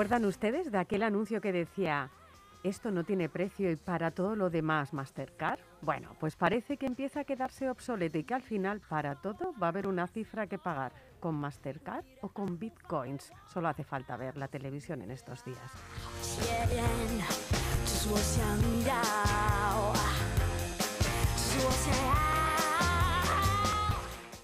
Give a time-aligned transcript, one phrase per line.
[0.00, 2.08] Acuerdan ustedes de aquel anuncio que decía
[2.62, 5.60] esto no tiene precio y para todo lo demás Mastercard?
[5.82, 9.66] Bueno, pues parece que empieza a quedarse obsoleto y que al final para todo va
[9.66, 13.30] a haber una cifra que pagar con Mastercard o con Bitcoins.
[13.52, 15.70] Solo hace falta ver la televisión en estos días.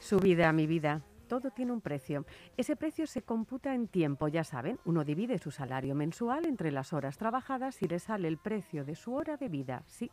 [0.01, 1.01] Su vida, mi vida.
[1.29, 2.25] Todo tiene un precio.
[2.57, 4.79] Ese precio se computa en tiempo, ya saben.
[4.85, 8.95] Uno divide su salario mensual entre las horas trabajadas y le sale el precio de
[8.95, 9.83] su hora de vida.
[9.87, 10.11] Sí,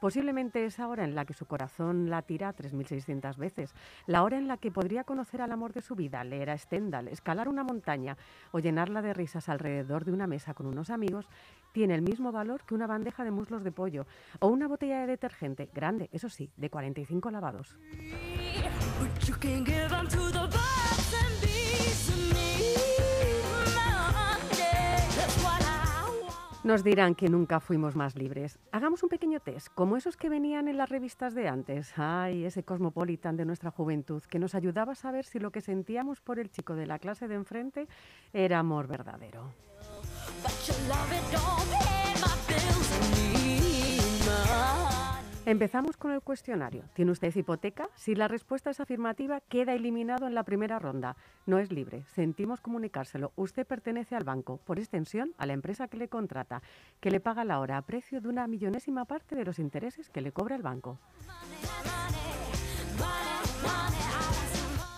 [0.00, 3.74] posiblemente esa hora en la que su corazón latirá 3.600 veces,
[4.06, 7.08] la hora en la que podría conocer al amor de su vida, leer a Stendhal,
[7.08, 8.16] escalar una montaña
[8.52, 11.28] o llenarla de risas alrededor de una mesa con unos amigos,
[11.72, 14.06] tiene el mismo valor que una bandeja de muslos de pollo
[14.38, 17.76] o una botella de detergente, grande, eso sí, de 45 lavados.
[26.64, 28.58] Nos dirán que nunca fuimos más libres.
[28.72, 31.92] Hagamos un pequeño test, como esos que venían en las revistas de antes.
[31.98, 36.22] Ay, ese cosmopolitan de nuestra juventud, que nos ayudaba a saber si lo que sentíamos
[36.22, 37.86] por el chico de la clase de enfrente
[38.32, 39.50] era amor verdadero.
[45.46, 46.84] Empezamos con el cuestionario.
[46.94, 47.90] ¿Tiene usted hipoteca?
[47.96, 51.16] Si la respuesta es afirmativa, queda eliminado en la primera ronda.
[51.44, 52.02] No es libre.
[52.14, 53.30] Sentimos comunicárselo.
[53.36, 56.62] Usted pertenece al banco, por extensión a la empresa que le contrata,
[57.00, 60.22] que le paga la hora a precio de una millonésima parte de los intereses que
[60.22, 60.98] le cobra el banco.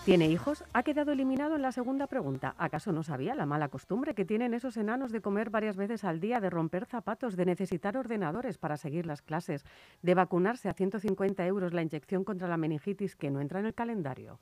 [0.07, 0.63] ¿Tiene hijos?
[0.71, 2.55] Ha quedado eliminado en la segunda pregunta.
[2.57, 6.21] ¿Acaso no sabía la mala costumbre que tienen esos enanos de comer varias veces al
[6.21, 9.65] día, de romper zapatos, de necesitar ordenadores para seguir las clases,
[10.01, 13.73] de vacunarse a 150 euros la inyección contra la meningitis que no entra en el
[13.73, 14.39] calendario?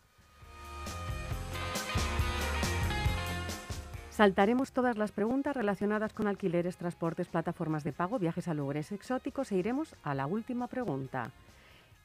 [4.12, 9.52] Saltaremos todas las preguntas relacionadas con alquileres, transportes, plataformas de pago, viajes a lugares exóticos
[9.52, 11.32] e iremos a la última pregunta.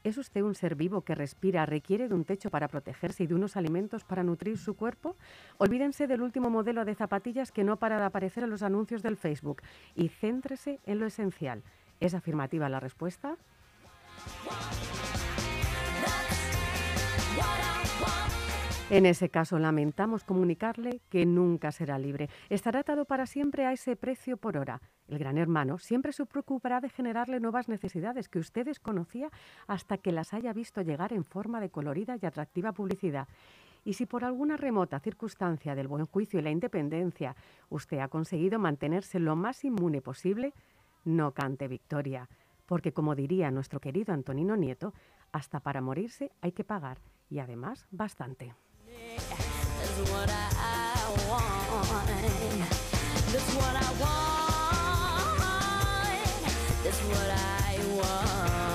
[0.02, 3.34] ¿Es usted un ser vivo que respira, requiere de un techo para protegerse y de
[3.34, 5.16] unos alimentos para nutrir su cuerpo?
[5.58, 9.18] Olvídense del último modelo de zapatillas que no para de aparecer en los anuncios del
[9.18, 9.62] Facebook
[9.94, 11.62] y céntrese en lo esencial.
[12.00, 13.36] ¿Es afirmativa la respuesta?
[18.90, 22.28] En ese caso, lamentamos comunicarle que nunca será libre.
[22.48, 24.80] Estará atado para siempre a ese precio por hora.
[25.06, 29.30] El gran hermano siempre se preocupará de generarle nuevas necesidades que usted desconocía
[29.68, 33.28] hasta que las haya visto llegar en forma de colorida y atractiva publicidad.
[33.84, 37.36] Y si por alguna remota circunstancia del buen juicio y la independencia
[37.68, 40.52] usted ha conseguido mantenerse lo más inmune posible,
[41.04, 42.28] no cante victoria,
[42.66, 44.94] porque como diría nuestro querido Antonino Nieto,
[45.30, 48.52] hasta para morirse hay que pagar, y además bastante.
[56.82, 58.69] That's what I want.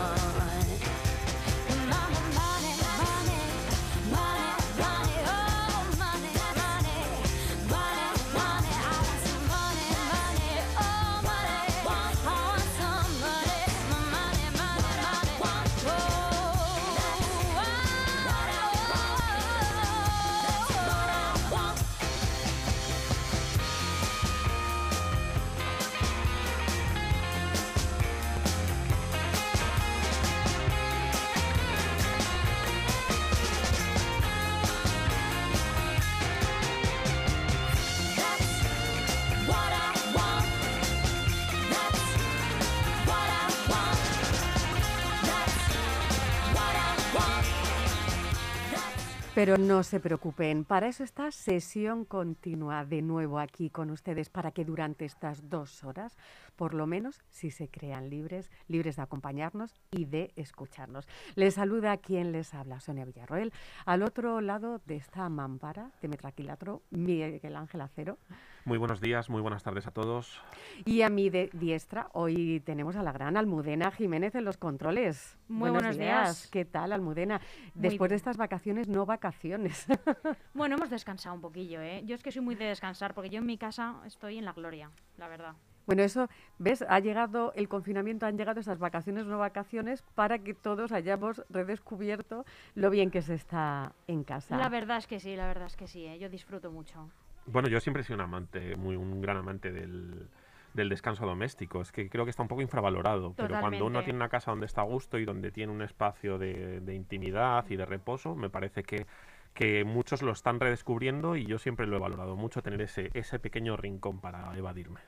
[49.35, 54.51] Pero no se preocupen, para eso está sesión continua de nuevo aquí con ustedes, para
[54.51, 56.15] que durante estas dos horas
[56.55, 61.05] por lo menos si se crean libres, libres de acompañarnos y de escucharnos.
[61.35, 63.51] Les saluda quien les habla, Sonia Villarroel.
[63.85, 68.17] Al otro lado de esta mampara de metraquilatro, Miguel Ángel Acero.
[68.65, 70.41] Muy buenos días, muy buenas tardes a todos.
[70.85, 75.37] Y a mi de diestra, hoy tenemos a la gran Almudena Jiménez en los controles.
[75.47, 76.47] Muy buenos, días.
[76.47, 77.39] ¿Qué tal, Almudena?
[77.75, 79.85] Después de estas vacaciones, no vacaciones.
[80.55, 82.01] bueno, hemos descansado un poquillo, ¿eh?
[82.05, 84.53] Yo es que soy muy de descansar, porque yo en mi casa estoy en la
[84.53, 84.89] gloria,
[85.19, 85.53] la verdad.
[85.85, 86.27] Bueno, eso,
[86.57, 86.83] ¿ves?
[86.89, 92.45] Ha llegado el confinamiento, han llegado esas vacaciones, no vacaciones, para que todos hayamos redescubierto
[92.73, 94.57] lo bien que se está en casa.
[94.57, 96.17] La verdad es que sí, la verdad es que sí, ¿eh?
[96.17, 97.11] yo disfruto mucho.
[97.45, 100.29] Bueno, yo siempre he sido un amante, muy, un gran amante del,
[100.73, 101.81] descanso doméstico.
[101.81, 103.33] Es que creo que está un poco infravalorado.
[103.35, 106.37] Pero cuando uno tiene una casa donde está a gusto y donde tiene un espacio
[106.37, 109.05] de, intimidad y de reposo, me parece que,
[109.53, 113.39] que, muchos lo están redescubriendo y yo siempre lo he valorado mucho, tener ese, ese
[113.39, 114.99] pequeño rincón para evadirme.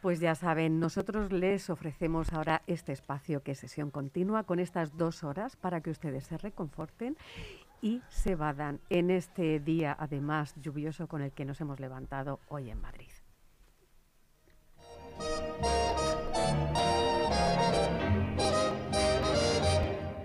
[0.00, 4.96] Pues ya saben, nosotros les ofrecemos ahora este espacio que es sesión continua con estas
[4.96, 7.16] dos horas para que ustedes se reconforten
[7.80, 12.70] y se vadan en este día, además lluvioso, con el que nos hemos levantado hoy
[12.70, 13.08] en Madrid.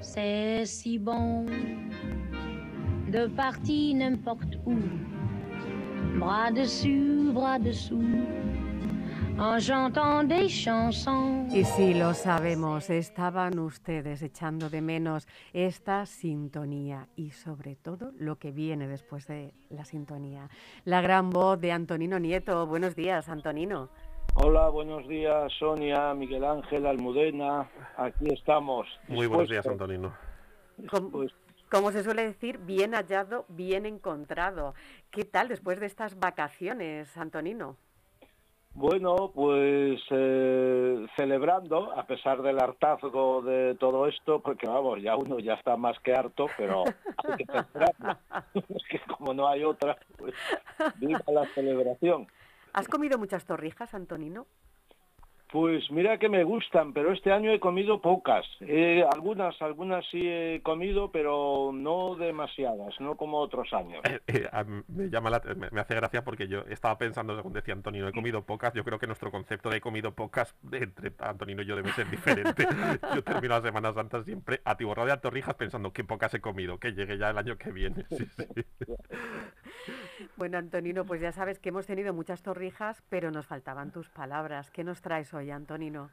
[0.01, 1.45] C'est si bon
[3.09, 4.77] de partir n'importe où,
[6.19, 8.03] bras dessus, bras dessous
[11.51, 18.38] y si lo sabemos, estaban ustedes echando de menos esta sintonía y sobre todo lo
[18.38, 20.50] que viene después de la sintonía.
[20.85, 22.68] La gran voz de Antonino Nieto.
[22.68, 23.89] Buenos días, Antonino.
[24.35, 27.69] Hola, buenos días, Sonia, Miguel Ángel, Almudena.
[27.97, 28.88] Aquí estamos.
[29.07, 30.13] Muy buenos días, Antonino.
[31.71, 34.75] como se suele decir, bien hallado, bien encontrado.
[35.09, 37.77] ¿Qué tal después de estas vacaciones, Antonino?
[38.75, 45.37] Bueno, pues eh, celebrando, a pesar del hartazgo de todo esto, porque vamos, ya uno
[45.39, 46.83] ya está más que harto, pero
[47.23, 48.17] hay que celebrarlo.
[48.75, 50.33] es que como no hay otra, pues
[50.95, 52.27] viva la celebración.
[52.73, 54.47] ¿Has comido muchas torrijas, Antonino?
[55.53, 58.44] Pues mira que me gustan, pero este año he comido pocas.
[59.13, 64.01] algunas, algunas sí he comido, pero no demasiadas, no como otros años.
[64.25, 68.13] Eh, eh, me, llama me, hace gracia porque yo estaba pensando, según decía Antonino, he
[68.13, 68.73] comido pocas.
[68.73, 72.09] Yo creo que nuestro concepto de he comido pocas entre Antonino y yo debe ser
[72.09, 72.65] diferente.
[73.15, 76.94] yo termino las Semanas Santas siempre atiborrado de torrijas pensando que pocas he comido, que
[76.94, 78.06] llegue ya el año que viene.
[80.38, 84.71] bueno, Antonino, pues ya sabes que hemos tenido muchas torrijas, pero nos faltaban tus palabras.
[84.71, 85.43] ¿Qué nos traes hoy?
[85.51, 86.10] Antonino?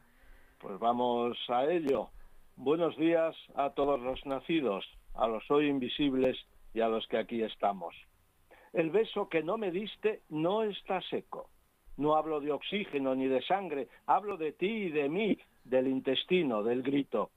[0.58, 2.10] Pues vamos a ello.
[2.56, 4.84] Buenos días a todos los nacidos,
[5.14, 6.36] a los hoy invisibles
[6.74, 7.94] y a los que aquí estamos.
[8.72, 11.48] El beso que no me diste no está seco.
[11.96, 16.62] No hablo de oxígeno ni de sangre, hablo de ti y de mí, del intestino,
[16.62, 17.30] del grito.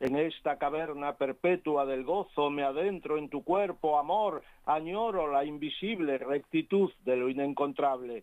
[0.00, 6.18] En esta caverna perpetua del gozo me adentro en tu cuerpo, amor, añoro la invisible
[6.18, 8.22] rectitud de lo inencontrable.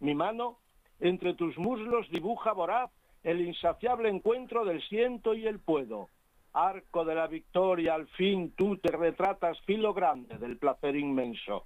[0.00, 0.58] Mi mano
[1.00, 2.90] entre tus muslos dibuja voraz
[3.22, 6.08] el insaciable encuentro del siento y el puedo.
[6.52, 11.64] Arco de la victoria, al fin tú te retratas filo grande del placer inmenso.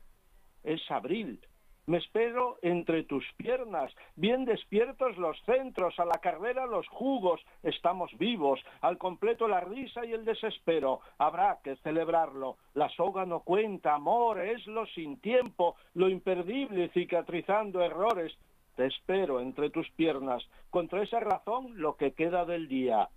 [0.63, 1.41] Es abril.
[1.89, 8.11] Me espero entre tus piernas, bien despiertos los centros, a la carrera los jugos, estamos
[8.19, 12.59] vivos, al completo la risa y el desespero, habrá que celebrarlo.
[12.75, 18.37] La soga no cuenta, amor, es lo sin tiempo, lo imperdible cicatrizando errores,
[18.79, 23.09] te espero entre tus piernas, contra esa razón lo que queda del día.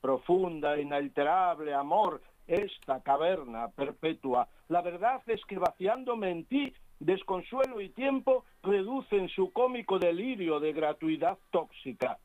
[0.00, 4.48] Profunda, inalterable amor, esta caverna perpetua.
[4.68, 10.72] La verdad es que vaciándome en ti, desconsuelo y tiempo reducen su cómico delirio de
[10.72, 12.18] gratuidad tóxica.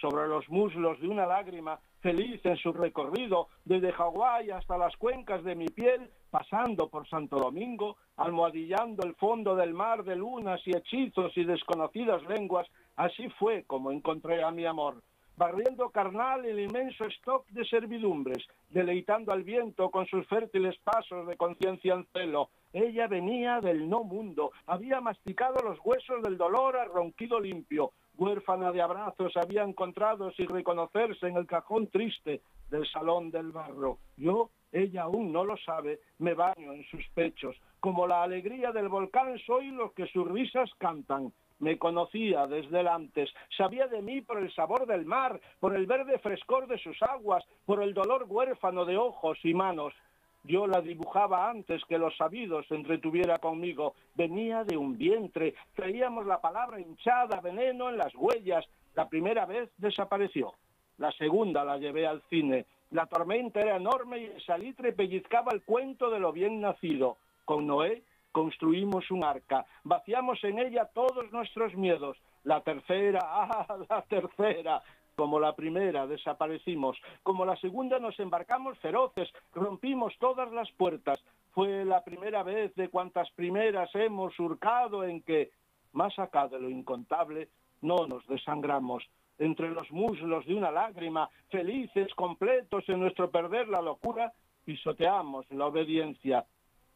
[0.00, 5.42] Sobre los muslos de una lágrima feliz en su recorrido, desde Hawái hasta las cuencas
[5.44, 10.76] de mi piel, pasando por Santo Domingo, almohadillando el fondo del mar de lunas y
[10.76, 12.66] hechizos y desconocidas lenguas,
[12.96, 15.00] así fue como encontré a mi amor,
[15.36, 21.36] barriendo carnal el inmenso stock de servidumbres, deleitando al viento con sus fértiles pasos de
[21.36, 22.50] conciencia en celo.
[22.72, 28.72] Ella venía del no mundo, había masticado los huesos del dolor a ronquido limpio, huérfana
[28.72, 33.98] de abrazos, había encontrado sin reconocerse en el cajón triste del salón del barro.
[34.16, 37.56] Yo, ella aún no lo sabe, me baño en sus pechos.
[37.80, 41.32] Como la alegría del volcán soy los que sus risas cantan.
[41.58, 45.86] Me conocía desde el antes, sabía de mí por el sabor del mar, por el
[45.86, 49.94] verde frescor de sus aguas, por el dolor huérfano de ojos y manos.
[50.44, 53.94] Yo la dibujaba antes que los sabidos se entretuviera conmigo.
[54.14, 58.64] Venía de un vientre, traíamos la palabra hinchada, veneno en las huellas.
[58.94, 60.54] La primera vez desapareció.
[60.98, 62.66] La segunda la llevé al cine.
[62.90, 67.16] La tormenta era enorme y el salitre pellizcaba el cuento de lo bien nacido.
[67.44, 72.18] Con Noé construimos un arca, vaciamos en ella todos nuestros miedos.
[72.44, 74.82] La tercera, ah, la tercera,
[75.14, 81.22] como la primera desaparecimos, como la segunda nos embarcamos feroces, rompimos todas las puertas.
[81.52, 85.50] Fue la primera vez de cuantas primeras hemos surcado en que,
[85.92, 87.48] más acá de lo incontable,
[87.82, 89.04] no nos desangramos.
[89.38, 94.32] Entre los muslos de una lágrima, felices, completos en nuestro perder la locura,
[94.64, 96.46] pisoteamos la obediencia.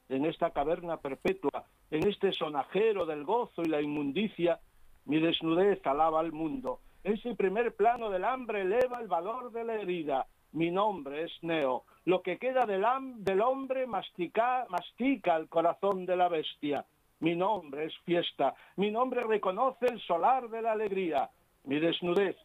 [0.08, 4.60] En esta caverna perpetua, en este sonajero del gozo y la inmundicia,
[5.04, 6.80] mi desnudez alaba al mundo.
[7.06, 10.26] Ese primer plano del hambre eleva el valor de la herida.
[10.50, 11.84] Mi nombre es Neo.
[12.04, 16.84] Lo que queda del, hombre mastica, mastica el corazón de la bestia.
[17.20, 18.56] Mi nombre es fiesta.
[18.74, 21.30] Mi nombre reconoce el solar de la alegría.
[21.62, 22.36] Mi desnudez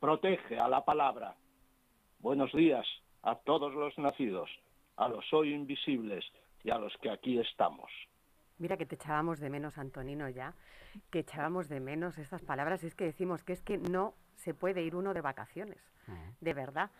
[0.00, 1.34] protege a la palabra.
[2.18, 2.86] Buenos días
[3.22, 4.48] a todos los nacidos,
[4.96, 6.24] a los hoy invisibles
[6.64, 7.90] y a los que aquí estamos.
[8.58, 10.54] Mira que te echábamos de menos, Antonino, ya,
[11.10, 12.84] que echábamos de menos estas palabras.
[12.84, 15.78] Es que decimos que es que no se puede ir uno de vacaciones,
[16.40, 16.90] de verdad.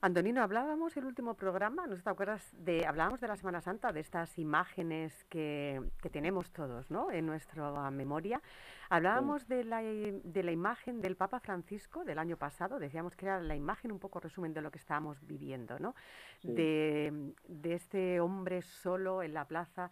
[0.00, 2.52] Antonino, hablábamos el último programa, ¿no te acuerdas?
[2.58, 7.12] De, hablábamos de la Semana Santa, de estas imágenes que, que tenemos todos ¿no?
[7.12, 8.42] en nuestra memoria.
[8.88, 13.40] Hablábamos de, la, de la imagen del Papa Francisco del año pasado, decíamos que era
[13.40, 15.94] la imagen un poco resumen de lo que estábamos viviendo, ¿no?
[16.42, 19.90] De, de este hombre solo en la plaza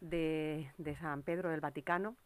[0.00, 0.68] de,
[1.00, 2.16] San Pedro del Vaticano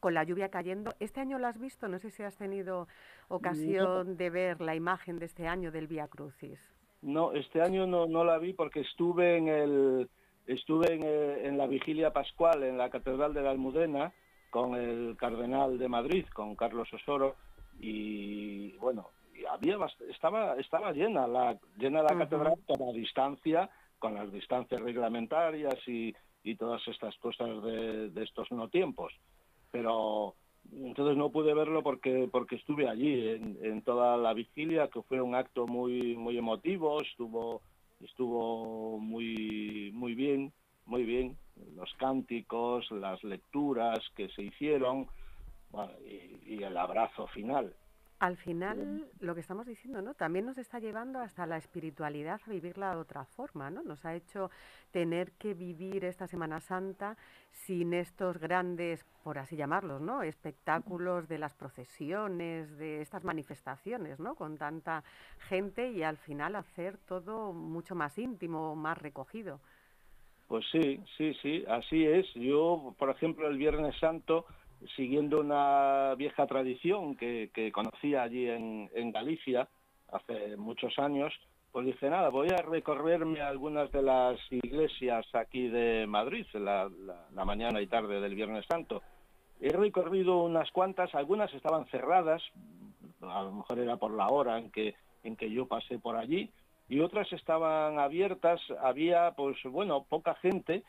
[0.00, 0.94] con la lluvia cayendo.
[1.00, 1.88] ¿Este año lo has visto?
[1.88, 2.88] No sé si has tenido
[3.28, 6.58] ocasión de ver la imagen de este año del Vía Crucis.
[7.00, 10.10] No, este año no, no la vi porque estuve en el
[10.46, 14.12] estuve en, eh, en, la vigilia pascual en la Catedral de la Almudena
[14.50, 17.34] con el cardenal de Madrid, con Carlos Osoro
[17.80, 19.10] y bueno,
[19.50, 19.76] había
[20.10, 26.14] estaba estaba llena la llena la catedral con la distancia, con las distancias reglamentarias y
[26.44, 29.12] y todas estas cosas de, estos no tiempos.
[29.72, 30.34] Pero
[30.72, 35.34] entonces no pude verlo porque porque estuve allí en, toda la vigilia, que fue un
[35.34, 37.62] acto muy muy emotivo, estuvo
[38.00, 40.52] estuvo muy muy bien,
[40.86, 41.36] muy bien
[41.76, 45.08] los cánticos, las lecturas que se hicieron
[46.46, 47.74] y el abrazo final.
[48.20, 50.14] Al final, lo que estamos diciendo, ¿no?
[50.14, 53.82] También nos está llevando hasta la espiritualidad a vivirla de otra forma, ¿no?
[53.82, 54.50] Nos ha hecho
[54.92, 57.16] tener que vivir esta Semana Santa
[57.50, 60.22] sin estos grandes, por así llamarlos, ¿no?
[60.22, 64.36] Espectáculos de las procesiones, de estas manifestaciones, ¿no?
[64.36, 65.02] Con tanta
[65.48, 69.60] gente y al final hacer todo mucho más íntimo, más recogido.
[70.46, 72.26] Pues sí, sí, sí, así es.
[72.34, 74.46] Yo, por ejemplo, el Viernes Santo
[74.96, 79.68] siguiendo una vieja tradición que, conocía allí en, Galicia
[80.12, 81.32] hace muchos años,
[81.72, 86.88] pues dije, nada, voy a recorrerme algunas de las iglesias aquí de Madrid, la,
[87.32, 89.02] la, mañana y tarde del Viernes Santo.
[89.60, 92.42] He recorrido unas cuantas, algunas estaban cerradas,
[93.22, 96.50] a lo mejor era por la hora en que, en que yo pasé por allí,
[96.88, 100.84] y otras estaban abiertas, había, pues bueno, poca gente,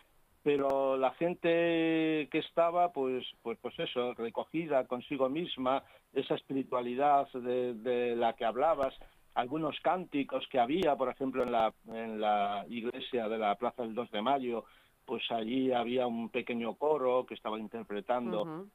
[0.45, 5.83] pero la gente que estaba, pues, pues, pues eso, recogida consigo misma,
[6.13, 8.93] esa espiritualidad de, la que hablabas,
[9.33, 13.95] algunos cánticos que había, por ejemplo, en la, en la iglesia de la Plaza del
[13.95, 14.65] 2 de Mayo,
[15.03, 18.67] pues allí había un pequeño coro que estaba interpretando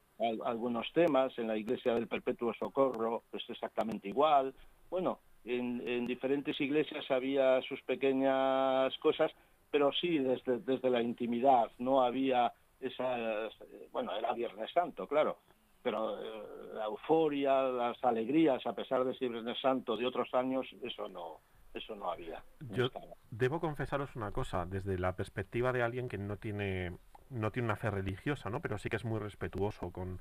[0.45, 4.53] algunos temas, en la iglesia del Perpetuo Socorro, pues exactamente igual.
[4.91, 9.31] Bueno, en, en diferentes iglesias había sus pequeñas cosas
[9.71, 13.49] pero sí desde, desde la intimidad, no había esa,
[13.93, 15.39] bueno, era Viernes Santo, claro,
[15.83, 20.67] pero eh, la euforia, las alegrías, a pesar de ser Viernes Santo de otros años,
[20.83, 21.41] eso no,
[21.75, 22.43] eso no había.
[22.71, 22.89] Yo
[23.31, 26.97] debo confesaros una cosa, desde la perspectiva de alguien que no tiene,
[27.31, 28.61] no tiene una fe religiosa, ¿no?
[28.61, 30.21] pero sí que es muy respetuoso con,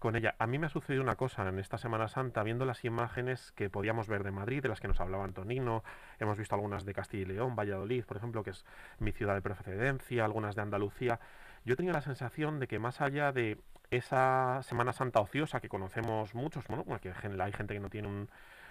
[0.00, 0.34] con ella.
[0.38, 3.70] A mí me ha sucedido una cosa en esta Semana Santa, viendo las imágenes que
[3.70, 5.84] podíamos ver de Madrid, de las que nos hablaba Antonino,
[6.18, 8.64] hemos visto algunas de Castilla y León, Valladolid, por ejemplo, que es
[8.98, 11.20] mi ciudad de preferencia, algunas de Andalucía.
[11.64, 13.58] Yo tenía la sensación de que más allá de
[13.90, 18.26] esa Semana Santa ociosa que conocemos muchos, bueno, que hay gente que no tiene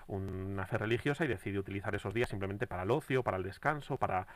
[0.07, 3.97] una fe religiosa y decide utilizar esos días simplemente para el ocio, para el descanso,
[3.97, 4.27] para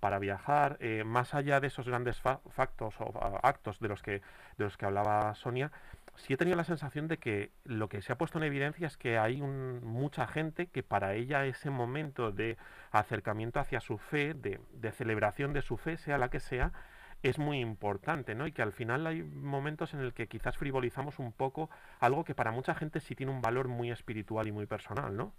[0.00, 3.12] para viajar, eh, más allá de esos grandes factos o
[3.42, 4.22] actos de los que
[4.56, 5.72] de los que hablaba Sonia,
[6.18, 8.96] sí he tenido la sensación de que lo que se ha puesto en evidencia es
[8.96, 12.56] que hay mucha gente que para ella ese momento de
[12.90, 14.60] acercamiento hacia su fe, de,
[14.92, 16.72] celebración de su fe, sea la que sea,
[17.22, 18.46] es muy importante, ¿no?
[18.46, 21.68] Y que al final hay momentos en el que quizás frivolizamos un poco
[22.00, 25.32] algo que para mucha gente sí tiene un valor muy espiritual y muy personal, ¿no?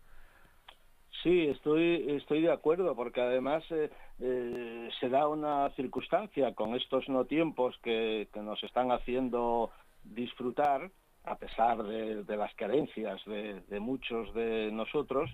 [1.23, 7.09] Sí, estoy, estoy de acuerdo, porque además eh, eh, se da una circunstancia con estos
[7.09, 9.71] no tiempos que, nos están haciendo
[10.03, 10.91] disfrutar,
[11.23, 15.29] a pesar de, las carencias de, muchos de nosotros,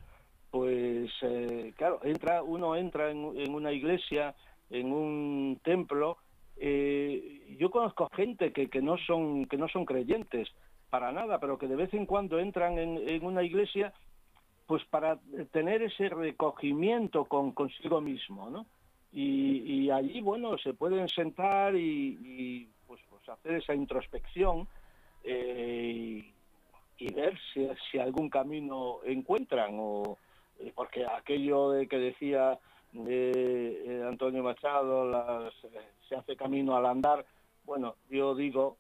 [0.52, 4.36] pues eh, claro, entra, uno entra en, una iglesia,
[4.70, 6.18] en un templo,
[6.58, 10.50] yo conozco gente que, que, no son, que no son creyentes
[10.96, 13.94] para nada, pero que de vez en cuando entran en, una iglesia
[14.66, 15.20] pues para
[15.52, 18.66] tener ese recogimiento con consigo mismo, ¿no?
[19.12, 22.70] Y, allí, bueno, se pueden sentar y,
[23.26, 24.68] pues, hacer esa introspección
[25.24, 26.32] eh,
[26.98, 30.18] y, ver si, algún camino encuentran, o
[30.60, 32.60] eh, porque aquello de que decía
[32.94, 35.52] eh, Antonio Machado,
[36.08, 37.26] se hace camino al andar,
[37.66, 38.78] bueno, yo digo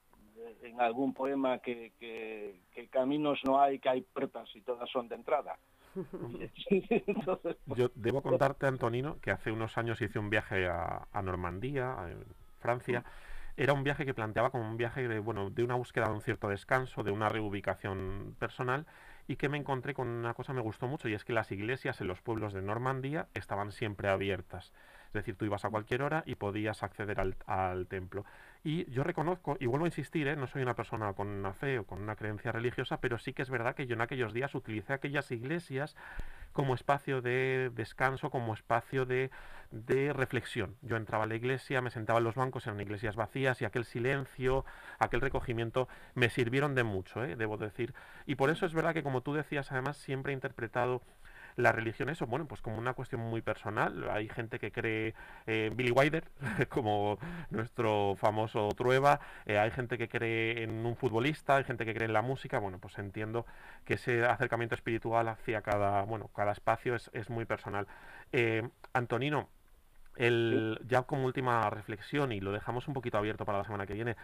[0.62, 5.16] en algún poema que, que caminos no hay, que hay puertas y todas son de
[5.16, 5.58] entrada.
[7.75, 12.25] Yo debo contarte, Antonino, que hace unos años hice un viaje a, Normandía, en
[12.60, 13.04] Francia.
[13.57, 16.21] Era un viaje que planteaba como un viaje de, bueno, de una búsqueda de un
[16.21, 18.85] cierto descanso, de una reubicación personal,
[19.27, 21.51] y que me encontré con una cosa que me gustó mucho, y es que las
[21.51, 24.74] iglesias en los pueblos de Normandía estaban siempre abiertas.
[25.07, 28.25] Es decir, tú ibas a cualquier hora y podías acceder al, templo.
[28.65, 30.35] Y yo reconozco, y vuelvo a insistir, ¿eh?
[30.35, 33.43] no soy una persona con una fe o con una creencia religiosa, pero sí que
[33.43, 35.95] es verdad que yo en aquellos días utilicé aquellas iglesias
[36.55, 39.29] como espacio de descanso, como espacio de,
[39.71, 40.77] de, reflexión.
[40.81, 43.83] Yo entraba a la iglesia, me sentaba en los bancos, eran iglesias vacías y aquel
[43.83, 44.63] silencio,
[44.97, 47.35] aquel recogimiento me sirvieron de mucho, ¿eh?
[47.35, 47.93] debo decir.
[48.25, 51.01] Y por eso es verdad que como tú decías, además siempre he interpretado
[51.55, 54.09] la religión eso, bueno, pues como una cuestión muy personal.
[54.09, 55.13] Hay gente que cree
[55.47, 56.25] eh, Billy Wilder,
[56.69, 57.17] como
[57.50, 62.07] nuestro famoso Trueba, eh, hay gente que cree en un futbolista, hay gente que cree
[62.07, 63.46] en la música, bueno, pues entiendo
[63.85, 67.87] que ese acercamiento espiritual hacia cada, bueno, cada espacio es, es muy personal.
[68.33, 69.50] Eh, Antonino,
[70.18, 73.94] el, ya como última reflexión, y lo dejamos un poquito abierto para la semana que
[73.94, 74.15] viene,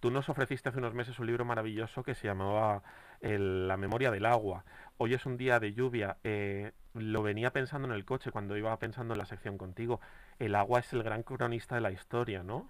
[0.00, 2.82] tú nos ofreciste hace unos meses un libro maravilloso que se llamaba
[3.22, 4.64] La memoria del agua
[4.98, 8.76] hoy es un día de lluvia, eh, lo venía pensando en el coche cuando iba
[8.78, 10.00] pensando en la sección contigo,
[10.38, 12.68] el agua es el gran cronista de la historia, ¿no?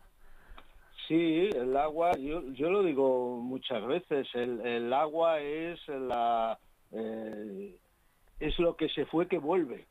[1.06, 6.58] Sí, el agua, yo, yo lo digo muchas veces, el, agua es la
[6.92, 7.78] eh,
[8.40, 9.86] es lo que se fue que vuelve,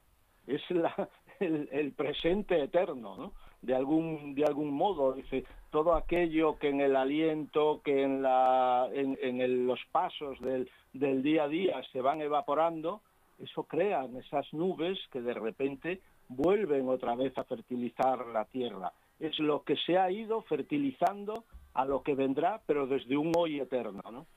[0.48, 3.34] es la, el, presente eterno, ¿no?
[3.64, 8.90] De algún de algún modo, dice todo aquello que en el aliento, que en la
[8.94, 13.02] en, los pasos del del día a día se van evaporando,
[13.40, 18.92] eso crea esas nubes que de repente vuelven otra vez a fertilizar la tierra.
[19.20, 23.60] Es lo que se ha ido fertilizando a lo que vendrá, pero desde un hoy
[23.60, 24.28] eterno, ¿no?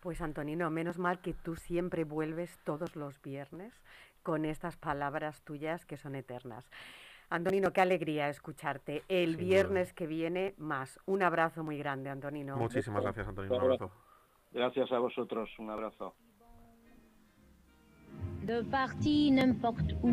[0.00, 3.74] Pues Antonino, menos mal que tú siempre vuelves todos los viernes
[4.22, 6.70] con estas palabras tuyas que son eternas.
[7.30, 9.04] Antonino, qué alegría escucharte.
[9.08, 10.98] El viernes que viene más.
[11.06, 12.56] Un abrazo muy grande, Antonino.
[12.56, 13.54] Muchísimas gracias, Antonino.
[13.56, 13.90] Un abrazo.
[14.52, 16.14] Gracias a vosotros, un abrazo.
[18.42, 20.12] De parti n'importe où,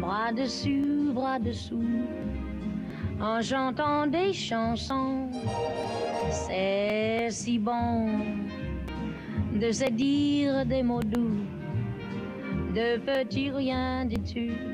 [0.00, 1.82] bras dessus, bras dessous,
[3.20, 5.30] en chantant des chansons,
[6.30, 8.46] c'est si bon
[9.54, 11.44] de se dire des mots doux,
[12.74, 14.73] de petits rien tout,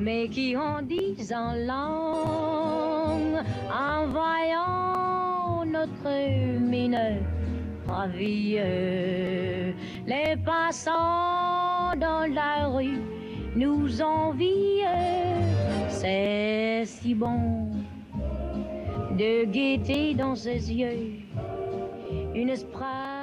[0.00, 6.98] mais qui ont dit en langue, en voyant notre mine
[7.86, 8.58] ravie.
[10.06, 13.02] Les passants dans la rue
[13.54, 14.86] nous envient.
[15.88, 17.68] C'est si bon
[19.18, 21.20] de guetter dans ses yeux
[22.34, 23.19] une esprit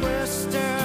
[0.00, 0.79] twister.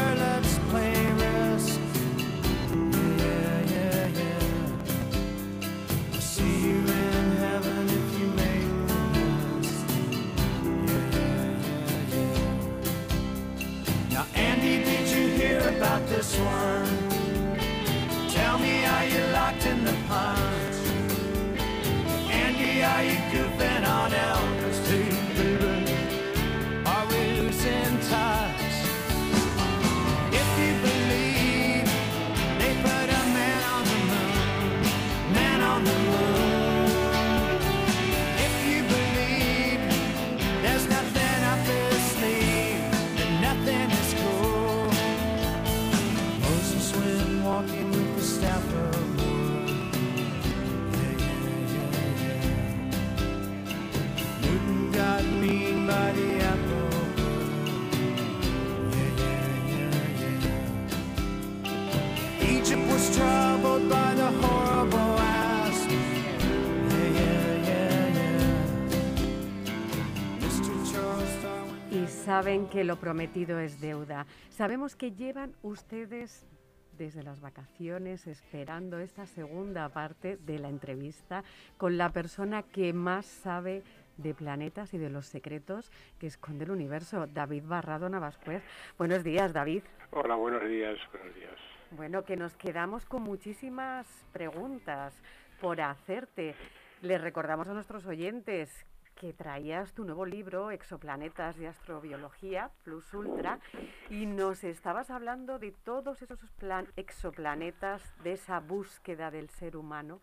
[72.26, 74.26] Saben que lo prometido es deuda.
[74.50, 76.48] Sabemos que llevan ustedes
[76.98, 81.44] desde las vacaciones esperando esta segunda parte de la entrevista
[81.78, 83.84] con la persona que más sabe
[84.18, 88.64] de planetas y de los secretos que esconde el universo, David Barrado Navascuez.
[88.98, 89.84] Buenos días, David.
[90.10, 91.60] Hola, buenos días, buenos días.
[91.92, 95.14] Bueno, que nos quedamos con muchísimas preguntas
[95.62, 96.56] por hacerte.
[97.04, 98.84] Les recordamos a nuestros oyentes
[99.16, 103.60] que traías tu nuevo libro, Exoplanetas de Astrobiología Plus Ultra,
[104.10, 110.20] y nos estabas hablando de todos esos plan exoplanetas, de esa búsqueda del ser humano,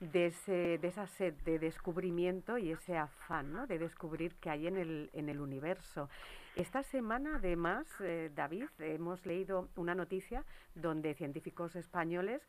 [0.00, 3.66] de, ese, de esa sed de descubrimiento y ese afán ¿no?
[3.66, 6.08] de descubrir qué hay en el, en el universo.
[6.54, 12.42] Esta semana, además, eh, David, hemos leído una noticia donde científicos españoles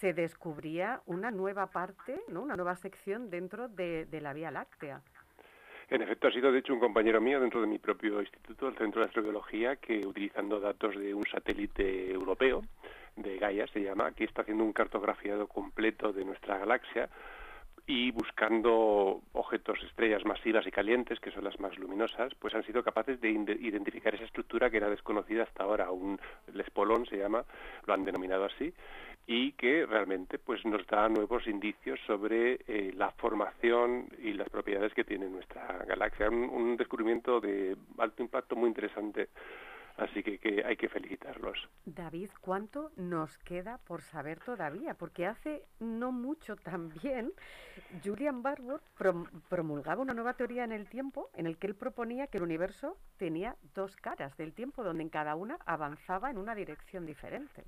[0.00, 2.42] se descubría una nueva parte, ¿no?
[2.42, 5.02] una nueva sección dentro de, de la Vía Láctea.
[5.88, 8.76] En efecto, ha sido de hecho un compañero mío dentro de mi propio instituto, el
[8.76, 12.62] Centro de Astrobiología, que utilizando datos de un satélite europeo,
[13.16, 17.08] de Gaia se llama, que está haciendo un cartografiado completo de nuestra galaxia
[17.86, 22.82] y buscando objetos, estrellas masivas y calientes, que son las más luminosas, pues han sido
[22.82, 26.18] capaces de identificar esa estructura que era desconocida hasta ahora, un
[26.58, 27.44] espolón se llama,
[27.86, 28.72] lo han denominado así,
[29.26, 34.94] y que realmente pues nos da nuevos indicios sobre eh, la formación y las propiedades
[34.94, 36.28] que tiene nuestra galaxia.
[36.28, 39.28] Un descubrimiento de alto impacto muy interesante
[39.96, 41.68] Así que, hay que felicitarlos.
[41.84, 44.94] David, ¿cuánto nos queda por saber todavía?
[44.94, 47.32] Porque hace no mucho también
[48.04, 52.26] Julian Barbour prom promulgaba una nueva teoría en el tiempo en el que él proponía
[52.26, 56.54] que el universo tenía dos caras del tiempo, donde en cada una avanzaba en una
[56.54, 57.64] dirección diferente.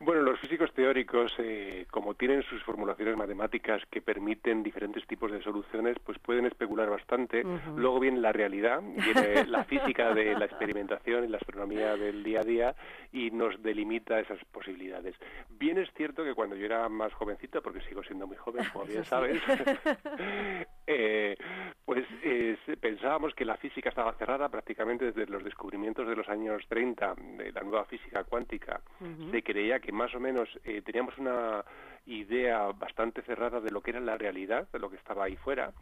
[0.00, 5.42] Bueno, los físicos teóricos, eh, como tienen sus formulaciones matemáticas que permiten diferentes tipos de
[5.42, 7.44] soluciones, pues pueden especular bastante.
[7.44, 7.76] Uh -huh.
[7.76, 12.40] Luego viene la realidad, viene la física de la experimentación y la astronomía del día
[12.40, 12.74] a día
[13.12, 15.16] y nos delimita esas posibilidades.
[15.48, 18.84] Bien es cierto que cuando yo era más jovencito, porque sigo siendo muy joven, como
[18.84, 19.42] bien sabes,
[20.86, 21.36] eh,
[21.84, 26.62] pues eh, pensábamos que la física estaba cerrada prácticamente desde los descubrimientos de los años
[26.68, 28.80] 30 de la nueva física cuántica.
[29.00, 29.30] Uh -huh.
[29.32, 31.64] Se creía que más o menos eh, teníamos una
[32.06, 35.72] idea bastante cerrada de lo que era la realidad, de lo que estaba ahí fuera.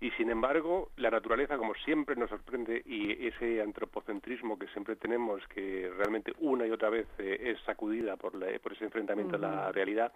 [0.00, 5.46] Y sin embargo, la naturaleza, como siempre nos sorprende, y ese antropocentrismo que siempre tenemos,
[5.48, 9.40] que realmente una y otra vez eh, es sacudida por, la, por ese enfrentamiento uh
[9.40, 9.46] -huh.
[9.46, 10.12] a la realidad,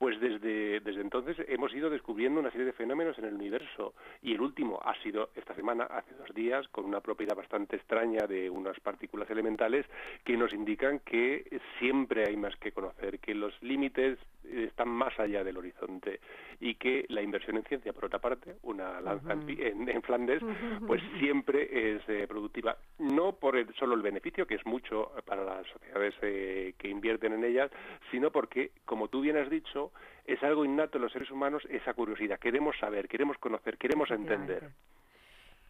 [0.00, 3.92] pues desde, desde entonces hemos ido descubriendo una serie de fenómenos en el universo.
[4.22, 8.26] Y el último ha sido esta semana, hace dos días, con una propiedad bastante extraña
[8.26, 9.84] de unas partículas elementales
[10.24, 15.44] que nos indican que siempre hay más que conocer, que los límites están más allá
[15.44, 16.20] del horizonte
[16.60, 19.66] y que la inversión en ciencia, por otra parte, una lanza uh -huh.
[19.66, 20.42] en, en, Flandes,
[20.86, 22.76] pues siempre es eh, productiva.
[22.98, 27.32] No por el, solo el beneficio, que es mucho para las sociedades eh, que invierten
[27.34, 27.70] en ellas,
[28.10, 29.89] sino porque, como tú bien has dicho,
[30.32, 32.38] es algo innato en los seres humanos esa curiosidad.
[32.38, 34.70] Queremos saber, queremos conocer, queremos entender.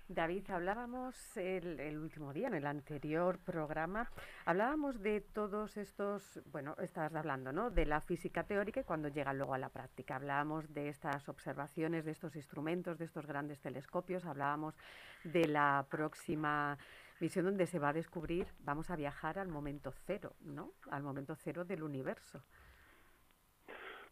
[0.07, 4.11] David, hablábamos el, el, último día, en el anterior programa,
[4.45, 7.71] hablábamos de todos estos, bueno, estabas hablando, ¿no?
[7.71, 10.17] De la física teórica y cuando llega luego a la práctica.
[10.17, 14.75] Hablábamos de estas observaciones, de estos instrumentos, de estos grandes telescopios, hablábamos
[15.23, 16.77] de la próxima
[17.21, 20.73] misión donde se va a descubrir, vamos a viajar al momento cero, ¿no?
[20.91, 22.43] Al momento cero del universo.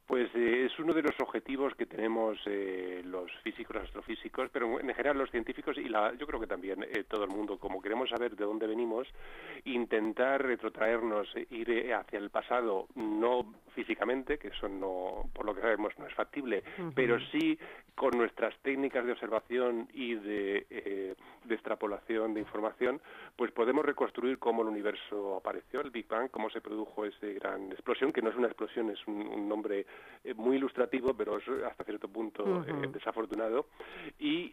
[0.09, 4.81] Pues eh, es uno de los objetivos que tenemos eh, los físicos, los astrofísicos, pero
[4.81, 7.83] en general los científicos y la, yo creo que también eh, todo el mundo, como
[7.83, 9.07] queremos saber de dónde venimos,
[9.67, 15.97] intentar retrotraernos, ir hacia el pasado, no físicamente, que eso no, por lo que sabemos,
[16.01, 16.65] no es factible,
[16.97, 17.57] pero sí
[17.95, 21.15] con nuestras técnicas de observación y de, eh,
[21.45, 23.01] de, extrapolación de información,
[23.37, 27.71] pues podemos reconstruir cómo el universo apareció, el Big Bang, cómo se produjo esa gran
[27.73, 29.87] explosión, que no es una explosión, es un, nombre
[30.25, 33.67] eh, muy ilustrativo, pero es hasta cierto punto eh, desafortunado,
[34.19, 34.53] y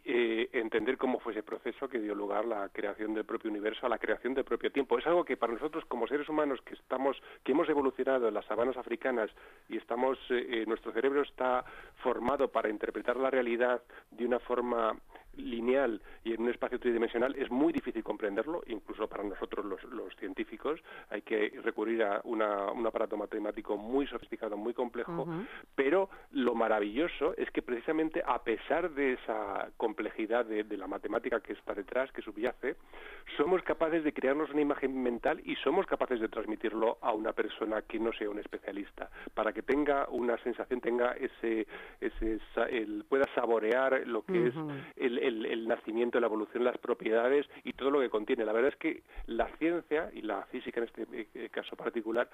[0.52, 3.88] entender cómo fue ese proceso que dio lugar a la creación del propio universo, a
[3.88, 4.98] la creación del propio tiempo.
[4.98, 8.44] Es algo que para nosotros como seres humanos que estamos, que hemos evolucionado en las
[8.46, 9.15] sabanas africanas
[9.68, 10.18] y estamos,
[10.66, 11.64] nuestro cerebro está
[12.02, 14.96] formado para interpretar la realidad de una forma
[15.36, 20.80] lineal y en un espacio tridimensional es muy difícil comprenderlo, incluso para nosotros los, científicos.
[21.10, 22.42] Hay que recurrir a un
[22.86, 25.26] aparato matemático muy sofisticado, muy complejo,
[25.74, 31.52] pero lo maravilloso es que precisamente a pesar de esa complejidad de, la matemática que
[31.54, 32.76] está detrás, que subyace,
[33.36, 37.82] somos capaces de crearnos una imagen mental y somos capaces de transmitirlo a una persona
[37.82, 41.66] que no sea un especialista, para que tenga una sensación, tenga ese,
[42.00, 42.38] ese
[42.70, 44.54] el, pueda saborear lo que es
[44.96, 48.44] el el, nacimiento, la evolución, las propiedades y todo lo que contiene.
[48.44, 52.28] La verdad es que la ciencia y la física en este eh, caso particular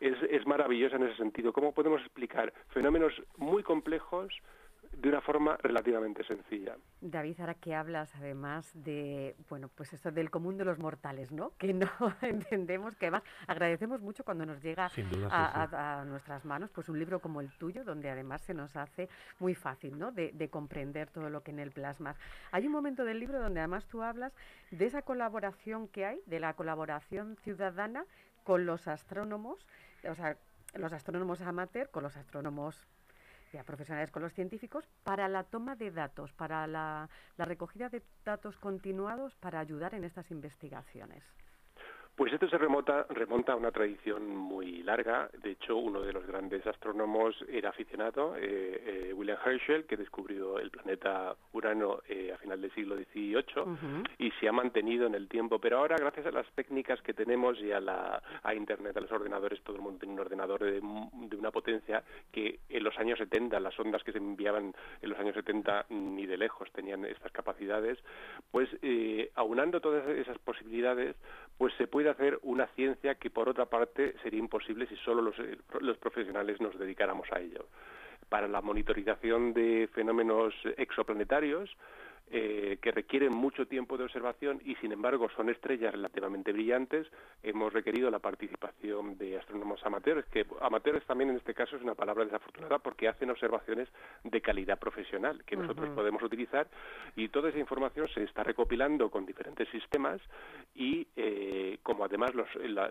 [0.00, 1.52] es, es maravillosa en ese sentido.
[1.52, 4.32] ¿Cómo podemos explicar fenómenos muy complejos
[4.92, 6.76] de una forma relativamente sencilla.
[7.00, 11.52] David, ahora que hablas además de, bueno, pues esto del común de los mortales, ¿no?
[11.58, 11.88] Que no
[12.22, 14.90] entendemos, que además agradecemos mucho cuando nos llega
[15.30, 19.54] a, nuestras manos, pues un libro como el tuyo, donde además se nos hace muy
[19.54, 20.12] fácil, ¿no?
[20.12, 22.18] De, de comprender todo lo que en él plasmas.
[22.50, 24.34] Hay un momento del libro donde además tú hablas
[24.70, 28.04] de esa colaboración que hay, de la colaboración ciudadana
[28.44, 29.66] con los astrónomos,
[30.08, 30.36] o sea,
[30.74, 32.86] los astrónomos amateur con los astrónomos
[33.64, 37.08] profesionales con los científicos para la toma de datos, para la
[37.38, 41.22] recogida de datos continuados para ayudar en estas investigaciones.
[42.20, 45.30] Pues esto se remonta, remonta a una tradición muy larga.
[45.42, 48.42] De hecho, uno de los grandes astrónomos era aficionado, eh,
[49.08, 54.30] eh, William Herschel, que descubrió el planeta Urano eh, a final del siglo XVIII y
[54.32, 55.58] se ha mantenido en el tiempo.
[55.60, 59.12] Pero ahora, gracias a las técnicas que tenemos y a, la, a Internet, a los
[59.12, 63.18] ordenadores, todo el mundo tiene un ordenador de, de una potencia que en los años
[63.18, 67.32] 70, las ondas que se enviaban en los años 70 ni de lejos tenían estas
[67.32, 67.98] capacidades,
[68.50, 68.68] pues
[69.36, 71.16] aunando todas esas posibilidades,
[71.56, 75.38] pues se puede hacer una ciencia que por otra parte sería imposible si solo los,
[75.38, 77.66] eh, los profesionales nos dedicáramos a ello.
[78.28, 81.70] Para la monitorización de fenómenos exoplanetarios,
[82.32, 87.08] eh, que requieren mucho tiempo de observación y sin embargo son estrellas relativamente brillantes,
[87.42, 91.96] hemos requerido la participación de astrónomos amateurs, que amateurs también en este caso es una
[91.96, 93.88] palabra desafortunada porque hacen observaciones
[94.22, 96.68] de calidad profesional que nosotros podemos utilizar.
[97.16, 100.20] Y toda esa información se está recopilando con diferentes sistemas
[100.74, 102.30] y eh, como además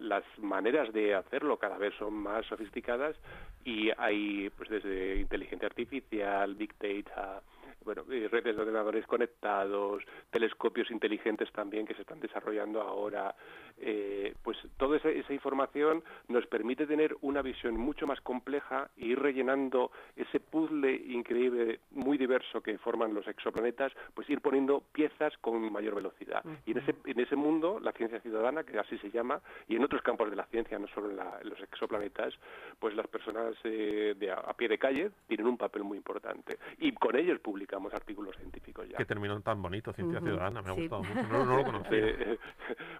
[0.02, 3.16] las maneras de hacerlo cada vez son más sofisticadas
[3.64, 7.42] y hay pues desde inteligencia artificial, big data,
[7.84, 13.36] bueno, redes de ordenadores conectados, telescopios inteligentes también que se están desarrollando ahora,
[13.82, 19.06] eh, pues toda esa, esa, información nos permite tener una visión mucho más compleja e
[19.06, 25.38] ir rellenando ese puzzle increíble, muy diverso que forman los exoplanetas, pues ir poniendo piezas
[25.38, 26.44] con mayor velocidad.
[26.66, 29.84] Y en ese, en ese mundo, la ciencia ciudadana, que así se llama, y en
[29.84, 31.18] otros campos de la ciencia, no solo en,
[31.50, 32.34] los exoplanetas,
[32.80, 36.58] pues las personas eh, de a, pie de calle tienen un papel muy importante.
[36.80, 38.98] Y con ellos publicamos artículos científicos ya.
[38.98, 41.28] Que terminó tan bonito, ciencia ciudadana, me ha gustado mucho.
[41.30, 41.98] No, no lo conocía.
[41.98, 42.40] Eh,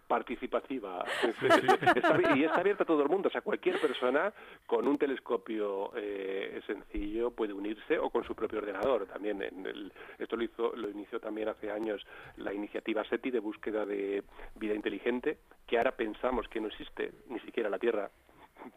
[0.08, 0.70] participación
[2.36, 4.32] y está abierta a todo el mundo, o sea, cualquier persona
[4.66, 9.06] con un telescopio eh, sencillo puede unirse o con su propio ordenador.
[9.08, 12.06] También en el, esto lo hizo, lo inició también hace años
[12.38, 14.24] la iniciativa SETI de búsqueda de
[14.56, 18.10] vida inteligente, que ahora pensamos que no existe ni siquiera la Tierra.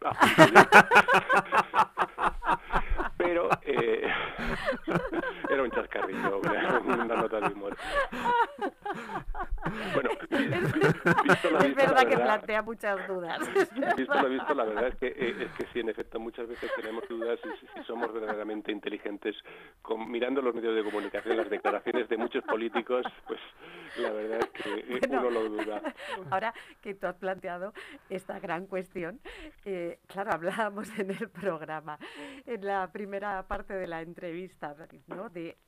[3.33, 4.07] pero eh,
[5.49, 6.41] era un chascarrillo,
[6.85, 7.75] una nota de humor.
[9.95, 13.39] Bueno, es verdad que plantea muchas dudas.
[13.97, 16.71] Visto lo visto, la verdad es que, eh, es que sí, en efecto, muchas veces
[16.77, 19.37] tenemos dudas si, somos verdaderamente inteligentes.
[19.81, 23.41] Con, mirando los medios de comunicación, las declaraciones de muchos políticos, pues
[23.99, 25.83] la verdad es que eh, uno lo duda.
[26.31, 27.73] Ahora que tú has planteado
[28.11, 29.21] esta gran cuestión,
[29.65, 31.99] eh, claro, hablábamos en el programa,
[32.47, 35.29] en la primera parte de la entrevista, ¿no?
[35.29, 35.59] De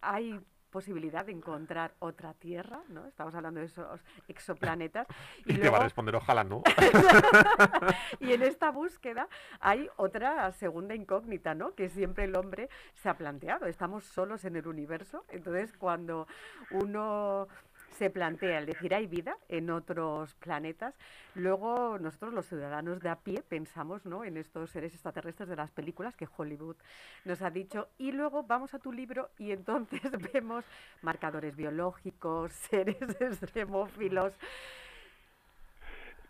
[0.00, 0.40] hay
[0.74, 3.06] posibilidad de encontrar otra Tierra, ¿no?
[3.06, 5.06] Estamos hablando de esos exoplanetas.
[5.46, 6.62] Y, te va a responder, ojalá no.
[8.20, 9.28] y en esta búsqueda
[9.60, 11.74] hay otra segunda incógnita, ¿no?
[11.76, 13.66] Que siempre el hombre se ha planteado.
[13.66, 16.26] Estamos solos en el universo, entonces cuando
[16.72, 17.46] uno
[17.94, 20.94] se plantea el decir hay vida en otros planetas.
[21.34, 24.24] Luego nosotros los ciudadanos de a pie pensamos ¿no?
[24.24, 26.76] en estos seres extraterrestres de las películas que Hollywood
[27.24, 27.88] nos ha dicho.
[27.98, 30.00] Y luego vamos a tu libro y entonces
[30.32, 30.64] vemos
[31.02, 34.32] marcadores biológicos, seres extremófilos.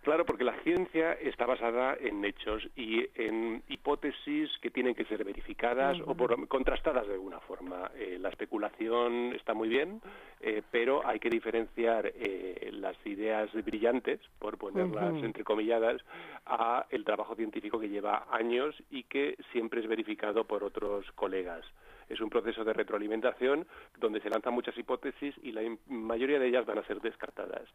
[0.04, 5.24] Claro, porque la ciencia está basada en hechos y en hipótesis que tienen que ser
[5.24, 6.14] verificadas o
[6.46, 7.90] contrastadas de alguna forma.
[7.96, 10.02] Eh, la especulación está muy bien,
[10.42, 16.02] eh, pero hay que diferenciar eh, las ideas brillantes, por ponerlas entrecomilladas,
[16.44, 21.64] a el trabajo científico que lleva años y que siempre es verificado por otros colegas
[22.08, 23.66] es un proceso de retroalimentación
[23.98, 27.68] donde se lanzan muchas hipótesis y la mayoría de ellas van a ser descartadas.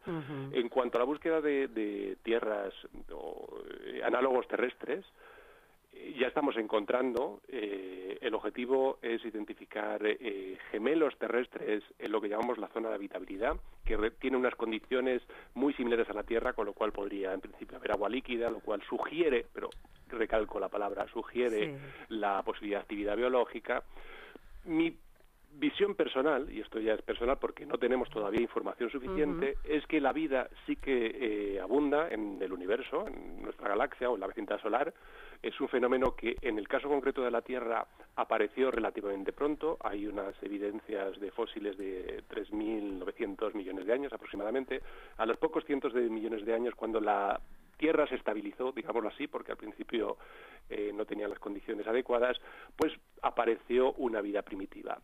[0.52, 2.74] En cuanto a la búsqueda de, tierras
[3.12, 5.04] o eh, análogos terrestres,
[5.92, 10.00] eh, ya estamos encontrando, eh, el objetivo es identificar
[10.70, 15.22] gemelos terrestres en lo que llamamos la zona de habitabilidad, que tiene unas condiciones
[15.54, 18.60] muy similares a la Tierra, con lo cual podría en principio haber agua líquida, lo
[18.60, 19.70] cual sugiere, pero
[20.08, 21.76] recalco la palabra, sugiere
[22.08, 23.82] la posibilidad de actividad biológica
[24.64, 24.96] mi
[25.52, 30.00] visión personal, y esto ya es personal porque no tenemos todavía información suficiente, es que
[30.00, 34.26] la vida sí que eh, abunda en el universo, en nuestra galaxia o en la
[34.26, 34.92] vecindad solar.
[35.42, 39.78] Es un fenómeno que en el caso concreto de la Tierra apareció relativamente pronto.
[39.80, 44.82] Hay unas evidencias de fósiles de 3.900 millones de años aproximadamente.
[45.16, 47.40] A los pocos cientos de millones de años, cuando la
[47.80, 50.18] Tierra se estabilizó, digámoslo así, porque al principio
[50.68, 52.36] eh, no tenía las condiciones adecuadas,
[52.76, 54.98] pues apareció una vida primitiva.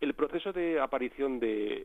[0.00, 1.84] El proceso de aparición de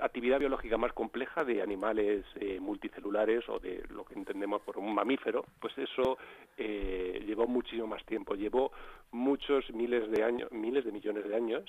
[0.00, 4.94] actividad biológica más compleja de animales eh, multicelulares o de lo que entendemos por un
[4.94, 6.16] mamífero, pues eso
[6.56, 8.70] eh, llevó muchísimo más tiempo, llevó
[9.10, 11.64] muchos miles de años, miles de millones de años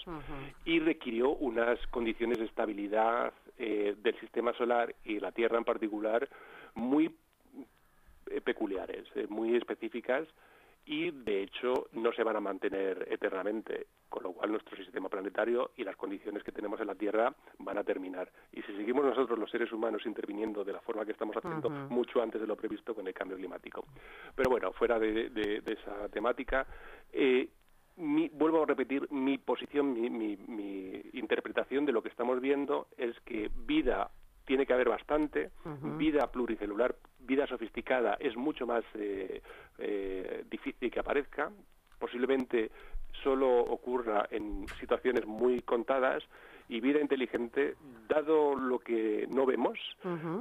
[0.64, 6.28] y requirió unas condiciones de estabilidad del sistema solar y la Tierra en particular
[6.74, 7.12] muy eh,
[8.40, 10.28] peculiares, eh, muy específicas
[10.86, 15.72] y de hecho no se van a mantener eternamente, con lo cual nuestro sistema planetario
[15.78, 18.32] y las condiciones que tenemos en la Tierra van a terminar.
[18.52, 22.22] Y si seguimos nosotros los seres humanos interviniendo de la forma que estamos haciendo mucho
[22.22, 23.86] antes de lo previsto con el cambio climático.
[24.36, 26.66] Pero bueno, fuera de, esa temática,
[27.14, 27.48] eh,
[27.96, 33.52] vuelvo a repetir, mi posición, mi, mi, interpretación de lo que estamos viendo es que
[33.56, 34.10] vida
[34.46, 35.52] tiene que haber bastante,
[35.98, 39.42] vida pluricelular vida sofisticada es mucho más eh,
[39.78, 41.52] eh, difícil que aparezca,
[42.00, 42.72] posiblemente
[43.24, 46.24] solo ocurra en situaciones muy contadas
[46.70, 47.76] y vida inteligente,
[48.08, 49.78] dado lo que no vemos,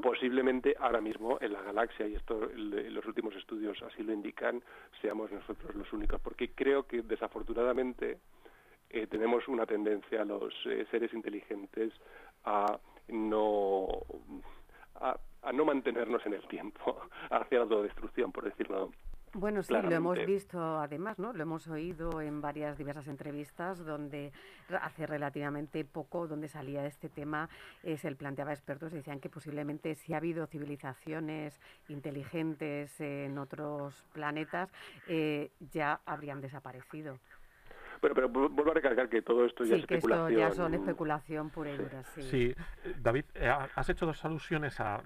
[0.00, 4.62] posiblemente ahora mismo en la galaxia, y esto los últimos estudios así lo indican,
[5.02, 8.18] seamos nosotros los únicos, porque creo que desafortunadamente
[8.90, 10.54] eh, tenemos una tendencia a los
[10.92, 11.92] seres inteligentes
[12.44, 13.88] a no
[15.00, 18.90] a, a no mantenernos en el tiempo hacia la autodestrucción, por decirlo
[19.32, 21.32] bueno, sí, lo hemos visto además, ¿no?
[21.32, 24.32] Lo hemos oído en varias diversas entrevistas donde
[24.82, 27.48] hace relativamente poco, donde salía este tema,
[27.84, 34.04] eh, se el planteaba expertos, decían que posiblemente si ha habido civilizaciones inteligentes en otros
[34.12, 34.72] planetas,
[35.06, 37.20] eh, ya habrían desaparecido.
[38.00, 40.28] Bueno, pero vuelvo a recalcar que todo esto ya es especulación.
[40.28, 42.22] Que esto ya son especulación pura y dura, sí.
[42.22, 42.54] Sí,
[42.98, 45.02] David, eh, has hecho dos alusiones a,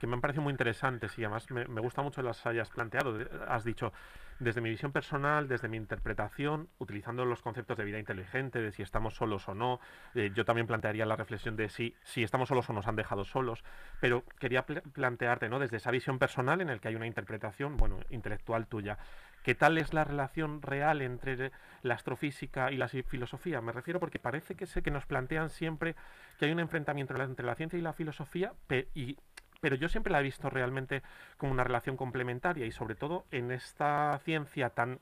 [0.00, 3.18] que me han parecido muy interesantes y además me, me gusta mucho las hayas planteado.
[3.48, 3.92] Has dicho,
[4.38, 8.82] desde mi visión personal, desde mi interpretación, utilizando los conceptos de vida inteligente, de si
[8.82, 9.80] estamos solos o no.
[10.14, 13.24] Eh, yo también plantearía la reflexión de si, si estamos solos o nos han dejado
[13.24, 13.64] solos.
[14.00, 15.58] Pero quería plantearte, ¿no?
[15.58, 18.98] Desde esa visión personal en el que hay una interpretación, bueno, intelectual tuya.
[19.46, 23.60] ¿Qué tal es la relación real entre la astrofísica y la filosofía?
[23.60, 25.94] Me refiero porque parece que sé que nos plantean siempre
[26.36, 28.54] que hay un enfrentamiento entre la ciencia y la filosofía
[28.92, 29.16] y
[29.60, 31.04] pero yo siempre la he visto realmente
[31.36, 34.98] como una relación complementaria y sobre todo en esta ciencia tan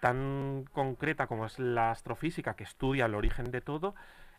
[0.00, 3.94] tan concreta como es la astrofísica que estudia el origen de todo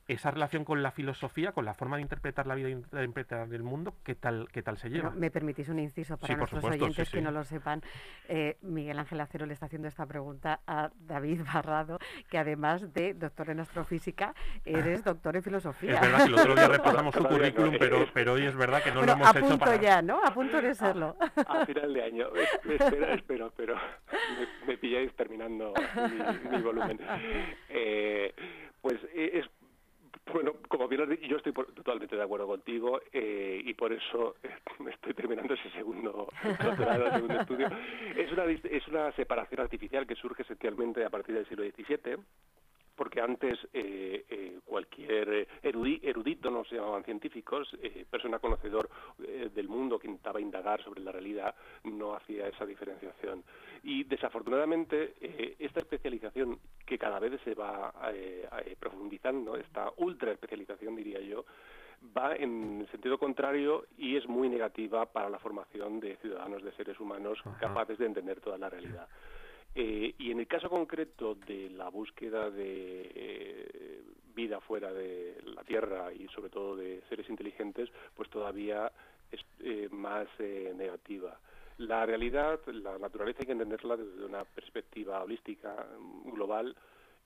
[0.10, 3.54] esa relación con la filosofía, con la forma de interpretar la vida y de interpretar
[3.54, 5.12] el mundo, ¿qué tal, qué tal se lleva?
[5.12, 7.82] me permitís un inciso para nuestros oyentes que no lo sepan.
[8.28, 13.14] Eh, Miguel Ángel Acero le está haciendo esta pregunta a David Barrado, que además de
[13.14, 14.34] doctor en astrofísica,
[14.66, 15.96] eres doctor en filosofía.
[15.96, 18.92] Es verdad que el otro día repasamos su currículum, pero, pero hoy es verdad que
[18.92, 20.24] no lo hemos a punto ya, ¿no?
[20.24, 21.16] A punto de serlo.
[21.20, 22.28] A, final de año.
[22.36, 23.76] Espera, espero, pero
[24.66, 25.74] me, pilláis terminando
[26.52, 27.00] mi, volumen.
[27.72, 28.34] Eh,
[28.82, 29.50] pues eh, es
[30.34, 34.36] bueno, como bien has dicho, yo estoy totalmente de acuerdo contigo eh, y por eso
[34.44, 34.50] eh,
[34.92, 36.28] estoy terminando ese segundo
[36.64, 37.70] doctorado, segundo estudio.
[38.16, 42.18] Es una, es una separación artificial que surge esencialmente a partir del siglo XVII
[43.00, 49.98] porque antes eh, eh, cualquier erudito, no se llamaban científicos, eh, persona conocedor del mundo
[49.98, 53.46] que intentaba indagar sobre la realidad, no hacía esa diferenciación.
[53.84, 55.14] Y desafortunadamente
[55.60, 57.94] esta especialización que cada vez se va
[58.78, 61.46] profundizando, esta ultra especialización diría yo,
[62.18, 66.74] va en el sentido contrario y es muy negativa para la formación de ciudadanos, de
[66.74, 69.08] seres humanos capaces de entender toda la realidad.
[69.76, 74.02] Eh, y en el caso concreto de la búsqueda de eh,
[74.36, 78.92] vida fuera de la Tierra y sobre todo de seres inteligentes, pues todavía
[79.32, 80.28] es eh, más
[80.76, 81.40] negativa.
[81.78, 85.88] La realidad, la naturaleza hay que entenderla desde una perspectiva holística,
[86.26, 86.76] global,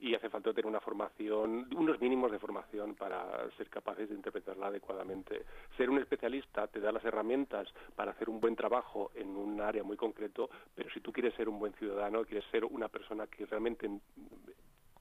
[0.00, 4.66] y hace falta tener una formación, unos mínimos de formación para ser capaces de interpretarla
[4.66, 5.44] adecuadamente.
[5.76, 9.82] Ser un especialista te da las herramientas para hacer un buen trabajo en un área
[9.82, 13.46] muy concreto, pero si tú quieres ser un buen ciudadano, quieres ser una persona que
[13.46, 13.88] realmente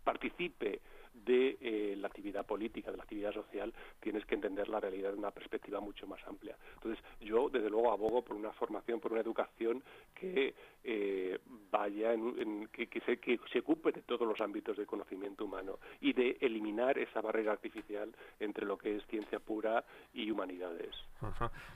[0.04, 0.82] participe
[1.14, 5.18] de eh, la actividad política, de la actividad social, tienes que entender la realidad de
[5.18, 6.58] una perspectiva mucho más amplia.
[6.76, 9.84] Entonces, yo desde luego abogo por una formación, por una educación
[10.14, 10.54] que
[10.84, 11.40] eh,
[11.72, 16.14] vaya en, que, se, que se ocupe de todos los ámbitos del conocimiento humano y
[16.14, 20.96] de eliminar esa barrera artificial entre lo que es ciencia pura y humanidades.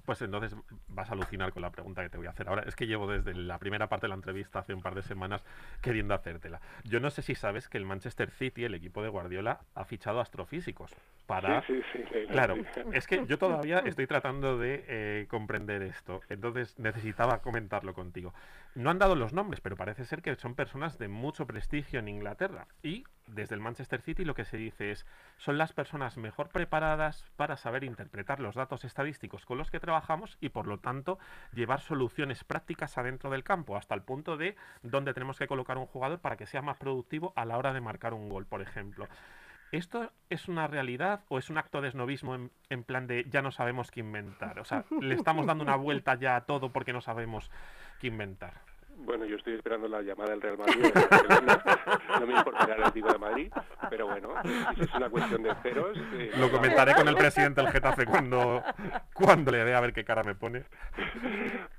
[0.06, 0.56] Pues entonces
[0.90, 2.64] vas a alucinar con la pregunta que te voy a hacer ahora.
[2.64, 5.44] Es que llevo desde la primera parte de la entrevista hace un par de semanas
[5.82, 6.62] queriendo hacértela.
[6.84, 10.20] Yo no sé si sabes que el Manchester City, el equipo de Guardiola, ha fichado
[10.20, 10.92] astrofísicos
[11.26, 11.62] para...
[11.66, 12.56] Sí, sí, sí, claro,
[12.94, 18.34] es que yo todavía estoy tratando de eh, comprender esto, entonces necesitaba comentarlo contigo.
[18.76, 22.08] No han dado los nombres, pero parece ser que son personas de mucho prestigio en
[22.08, 22.68] Inglaterra.
[22.84, 25.06] Y desde el Manchester City lo que se dice es,
[25.38, 30.38] son las personas mejor preparadas para saber interpretar los datos estadísticos con los que trabajamos
[30.40, 31.20] y por lo tanto
[31.54, 35.88] llevar soluciones prácticas adentro del campo, hasta el punto de dónde tenemos que colocar un
[35.88, 39.08] jugador para que sea más productivo a la hora de marcar un gol, por ejemplo.
[39.72, 42.36] ¿Esto es una realidad o es un acto de esnovismo
[42.70, 44.60] en, plan de ya no sabemos qué inventar?
[44.60, 47.52] O sea, le estamos dando una vuelta ya a todo porque no sabemos
[48.00, 48.62] qué inventar.
[49.08, 50.84] Bueno, yo estoy esperando la llamada del Real Madrid.
[52.20, 53.52] no me importará el Atlético de Madrid,
[53.90, 54.34] pero bueno,
[54.78, 55.98] es una cuestión de ceros.
[56.12, 58.62] Eh, Lo comentaré con el presidente del Getafe cuando,
[59.14, 60.66] cuando le vea a ver qué cara me pone.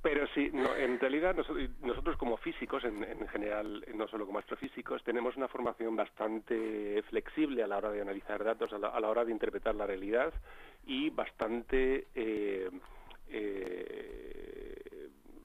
[0.01, 1.37] Pero sí, no, en realidad
[1.83, 7.67] nosotros, como físicos, en, general, no solo como astrofísicos, tenemos una formación bastante flexible a
[7.67, 10.33] la hora de analizar datos, a la, hora de interpretar la realidad
[10.87, 12.07] y bastante.
[12.15, 12.71] Eh,
[13.31, 14.58] eh,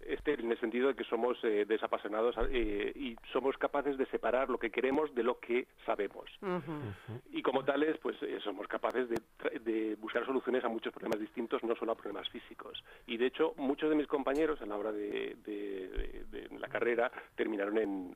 [0.08, 4.50] este, en el sentido de que somos eh, desapasionados eh, y somos capaces de separar
[4.50, 6.30] lo que queremos de lo que sabemos.
[7.32, 11.76] Y como tales, pues eh, somos capaces de, buscar soluciones a muchos problemas distintos, no
[11.76, 12.84] solo a problemas físicos.
[13.08, 15.36] Y de hecho, muchos de mis compañeros a la hora de,
[16.60, 18.16] la carrera terminaron en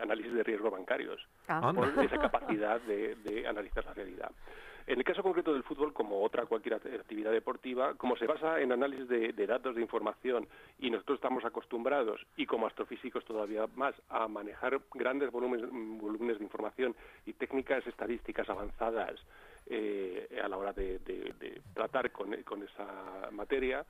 [0.00, 1.72] análisis de riesgo bancarios, ah.
[1.74, 4.30] por esa capacidad de analizar la realidad.
[4.86, 8.72] En el caso concreto del fútbol, como otra cualquier actividad deportiva, como se basa en
[8.72, 14.26] análisis de, datos de información y nosotros estamos acostumbrados, y como astrofísicos todavía más, a
[14.28, 19.20] manejar grandes volúmenes, de información y técnicas estadísticas avanzadas
[19.66, 21.00] eh, a la hora de,
[21.74, 23.84] tratar con, esa materia,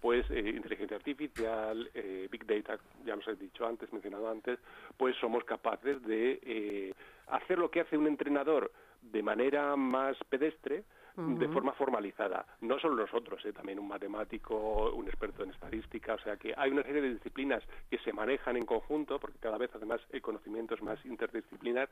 [0.00, 4.58] pues eh, inteligencia artificial, eh, big data, ya nos he dicho antes, mencionado antes,
[4.98, 6.94] pues somos capaces de
[7.28, 8.70] hacer lo que hace un entrenador
[9.12, 10.84] de manera más pedestre,
[11.16, 12.44] de forma formalizada.
[12.60, 13.52] No solo nosotros, ¿eh?
[13.52, 17.62] también un matemático, un experto en estadística, o sea que hay una serie de disciplinas
[17.88, 21.88] que se manejan en conjunto, porque cada vez además el conocimiento es más interdisciplinar,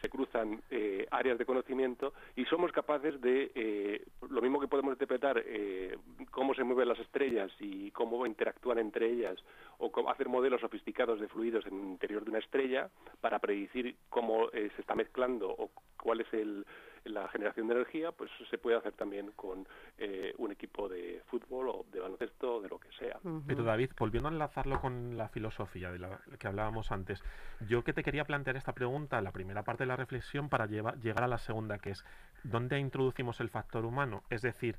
[0.00, 4.92] se cruzan eh, áreas de conocimiento y somos capaces de, eh, lo mismo que podemos
[4.92, 5.96] interpretar eh,
[6.30, 9.38] cómo se mueven las estrellas y cómo interactúan entre ellas,
[9.78, 12.90] o cómo hacer modelos sofisticados de fluidos en el interior de una estrella
[13.20, 15.70] para predecir cómo se está mezclando o
[16.10, 16.66] cuál es el,
[17.04, 19.64] la generación de energía, pues se puede hacer también con
[19.96, 23.20] eh, un equipo de fútbol o de baloncesto o de lo que sea.
[23.46, 27.22] Pero David, volviendo a enlazarlo con la filosofía de la que hablábamos antes,
[27.68, 31.22] yo que te quería plantear esta pregunta, la primera parte de la reflexión, para llegar
[31.22, 32.04] a la segunda, que es,
[32.42, 34.24] ¿dónde introducimos el factor humano?
[34.28, 34.76] Es decir,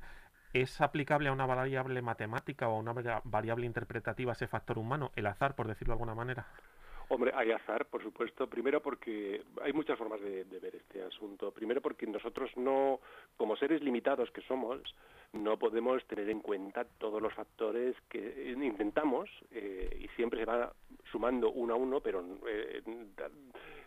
[0.52, 2.92] ¿Es aplicable a una variable matemática o a una
[3.24, 6.46] variable interpretativa ese factor humano, el azar, por decirlo de alguna manera?
[7.14, 8.46] Hombre, hay azar, por supuesto.
[8.46, 11.50] Primero porque hay muchas formas de, ver este asunto.
[11.50, 13.00] Primero porque nosotros no,
[13.36, 14.80] como seres limitados que somos,
[15.34, 20.72] no podemos tener en cuenta todos los factores que intentamos eh, y siempre se va
[21.10, 22.80] sumando uno a uno, pero eh,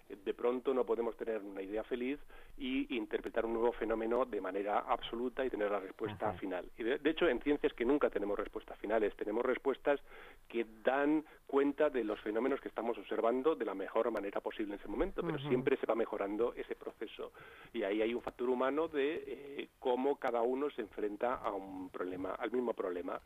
[0.09, 2.19] de pronto no podemos tener una idea feliz
[2.57, 6.69] y interpretar un nuevo fenómeno de manera absoluta y tener la respuesta final.
[6.77, 9.99] Y de, hecho, en ciencias que nunca tenemos respuestas finales, tenemos respuestas
[10.47, 14.79] que dan cuenta de los fenómenos que estamos observando de la mejor manera posible en
[14.79, 17.31] ese momento, pero siempre se va mejorando ese proceso.
[17.73, 21.89] Y ahí hay un factor humano de eh, cómo cada uno se enfrenta a un
[21.89, 23.19] problema, al mismo problema.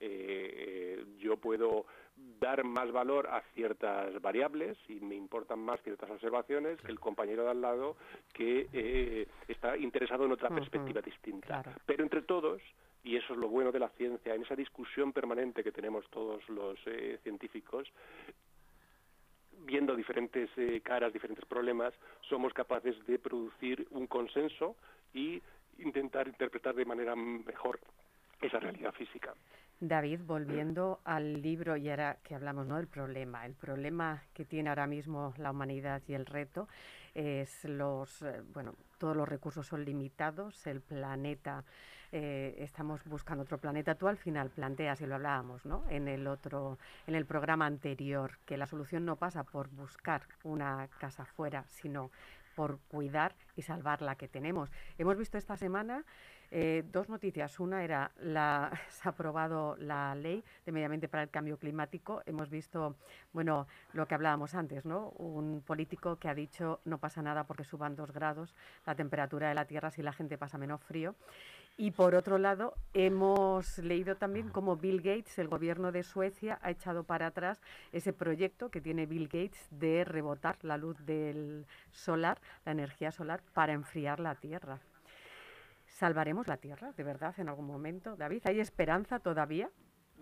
[0.00, 1.86] Eh, yo puedo
[2.16, 7.44] dar más valor a ciertas variables y me importan más ciertas observaciones que el compañero
[7.44, 7.96] de al lado
[8.32, 11.62] que eh, está interesado en otra perspectiva distinta.
[11.86, 12.60] Pero entre todos,
[13.02, 16.46] y eso es lo bueno de la ciencia, en esa discusión permanente que tenemos todos
[16.48, 17.90] los eh, científicos,
[19.66, 20.50] viendo diferentes
[20.82, 21.94] caras, diferentes problemas,
[22.28, 24.76] somos capaces de producir un consenso
[25.14, 25.40] y
[25.78, 27.80] intentar interpretar de manera mejor
[28.40, 29.34] esa realidad física.
[29.80, 32.76] David, volviendo al libro y ahora que hablamos ¿no?
[32.76, 36.68] del problema, el problema que tiene ahora mismo la humanidad y el reto
[37.14, 41.64] es los, eh, bueno, todos los recursos son limitados, el planeta,
[42.16, 43.96] eh, estamos buscando otro planeta.
[43.96, 45.84] Tú al final planteas, y lo hablábamos ¿no?
[45.88, 50.88] en, el otro, en el programa anterior, que la solución no pasa por buscar una
[50.98, 52.10] casa fuera, sino
[52.54, 54.70] por cuidar y salvar la que tenemos.
[54.96, 56.04] Hemos visto esta semana
[56.56, 57.58] eh, dos noticias.
[57.58, 62.22] Una era, la, se ha aprobado la ley de medio ambiente para el cambio climático.
[62.26, 62.94] Hemos visto,
[63.32, 65.08] bueno, lo que hablábamos antes, ¿no?
[65.18, 68.54] Un político que ha dicho no pasa nada porque suban dos grados
[68.86, 71.16] la temperatura de la Tierra si la gente pasa menos frío.
[71.76, 76.70] Y por otro lado, hemos leído también cómo Bill Gates, el gobierno de Suecia, ha
[76.70, 82.40] echado para atrás ese proyecto que tiene Bill Gates de rebotar la luz del solar,
[82.64, 84.78] la energía solar, para enfriar la Tierra.
[85.94, 88.16] ¿Salvaremos la Tierra, de verdad, en algún momento?
[88.16, 89.70] David, ¿hay esperanza todavía?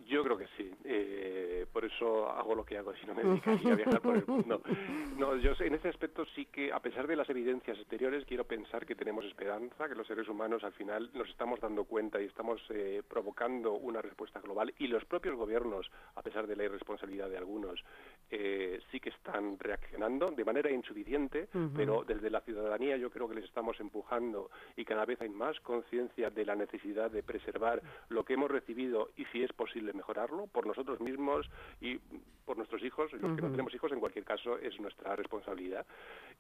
[0.06, 0.70] Yo creo que sí.
[0.84, 4.26] Eh, por eso hago lo que hago, si no me dedicaría a viajar por el
[4.26, 4.62] mundo.
[5.18, 8.84] No, yo en ese aspecto sí que, a pesar de las evidencias exteriores, quiero pensar
[8.86, 12.60] que tenemos esperanza, que los seres humanos al final nos estamos dando cuenta y estamos
[12.70, 17.38] eh, provocando una respuesta global y los propios gobiernos, a pesar de la irresponsabilidad de
[17.38, 17.84] algunos,
[18.30, 23.34] eh, sí que están reaccionando de manera insuficiente, pero desde la ciudadanía yo creo que
[23.34, 28.24] les estamos empujando y cada vez hay más conciencia de la necesidad de preservar lo
[28.24, 31.48] que hemos recibido y si es posible mejorarlo por nosotros mismos
[31.80, 31.98] y
[32.44, 35.86] por nuestros hijos, los que no tenemos hijos en cualquier caso es nuestra responsabilidad.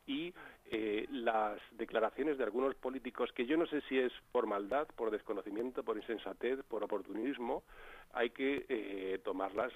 [0.06, 0.34] Y
[0.66, 5.10] eh, las declaraciones de algunos políticos, que yo no sé si es por maldad, por
[5.10, 7.62] desconocimiento, por insensatez, por oportunismo,
[8.12, 9.72] hay que eh, tomarlas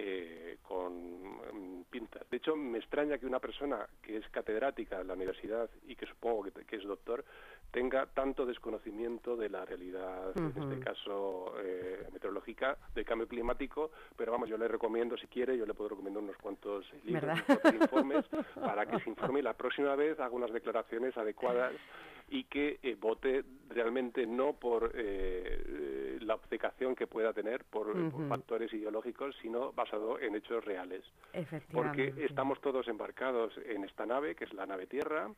[0.00, 2.22] eh, con mm, pintas.
[2.30, 6.06] De hecho, me extraña que una persona que es catedrática en la universidad y que
[6.06, 7.24] supongo que, es doctor
[7.72, 14.30] tenga tanto desconocimiento de la realidad, en este caso eh, meteorológica, del cambio climático, pero
[14.30, 17.36] vamos, yo le recomiendo, si quiere, yo le puedo recomendar unos cuantos libros,
[17.74, 18.24] informes,
[18.54, 21.72] para que se informe y la próxima vez haga unas declaraciones adecuadas
[22.30, 27.88] y que eh, vote realmente no por eh, la obcecación que pueda tener por,
[28.28, 31.04] factores ideológicos, sino basado en hechos reales.
[31.72, 35.30] Porque estamos todos embarcados en esta nave, que es la nave Tierra,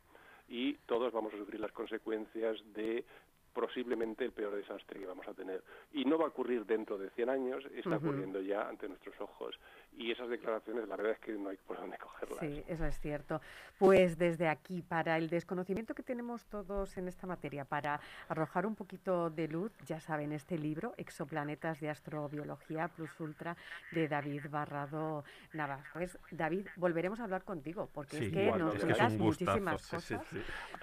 [0.48, 3.04] y todos vamos a sufrir las consecuencias de
[3.52, 5.62] posiblemente el peor desastre que vamos a tener.
[5.92, 9.58] Y no va a ocurrir dentro de 100 años, está ocurriendo ya ante nuestros ojos.
[9.96, 12.38] Y esas declaraciones, la verdad es que no hay por dónde cogerlas.
[12.38, 13.40] Sí, eso es cierto.
[13.78, 18.76] Pues desde aquí, para el desconocimiento que tenemos todos en esta materia, para arrojar un
[18.76, 23.56] poquito de luz, ya saben, este libro, Exoplanetas de Astrobiología Plus Ultra,
[23.92, 25.84] de David Barrado Navas.
[25.92, 30.26] Pues David, volveremos a hablar contigo, porque es que nos cuentas muchísimas cosas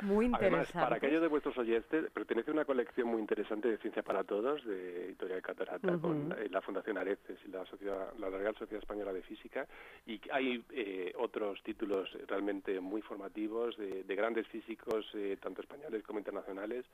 [0.01, 0.69] muy interesantes.
[0.75, 4.65] Además, para aquellos de vuestros oyentes, pertenece una colección muy interesante de Ciencia para Todos,
[4.65, 8.96] de Editorial Catarata, con eh, la Fundación Areces y la, Sociedad, la Real Sociedad Española
[9.05, 9.67] de Física,
[10.05, 16.19] y hay eh, otros títulos realmente muy formativos de, grandes físicos, eh, tanto españoles como
[16.19, 16.85] internacionales,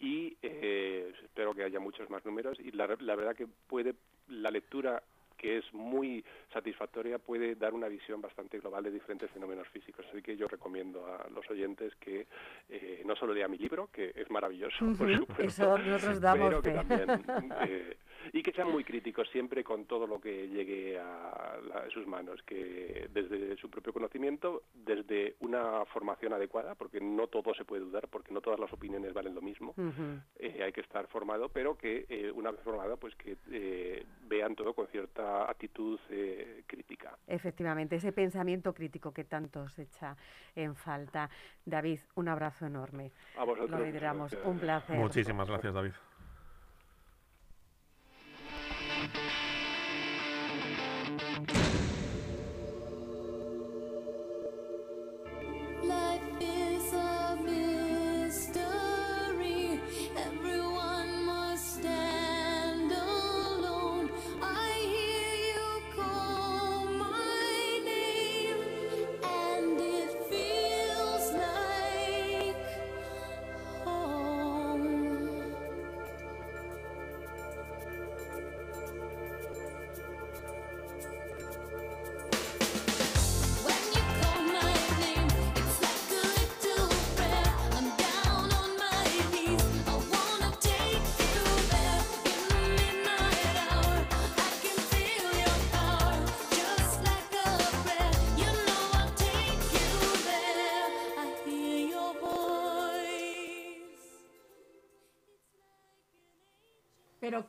[0.00, 3.94] y espero que haya muchos más números, y la, la verdad que puede
[4.28, 5.02] la lectura
[5.44, 6.24] que es muy
[6.54, 10.06] satisfactoria, puede dar una visión bastante global de diferentes fenómenos físicos.
[10.10, 12.26] Así que yo recomiendo a los oyentes que
[12.70, 16.62] eh, no solo lea mi libro, que es maravilloso, por supuesto, Eso nosotros damos pero
[16.62, 17.10] que también
[17.68, 17.96] eh,
[18.32, 21.58] y que sean muy críticos siempre con todo lo que llegue a,
[21.92, 27.64] sus manos, que desde su propio conocimiento, desde una formación adecuada, porque no todo se
[27.64, 29.74] puede dudar, porque no todas las opiniones valen lo mismo,
[30.38, 34.54] eh, hay que estar formado, pero que eh, una vez formado, pues que eh, vean
[34.54, 35.98] todo con cierta actitud
[36.66, 37.16] crítica.
[37.26, 40.16] Efectivamente, ese pensamiento crítico que tanto se echa
[40.54, 41.28] en falta.
[41.64, 43.12] David, un abrazo enorme.
[43.36, 43.70] A vosotros.
[43.70, 44.36] Lo lideramos.
[44.44, 44.96] Un placer.
[44.96, 45.92] Muchísimas gracias, David.
[51.16, 51.53] Pero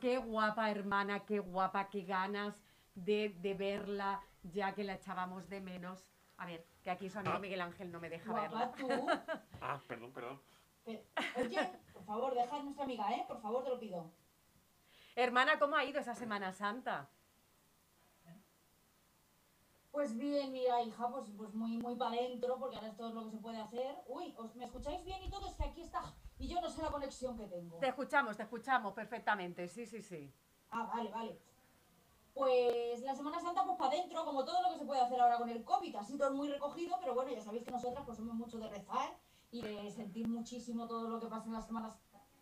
[0.06, 2.62] qué guapa, hermana, qué guapa, qué ganas
[2.94, 6.00] de, de verla, ya que la echábamos de menos.
[6.36, 7.40] A ver, que aquí su amigo Ah.
[7.40, 8.72] Miguel Ángel no me deja Guapa verla.
[8.76, 9.06] tú.
[9.60, 10.40] Ah, perdón, perdón.
[10.84, 11.00] Pero,
[11.40, 13.24] oye, por favor, deja a nuestra amiga, ¿eh?
[13.26, 14.08] Por favor, te lo pido.
[15.16, 17.08] Hermana, ¿cómo ha ido esa Semana Santa?
[19.90, 23.24] Pues bien, mira, hija, pues, pues muy, muy para adentro, porque ahora esto es lo
[23.24, 23.96] que se puede hacer.
[24.06, 25.48] Uy, ¿os, ¿me escucháis bien y todo?
[25.48, 26.14] Es que aquí está.
[26.38, 27.78] Y yo no sé la conexión que tengo.
[27.78, 30.32] Te escuchamos, te escuchamos perfectamente, sí, sí, sí.
[30.70, 31.38] Ah, vale, vale.
[32.34, 35.38] Pues la Semana Santa, pues para adentro, como todo lo que se puede hacer ahora
[35.38, 35.96] con el COVID.
[35.96, 39.16] Así todo muy recogido, pero bueno, ya sabéis que nosotras pues somos mucho de rezar
[39.50, 41.94] y de sentir muchísimo todo lo que pasa en las semanas.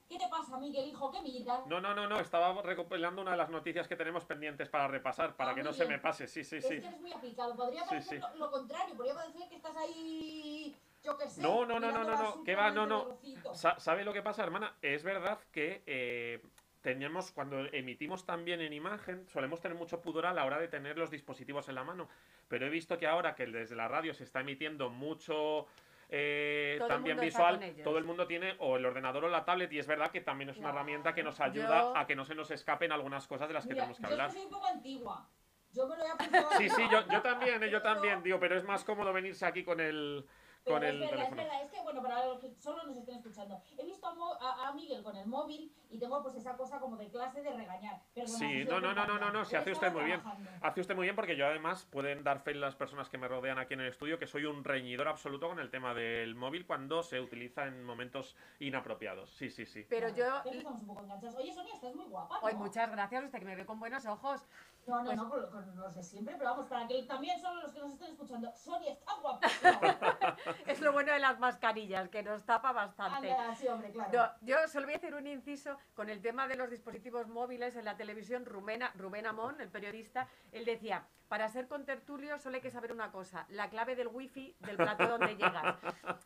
[0.08, 1.10] ¿Qué te pasa, Miguel, hijo?
[1.12, 1.64] ¿Qué miras?
[1.66, 5.36] No, no, no, no, estaba recopilando una de las noticias que tenemos pendientes para repasar,
[5.36, 6.80] para Ah, que no se me pase, sí, sí, Es sí.
[6.80, 7.54] que eres muy aplicado.
[7.54, 8.26] Podría Sí, parecer sí.
[8.32, 11.42] Lo, lo contrario, podría parecer que estás ahí, yo qué sé.
[11.42, 13.18] No, no, no, no, no, no, que va, no, no.
[13.52, 14.74] Sa- ¿Sabe lo que pasa, hermana?
[14.82, 16.40] Es verdad que eh,
[16.80, 20.96] teníamos, cuando emitimos también en imagen, solemos tener mucho pudor a la hora de tener
[20.98, 22.08] los dispositivos en la mano.
[22.48, 25.66] Pero he visto que ahora que desde la radio se está emitiendo mucho
[26.10, 29.86] eh, también visual, todo el mundo tiene o el ordenador o la tablet y es
[29.86, 32.50] verdad que también es una herramienta que nos ayuda Yo- a que no se nos
[32.50, 34.28] escapen algunas cosas de las que Mira, tenemos que yo hablar.
[34.28, 35.28] que soy un poco antigua.
[35.72, 36.50] Yo me lo he apuntado.
[36.58, 39.64] Sí, sí, yo, yo también, eh, yo también, digo, pero es más cómodo venirse aquí
[39.64, 40.24] con el,
[40.64, 41.42] Pero con es el verdad, teléfono.
[41.42, 44.14] es verdad, es que bueno, para los que solo nos estén escuchando, he visto a,
[44.14, 47.42] Mo- a- a Miguel con el móvil y tengo pues esa cosa como de clase
[47.42, 48.00] de regañar.
[48.14, 50.20] Perdona, Sí, no, no, no, no, no, no, se hace usted muy bien.
[50.20, 50.50] trabajando.
[50.62, 53.58] Hace usted muy bien porque yo además pueden dar fe las personas que me rodean
[53.58, 57.02] aquí en el estudio que soy un reñidor absoluto con el tema del móvil cuando
[57.02, 59.30] se utiliza en momentos inapropiados.
[59.30, 59.84] Sí, sí, sí.
[59.88, 60.42] Pero yo...
[60.44, 61.36] Estamos un poco enganchados.
[61.36, 62.38] Oye, Sonia, estás muy guapa.
[62.42, 62.60] Hoy ¿no?
[62.60, 64.46] muchas gracias, usted que me ve con buenos ojos.
[64.86, 67.58] No, no, Pues- no, con, con los de siempre, pero vamos, para que también son
[67.60, 68.52] los que nos estén escuchando.
[68.54, 69.46] Sonia está guapa.
[70.66, 73.32] Es lo bueno de las mascarillas, que nos tapa bastante.
[73.32, 74.10] Anda, sí, hombre, claro.
[74.12, 77.76] Yo, yo solo voy a hacer un inciso con el tema de los dispositivos móviles
[77.76, 78.44] en la televisión.
[78.44, 83.10] Rumena, Rubén Amón, el periodista, él decía, para ser contertulio solo hay que saber una
[83.10, 85.76] cosa, la clave del wifi del plato donde llegas.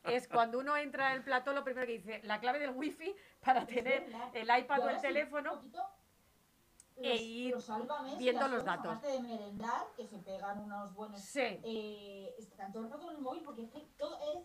[0.04, 3.14] Es cuando uno entra en el plato, lo primero que dice, la clave del wifi
[3.44, 5.54] para tener el iPad o el sí, un teléfono.
[5.54, 5.82] poquito,
[7.02, 8.86] e los- ir los viendo los datos.
[8.86, 11.40] Aparte de merendar, que se pegan unos buenos Sí.
[11.62, 14.38] eh, están todo el rato en el móvil porque es que todo es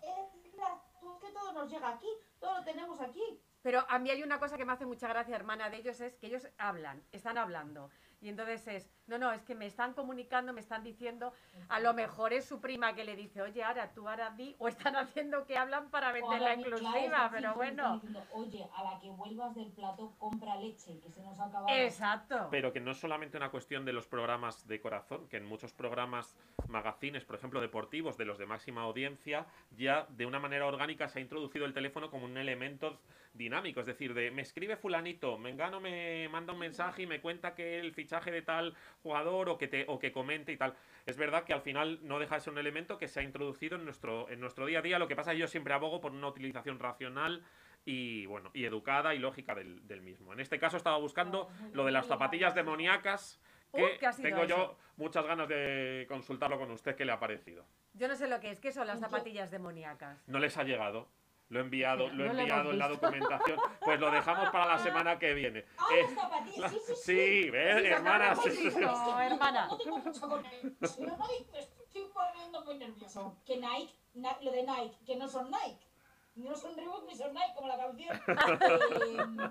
[0.00, 2.06] es que todo nos llega aquí,
[2.40, 3.42] todo lo tenemos aquí.
[3.62, 6.16] Pero a mí hay una cosa que me hace mucha gracia, hermana, de ellos, es
[6.16, 7.90] que ellos hablan, están hablando.
[8.20, 11.32] Y entonces es, no, no, es que me están comunicando, me están diciendo,
[11.68, 14.66] a lo mejor es su prima que le dice, oye, ahora tú ahora di, o
[14.68, 17.94] están haciendo que hablan para vender la inclusiva, pero bueno.
[17.94, 21.68] diciendo, Oye, a la que vuelvas del plato, compra leche, que se nos ha acabado.
[21.68, 22.48] Exacto.
[22.50, 25.72] Pero que no es solamente una cuestión de los programas de corazón, que en muchos
[25.72, 29.46] programas magazines, por ejemplo, deportivos, de los de máxima audiencia,
[29.76, 32.98] ya de una manera orgánica se ha introducido el teléfono como un elemento
[33.32, 33.80] dinámico.
[33.80, 37.78] Es decir, de me escribe fulanito, Mengano me manda un mensaje y me cuenta que
[37.78, 40.74] el fichaje de tal jugador o que te, o que comente y tal.
[41.06, 43.76] Es verdad que al final no deja de ser un elemento que se ha introducido
[43.76, 44.98] en nuestro, en nuestro día a día.
[44.98, 47.44] Lo que pasa es que yo siempre abogo por una utilización racional
[47.84, 50.32] y bueno, y educada y lógica del, del mismo.
[50.32, 53.40] En este caso estaba buscando lo de las zapatillas demoníacas
[53.74, 54.78] que ¿qué ha sido tengo yo eso?
[54.96, 57.64] muchas ganas de consultarlo con usted qué le ha parecido.
[57.94, 60.26] Yo no sé lo que es, ¿qué son las zapatillas demoníacas?
[60.28, 61.08] No les ha llegado.
[61.50, 63.58] Lo he enviado, lo he No enviado en la documentación.
[63.80, 65.64] Pues lo dejamos para la semana que viene.
[65.78, 67.02] Ah, Eh, zapatillas, sí, sí, sí.
[67.44, 68.34] sí, ¿ves, Sí, hermana?
[68.34, 69.66] No, hermana.
[69.68, 70.76] No tengo conexión.
[71.20, 73.36] Ay, me estoy poniendo muy nervioso.
[73.46, 73.94] Que Nike,
[74.42, 75.86] lo de Nike, que no son Nike.
[76.34, 78.16] No son Reebok ni son Nike, como la canción.
[78.16, 79.50] Eh,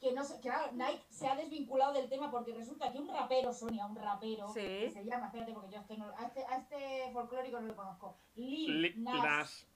[0.00, 3.52] que no sé, claro, Nike se ha desvinculado del tema porque resulta que un rapero,
[3.52, 4.60] Sonia, un rapero, Sí.
[4.60, 7.66] que se llama, espérate porque yo a este, no- a este, a este folclórico no
[7.66, 9.66] lo conozco, Lil Li- Nas, Nas.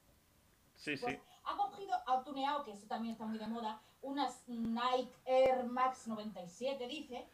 [0.82, 1.20] Sí, pues, sí.
[1.44, 6.08] ha cogido, ha tuneado, que eso también está muy de moda, unas Nike Air Max
[6.08, 7.24] 97, dice,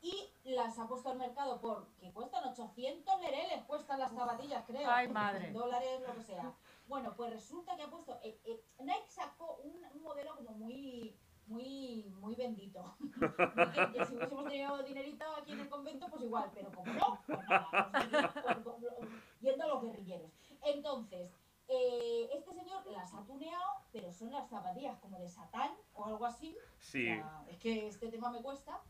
[0.00, 4.88] y las ha puesto al mercado por, que cuestan 800 lereles, cuestan las zapatillas, creo.
[4.88, 5.50] Ay, madre.
[5.52, 6.54] dólares, lo que sea.
[6.86, 11.18] Bueno, pues resulta que ha puesto, eh, eh, Nike sacó un, un modelo como muy,
[11.46, 12.96] muy, muy bendito.
[13.92, 17.48] que, si hubiésemos tenido dinerito aquí en el convento, pues igual, pero como no, pues
[17.48, 19.08] nada, pues, pues, pues,
[19.40, 20.30] yendo a los guerrilleros.
[20.62, 21.32] Entonces,
[21.72, 26.26] eh, este señor las ha tuneado, pero son las zapatillas como de Satán o algo
[26.26, 26.56] así.
[26.78, 27.10] Sí.
[27.10, 28.80] O sea, es que este tema me cuesta.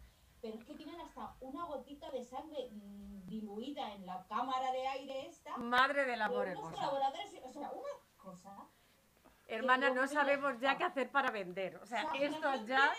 [0.41, 4.89] Pero es que tienen hasta una gotita de sangre mm, diluida en la cámara de
[4.89, 5.57] aire esta.
[5.57, 6.74] Madre del amor de unos hermosa.
[6.91, 8.57] colaboradores, o sea, una cosa.
[9.47, 11.76] Hermana, no sabemos ya qué hacer para vender.
[11.76, 12.93] O sea, esto ya,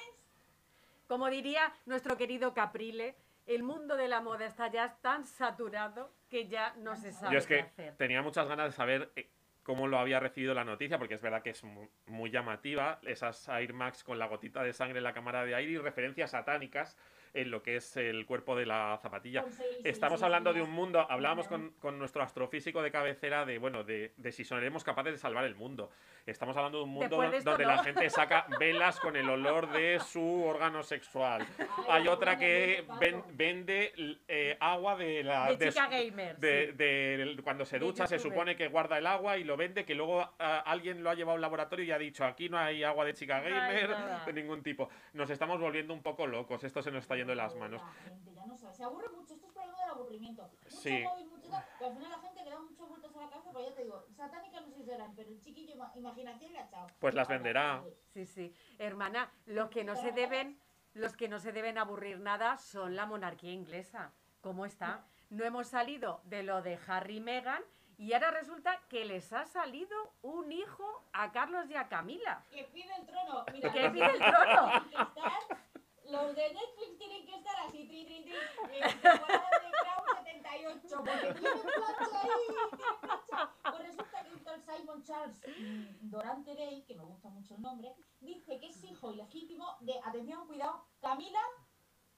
[1.08, 6.48] como diría nuestro querido Caprile, el mundo de la moda está ya tan saturado que
[6.48, 7.98] ya no se sabe Yo es qué que hacer.
[7.98, 9.30] tenía muchas ganas de saber eh,
[9.64, 13.48] cómo lo había recibido la noticia, porque es verdad que es mu- muy llamativa, esas
[13.50, 16.98] Air Max con la gotita de sangre en la cámara de aire y referencias satánicas
[17.34, 19.46] en lo que es el cuerpo de la zapatilla.
[19.84, 24.14] Estamos hablando de un mundo, hablábamos con, con nuestro astrofísico de cabecera de, bueno, de,
[24.18, 25.90] de si seremos capaces de salvar el mundo.
[26.26, 27.72] Estamos hablando de un mundo de esto, donde no.
[27.76, 31.46] la gente saca velas con el olor de su órgano sexual.
[31.90, 33.94] Hay otra que ven- vende
[34.28, 35.54] eh, agua de la...
[35.54, 36.38] De chica su- gamer.
[36.38, 40.22] de, cuando se ducha se supone que guarda el agua y lo vende, que luego
[40.40, 43.06] ah, alguien lo ha llevado a un laboratorio y ha dicho, aquí no hay agua
[43.06, 44.24] de chica No gamer nada.
[44.26, 44.90] de ningún tipo.
[45.14, 47.82] Nos estamos volviendo un poco locos, esto se nos está yendo de las manos.
[47.82, 50.44] La gente ya no sabe, se aburre mucho, esto es problema del aburrimiento.
[50.64, 51.02] Mucho Sí.
[51.04, 53.50] móvil, mucho tal, que al final la gente le da muchas vueltas a la cabeza,
[53.54, 56.60] pero ya te digo, satánicas no sé si serán, pero el chiquillo ima- imaginación le
[56.60, 56.88] ha echado.
[57.00, 57.84] Pues las venderá.
[58.14, 58.54] Sí, sí.
[58.80, 60.60] Hermana, los que no se deben,
[60.94, 64.12] los que no se deben aburrir nada son la monarquía inglesa.
[64.42, 65.06] ¿Cómo está?
[65.30, 67.64] No hemos salido de lo de Harry y Meghan
[67.98, 72.44] y ahora resulta que les ha salido un hijo a Carlos y a Camila.
[72.52, 73.72] Que pide el trono, mira.
[73.72, 74.72] Que pide el trono.
[76.14, 78.34] los de Netflix tienen que estar así, tri, tri, tri,
[78.78, 82.70] en temporada de Crown 78, porque tienen plancha ahí, tienen
[83.02, 83.54] plancha.
[83.64, 87.62] Pues resulta que un tal Simon Charles mm, Doran Terey, que me gusta mucho el
[87.64, 91.42] nombre, dice que es hijo ilegítimo de, atención, cuidado, Camila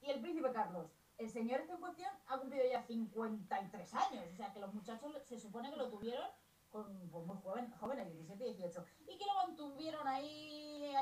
[0.02, 0.92] y el príncipe Carlos.
[1.16, 5.16] El señor este en cuestión ha cumplido ya 53 años, o sea que los muchachos
[5.24, 6.28] se supone que lo tuvieron
[6.68, 10.92] con, pues, muy joven, jóvenes, 17 y 18, y que lo mantuvieron ahí,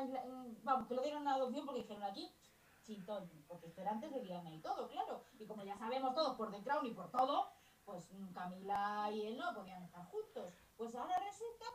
[0.63, 2.33] vamos, que lo dieron a adopción porque dijeron aquí,
[2.85, 6.37] chintón, porque esto era antes de Diana y todo, claro, y como ya sabemos todos
[6.37, 7.51] por The Crown y por todo,
[7.85, 10.55] pues mm, Camila y él no podían estar juntos.
[10.77, 11.67] Pues ahora resulta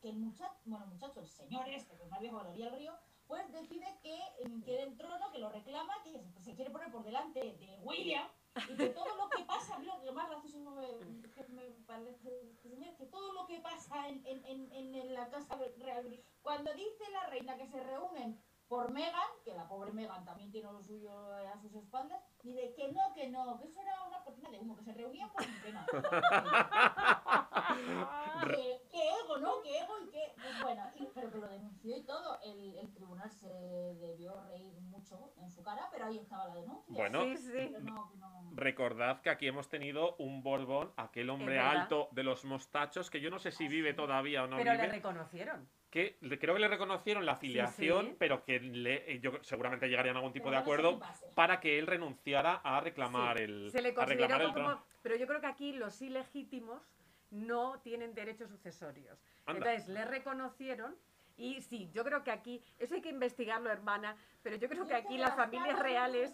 [0.00, 2.92] que el muchacho, bueno, muchacho, el señor este, que es más viejo orilla del río,
[3.26, 7.02] pues decide que mm, quiere el trono, que lo reclama, que se, quiere poner por
[7.02, 8.26] delante de William,
[8.68, 10.86] y que todo lo que pasa, mira, lo más gracioso me,
[11.30, 15.28] que me parece este señor, que todo lo que pasa en, en, en, en la
[15.28, 20.24] casa real, cuando dice la reina que se reúnen por Megan, que la pobre Megan
[20.24, 24.02] también tiene lo suyo a sus espaldas, dice que no, que no, que eso era
[24.04, 25.86] una cortina de humo, que se reunían por mi pena.
[28.46, 29.62] que, que ego, ¿no?
[29.62, 30.32] Que ego y que.
[30.36, 32.38] pues bueno, y- pero que lo denunció y todo.
[32.42, 36.94] El, el tribunal se debió reír mucho en su cara, pero ahí estaba la denuncia.
[36.96, 37.22] Bueno.
[37.22, 37.74] Sí, sí.
[37.82, 43.10] No, no- Recordad que aquí hemos tenido un Borbón, aquel hombre alto de los mostachos,
[43.10, 45.68] que yo no sé si vive todavía o no Pero le vive, reconocieron.
[45.96, 48.16] Que creo que le reconocieron la afiliación, sí.
[48.18, 51.00] pero que le, eh, yo seguramente llegarían a algún tipo Pero de acuerdo
[51.34, 54.84] para que él renunciara a reclamar Sí, el Se le consideró el como...
[55.00, 56.82] Pero yo creo que aquí los ilegítimos
[57.30, 59.18] no tienen derechos sucesorios.
[59.46, 59.72] Anda.
[59.72, 60.94] Entonces, le reconocieron
[61.38, 64.94] y sí, yo creo que aquí, eso hay que investigarlo, hermana, pero yo creo que
[64.94, 66.32] aquí las familias reales,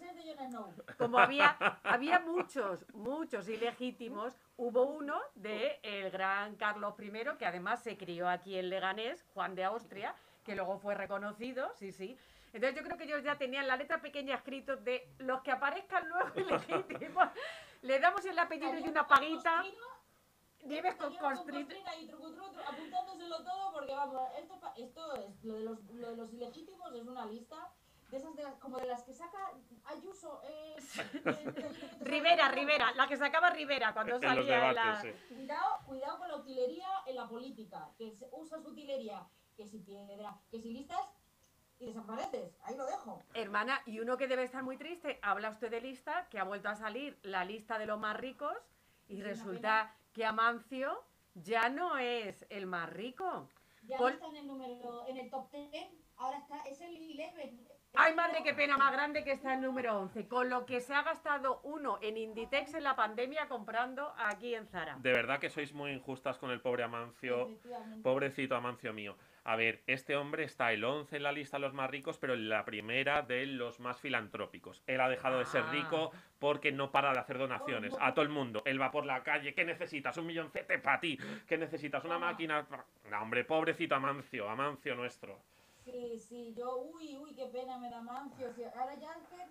[0.97, 7.81] como había, había muchos, muchos ilegítimos, hubo uno de el gran Carlos I, que además
[7.83, 12.17] se crió aquí en Leganés, Juan de Austria, que luego fue reconocido, sí, sí.
[12.53, 16.07] Entonces yo creo que ellos ya tenían la letra pequeña escrito de los que aparezcan
[16.07, 17.27] luego ilegítimos.
[17.81, 19.63] Le damos el apellido y una paguita.
[20.63, 21.95] Nieves con Costrina costrina.
[21.97, 25.83] y truco, truco, truco, apuntándoselo todo porque vamos, esto, pa- esto es lo de, los,
[25.91, 27.69] lo de los ilegítimos es una lista
[28.13, 29.39] de esas de las, como de las que saca
[29.85, 30.75] Ayuso eh,
[32.01, 34.83] Rivera, Rivera, la que sacaba Rivera cuando en los salía la...
[34.83, 35.33] debates, sí.
[35.35, 39.25] Cuidado, cuidado con la utilería en la política, que se usa su utilería,
[39.57, 41.01] que si piedra, que si listas
[41.79, 43.19] y desapareces, ahí lo dejo.
[43.33, 46.69] Hermana, y uno que debe estar muy triste, habla usted de lista, que ha vuelto
[46.69, 48.55] a salir la lista de los más ricos
[49.07, 51.03] y resulta que Amancio
[51.33, 53.49] ya no es el más rico.
[53.87, 55.87] Ya Pol- no está en el número, en el top 10,
[56.17, 57.72] ahora está, es el 11.
[57.95, 60.95] Ay, madre, qué pena más grande que está el número 11, con lo que se
[60.95, 64.95] ha gastado uno en Inditex en la pandemia comprando aquí en Zara.
[64.99, 67.51] De verdad que sois muy injustas con el pobre Amancio.
[68.01, 69.15] Pobrecito Amancio mío.
[69.43, 72.33] A ver, este hombre está el 11 en la lista de los más ricos, pero
[72.33, 74.81] en la primera de los más filantrópicos.
[74.87, 75.71] Él ha dejado de ser Ah.
[75.71, 78.63] rico porque no para de hacer donaciones a todo el mundo.
[78.65, 80.17] Él va por la calle, ¿qué necesitas?
[80.17, 81.19] Un milloncete para ti.
[81.47, 82.03] ¿Qué necesitas?
[82.05, 82.65] Una máquina.
[82.67, 82.85] pa-".
[83.11, 85.37] No, hombre, pobrecito Amancio, Amancio nuestro.
[85.83, 88.53] Sí, sí, yo, uy, uy, qué pena me da Mancio.
[88.53, 89.47] si ahora ya que,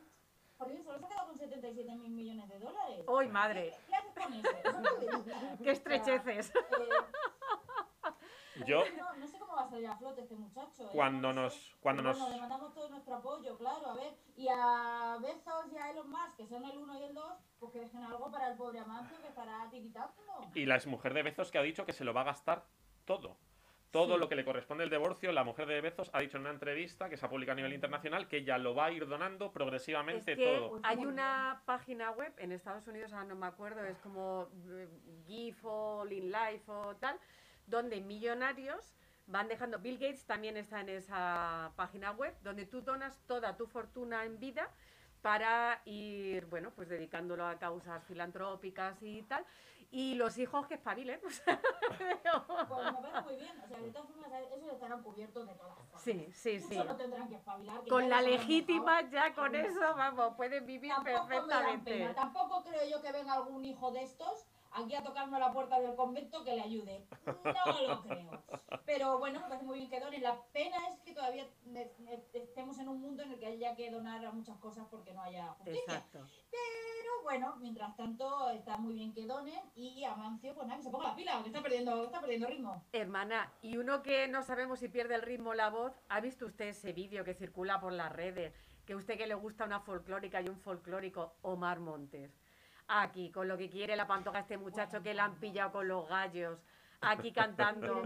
[0.56, 3.04] por Dios, solo se ha quedado con 77 mil millones de dólares.
[3.18, 3.70] ¡Ay, madre!
[3.70, 4.48] ¿Qué, qué haces con eso?
[4.64, 5.58] Eso no.
[5.64, 6.50] ¡Qué estrecheces!
[6.50, 10.84] O sea, eh, Yo, no, no sé cómo va a salir a flote este muchacho.
[10.84, 10.90] ¿eh?
[10.92, 11.54] cuando No lo nos.
[11.54, 11.72] sé.
[11.80, 12.18] Cuando Pero nos.
[12.20, 14.14] Bueno, le mandamos todo nuestro apoyo, claro, a ver.
[14.36, 17.24] Y a Bezos y a Elon Musk, que son el 1 y el 2,
[17.58, 20.12] pues que dejen algo para el pobre Amancio que estará tiritando.
[20.54, 22.64] Y la exmujer de Bezos que ha dicho que se lo va a gastar
[23.04, 23.36] todo.
[23.92, 24.20] Todo Sí.
[24.20, 27.10] lo que le corresponde el divorcio, la mujer de Bezos ha dicho en una entrevista
[27.10, 29.52] que se ha publicado a nivel internacional que ella lo va a ir donando Es
[29.52, 30.80] progresivamente que todo.
[30.82, 34.88] hay una página web en Estados Unidos, ahora no me acuerdo, es como eh,
[35.26, 37.18] GIF o In Life o tal,
[37.66, 38.94] donde millonarios
[39.26, 39.78] van dejando.
[39.78, 44.40] Bill Gates también está en esa página web, donde tú donas toda tu fortuna en
[44.40, 44.70] vida
[45.20, 49.44] para ir, bueno, pues dedicándolo a causas filantrópicas y tal.
[49.92, 51.20] Y los hijos que espabilen.
[52.68, 53.60] Pues me parece muy bien.
[53.62, 56.02] O sea, de todas formas, eso estarán cubiertos de todas formas.
[56.02, 56.74] Sí, sí, sí.
[56.74, 57.82] Solo tendrán que espabilar.
[57.82, 61.90] que Con la legítima ya con eso, vamos, pueden vivir Tampoco me dan perfectamente.
[61.92, 62.14] pena.
[62.14, 65.94] Tampoco creo yo que venga algún hijo de estos aquí a tocarme la puerta del
[65.94, 67.06] convento que le ayude.
[67.26, 68.42] No lo creo.
[68.84, 70.22] Pero bueno, me parece muy bien que donen.
[70.22, 71.46] La pena es que todavía
[72.32, 75.22] estemos en un mundo en el que haya que donar a muchas cosas porque no
[75.22, 75.82] haya justicia.
[75.86, 76.26] Exacto.
[76.50, 80.90] Pero bueno, mientras tanto está muy bien que donen y Amancio, pues nada, que se
[80.90, 82.84] ponga la pila, que está perdiendo, está perdiendo ritmo.
[82.92, 86.46] Hermana, y uno que no sabemos si pierde el ritmo o la voz, ¿ha visto
[86.46, 88.52] usted ese vídeo que circula por las redes?
[88.86, 92.41] Que usted que le gusta una folclórica y un folclórico, Omar Montes.
[92.94, 96.06] Aquí, con lo que quiere la pantoja este muchacho que la han pillado con los
[96.08, 96.58] gallos.
[97.00, 98.02] Aquí cantando.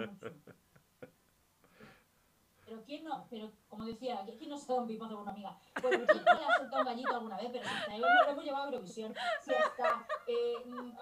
[2.65, 5.57] Pero quién no, pero como decía, ¿quién no se da un pipazo con una amiga?
[5.81, 8.45] Pues quién no le ha soltado un gallito alguna vez, pero hasta ahí lo hemos
[8.45, 9.15] llevado a Eurovisión.
[9.43, 10.55] Si hasta eh,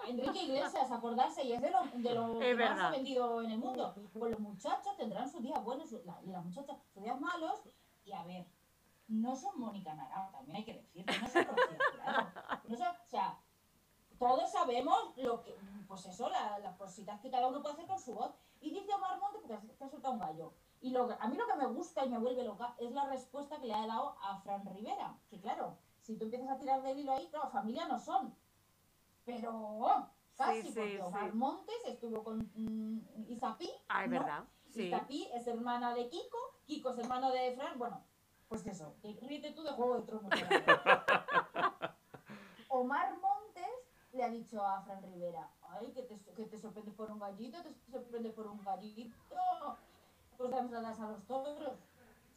[0.07, 3.51] Enrique Iglesias, acordarse, y es de lo, de lo Es que más ha vendido en
[3.51, 3.95] el mundo.
[4.13, 7.61] Pues los muchachos tendrán sus días buenos la- y las muchachas sus días malos.
[8.03, 8.45] Y a ver,
[9.07, 12.27] no son Mónica Naranjo, también hay que decirlo, no son Rocío Jurado,
[12.67, 13.37] no son, o sea,
[14.27, 15.55] todos sabemos lo que,
[15.87, 18.31] pues eso, la- las cositas que cada uno puede hacer con su voz.
[18.59, 20.53] Y dice Omar Monte porque te ha soltado un gallo.
[20.81, 23.59] Y lo, a mí lo que me gusta y me vuelve loca es la respuesta
[23.59, 25.15] que le ha dado a Fran Rivera.
[25.29, 28.33] Que claro, si tú empiezas a tirar del hilo ahí, claro, familia no son.
[29.25, 31.37] Pero oh, casi, Sí, sí, porque Omar sí.
[31.37, 33.69] Montes estuvo con mm, Isapi.
[33.89, 34.19] Ah, es ¿no?
[34.19, 34.43] verdad.
[34.71, 34.87] Sí.
[34.87, 37.77] Isapi es hermana de Kiko, Kiko es hermano de Fran.
[37.77, 38.01] Bueno,
[38.47, 40.31] pues eso, que ríete tú de Juego de Tronos.
[42.69, 43.24] Omar Montes
[44.15, 47.61] le ha dicho a Fran Rivera, ay, que te, que te sorprendes por un gallito,
[47.61, 49.15] te sorprendes por un gallito,
[50.37, 51.73] pues damos las a los toros.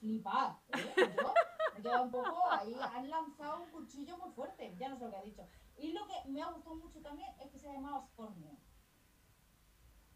[0.01, 0.95] Flipad, ¿eh?
[0.97, 1.33] Yo
[1.75, 5.05] me he quedado un poco ahí, han lanzado un cuchillo muy fuerte, ya no sé
[5.05, 5.45] lo que ha dicho.
[5.77, 8.57] Y lo que me ha gustado mucho también es que se ha llamado Scornio.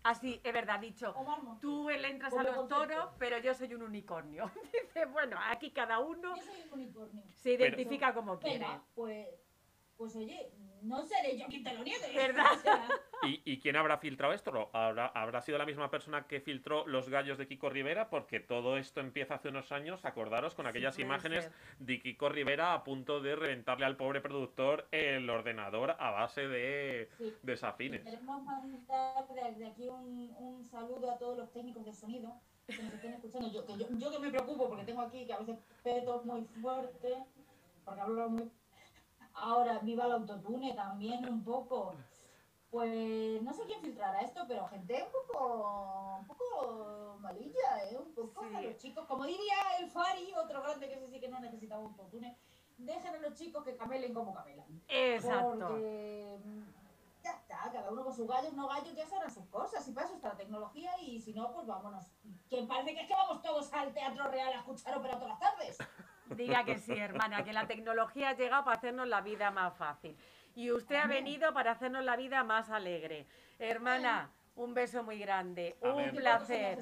[0.05, 1.15] Así, es verdad, dicho.
[1.61, 2.77] Tú le entras a los concepto.
[2.87, 4.51] toros, pero yo soy un unicornio.
[4.73, 7.25] Dice, bueno, aquí cada uno Yo soy un unicornio.
[7.37, 8.59] se identifica como quiere.
[8.59, 9.29] Venga, pues,
[10.03, 10.51] pues oye,
[10.83, 12.13] no seré yo quien te lo niegue.
[12.17, 12.47] ¿Verdad?
[12.55, 12.89] O sea,
[13.23, 14.51] ¿Y, y quién habrá filtrado esto?
[14.51, 18.11] ¿Lo- ¿Habrá, ¿Habrá sido la misma persona que filtró los gallos de Kiko Rivera?
[18.11, 21.53] Porque todo esto empieza hace unos años, acordaros, con aquellas puede imágenes ser.
[21.79, 27.09] de Kiko Rivera a punto de reventarle al pobre productor el ordenador a base de
[27.17, 27.33] sí.
[27.45, 28.03] desafines.
[28.03, 32.93] Queremos mandar desde aquí un, un saludo a todos los técnicos de sonido que nos
[32.95, 33.53] estén escuchando.
[33.53, 36.43] Yo que, yo, yo que me preocupo porque tengo aquí que a veces peto muy
[36.61, 37.19] fuerte,
[37.85, 38.51] porque hablo muy...
[39.35, 41.95] Ahora, viva el autotune también un poco.
[42.71, 47.99] Pues no sé quién filtrará esto, pero gente un poco, un poco malilla, ¿eh?
[47.99, 48.55] Un poco Sí.
[48.55, 49.07] a los chicos.
[49.07, 52.37] Como diría el Fari, otro grande que ese sí que no necesitaba autotune,
[52.79, 54.83] dejen a los chicos que camelen como camelan.
[54.89, 55.59] Exacto.
[55.69, 56.63] Porque mm,
[57.23, 59.87] ya está, cada uno con sus gallos, no gallos, ya sabrán sus cosas.
[59.87, 62.07] Y para eso está la tecnología y si no, pues vámonos.
[62.49, 65.41] Que parece que es que vamos todos al Teatro Real a escuchar ópera todas las
[65.41, 65.79] tardes.
[66.27, 70.17] Diga que sí, hermana, que la tecnología ha llegado para hacernos la vida más fácil.
[70.55, 73.27] Y usted ha venido para hacernos la vida más alegre.
[73.59, 76.11] Hermana, un beso muy grande, Amén.
[76.11, 76.79] un placer,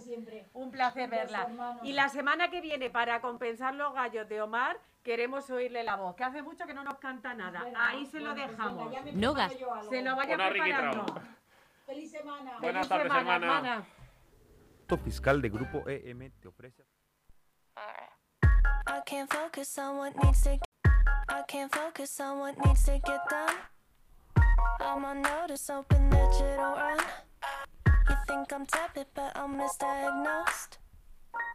[0.54, 1.78] un placer Un beso, verla.
[1.82, 6.16] Y la semana que viene, para compensar los gallos de Omar, queremos oírle la voz,
[6.16, 7.62] que hace mucho que no nos canta nada.
[7.62, 8.92] Bueno, Ahí se lo pues dejamos.
[9.14, 9.34] No.
[9.88, 11.20] Se lo vaya Una preparando.
[11.86, 12.58] Feliz semana.
[12.60, 13.86] Buenas Feliz tardes, semana, hermana.
[15.04, 16.84] fiscal de Grupo EM te ofrece.
[19.00, 20.58] I can't focus on what needs to
[21.30, 23.54] I can't focus on what needs to get done.
[24.78, 26.98] I'm on notice, you don't run.
[28.10, 30.76] You think I'm tepid, but I'm misdiagnosed.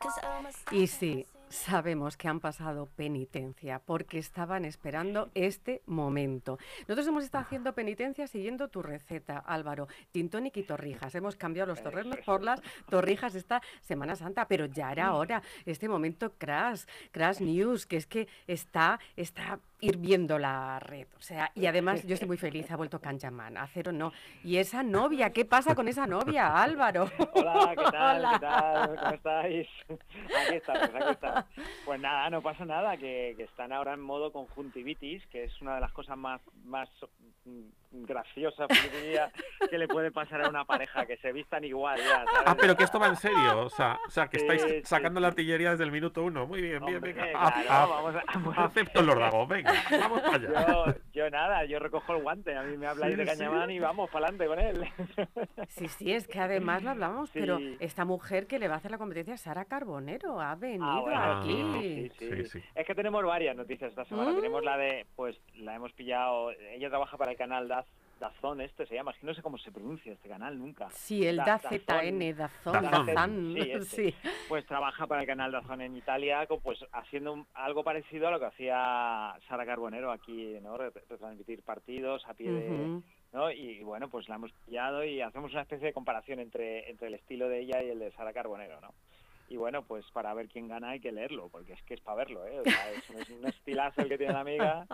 [0.02, 6.60] 'Cause I'm a Y sí, sabemos que han pasado penitencia porque estaban esperando este momento.
[6.82, 9.88] Nosotros hemos estado haciendo penitencia siguiendo tu receta, Álvaro.
[10.12, 11.16] Tintónic y torrijas.
[11.16, 15.42] Hemos cambiado los torrenos por las torrijas esta Semana Santa, pero ya era hora.
[15.66, 21.08] Este momento crash, crash news, que es que está, está hirviendo la red.
[21.18, 24.12] O sea, y además yo estoy muy feliz, ha vuelto Kanjaman, a cero no.
[24.44, 27.10] Y esa novia, ¿qué pasa con esa novia, Álvaro?
[27.34, 28.18] Hola, ¿qué tal?
[28.20, 28.32] Hola.
[28.34, 29.00] ¿Qué tal?
[29.00, 29.68] ¿Cómo estáis?
[29.90, 31.45] Aquí estamos, aquí estamos.
[31.86, 35.76] Pues nada, no pasa nada, que, que están ahora en modo conjuntivitis, que es una
[35.76, 36.90] de las cosas más, más
[37.46, 39.32] mm, graciosa felicidad
[39.70, 42.42] que le puede pasar a una pareja, que se vistan igual ya, ¿sabes?
[42.46, 43.62] Ah, pero que esto va en serio.
[43.62, 46.46] O sea, o sea que Sí, estáis sí, sacando la artillería desde el minuto uno.
[46.48, 47.32] Muy bien, bien, Hombre, venga.
[47.32, 47.86] claro, a- a-
[48.34, 50.68] vamos a- acepto el órdago, venga, vamos para allá.
[50.68, 53.38] Yo, yo nada, yo recojo el guante, a mí me habláis Sí, de sí.
[53.38, 54.86] Cañamán y vamos para adelante con él.
[55.70, 58.92] Sí, sí, es que además lo hablamos, pero esta mujer que le va a hacer
[58.92, 62.10] la competencia, Sara Carbonero, ha venido Ah, bueno, aquí.
[62.18, 62.60] sí, sí, sí.
[62.76, 64.32] Es que tenemos varias noticias esta semana.
[64.32, 64.36] Mm.
[64.36, 66.52] Tenemos la de, pues, la hemos pillado.
[66.52, 67.86] Ella trabaja para el canal Daz,
[68.20, 69.12] Dazón, este se llama.
[69.12, 70.90] Es que no sé cómo se pronuncia este canal nunca.
[70.92, 73.06] Sí, el Da- DAZN, Dazón, Dazón.
[73.08, 74.12] Dazán, Sí, este.
[74.12, 74.16] sí.
[74.48, 78.40] Pues trabaja para el canal Dazón en Italia, pues haciendo un- algo parecido a lo
[78.40, 80.78] que hacía Sara Carbonero aquí, ¿no?
[80.78, 83.02] Re- Retransmitir partidos a pie de.
[83.34, 83.52] ¿no?
[83.52, 87.16] Y bueno, pues la hemos pillado y hacemos una especie de comparación entre, entre el
[87.16, 88.94] estilo de ella y el de Sara Carbonero, ¿no?
[89.48, 92.18] Y bueno, pues para ver quién gana hay que leerlo, porque es que es para
[92.18, 92.60] verlo, ¿eh?
[92.62, 94.88] O sea, es, un- es un estilazo el que tiene la amiga.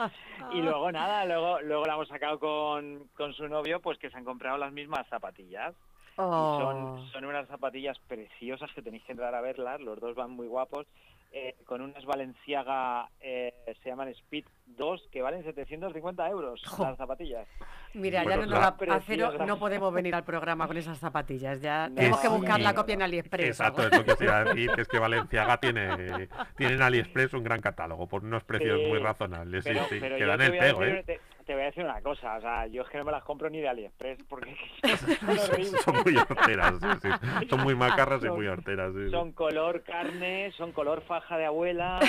[0.54, 4.18] Y luego nada, luego, luego la hemos sacado con, con su novio, pues que se
[4.18, 5.74] han comprado las mismas zapatillas.
[5.74, 6.58] Y Oh.
[6.60, 10.46] son, son unas zapatillas preciosas que tenéis que entrar a verlas, los dos van muy
[10.46, 10.86] guapos,
[11.34, 16.84] eh, con unas Valenciaga, eh, se llaman Speed 2, que valen 750 euros Jo.
[16.84, 17.48] las zapatillas.
[17.94, 20.76] Mira, Bueno, ya no, la- nos va- a cero no podemos venir al programa con
[20.78, 21.62] esas zapatillas.
[21.62, 22.34] Ya No, tenemos que sí.
[22.34, 23.48] buscar la copia en AliExpress.
[23.48, 26.28] Exacto, es lo que a decir, que es que Valenciaga tiene,
[26.58, 29.98] tiene en AliExpress un gran catálogo por unos precios Sí, muy razonables, sí, Pero, sí,
[30.00, 31.04] pero que dan el pego, decir, ¿eh?
[31.06, 31.20] te,
[31.52, 33.50] te voy a decir una cosa, o sea, yo es que no me las compro
[33.50, 34.56] ni de AliExpress porque
[35.20, 35.82] son horribles.
[35.84, 37.48] Son muy horteras, sí, sí.
[37.50, 39.10] Son muy macarras y Son- muy horteras, sí.
[39.12, 42.00] Son color carne, son color faja de abuela,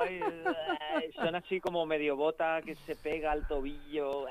[0.00, 0.20] ay,
[1.14, 4.26] son así como medio bota que se pega al tobillo.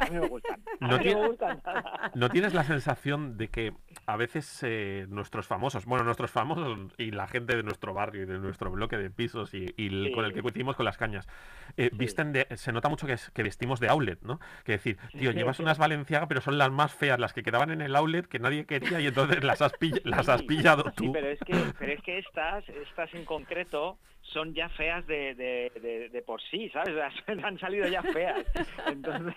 [0.00, 0.60] A mí me gustan.
[0.80, 2.10] No me gustan nada.
[2.14, 3.72] ¿No tienes la sensación de que
[4.06, 8.26] a veces eh, nuestros famosos, bueno, nuestros famosos y la gente de nuestro barrio y
[8.26, 11.28] de nuestro bloque de pisos y, y con el que coincidimos con las cañas,
[11.76, 14.40] eh, visten de, se nota mucho que, es- que vestimos de outlet, ¿no?
[14.64, 17.80] Que decir, tío, llevas unas Valenciaga, pero son las más feas, las que quedaban en
[17.80, 21.12] el outlet que nadie quería y entonces las has, pill- las has pillado Sí, tú.
[21.12, 25.70] pero es que, pero es que estas, estas en concreto, son ya feas de, de,
[25.80, 26.94] de, de por sí, ¿sabes?
[26.94, 27.12] Sea,
[27.46, 28.44] han salido ya feas.
[28.86, 29.34] Entonces,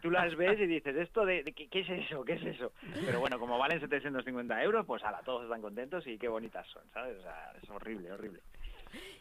[0.00, 2.24] tú las ves y dices, ¿esto de, de qué, qué es eso?
[2.24, 2.72] ¿Qué es eso?
[3.04, 6.82] Pero bueno, como valen 750 euros, pues ala, todos están contentos y qué bonitas son,
[6.94, 7.18] ¿sabes?
[7.18, 8.40] O sea, es horrible, horrible.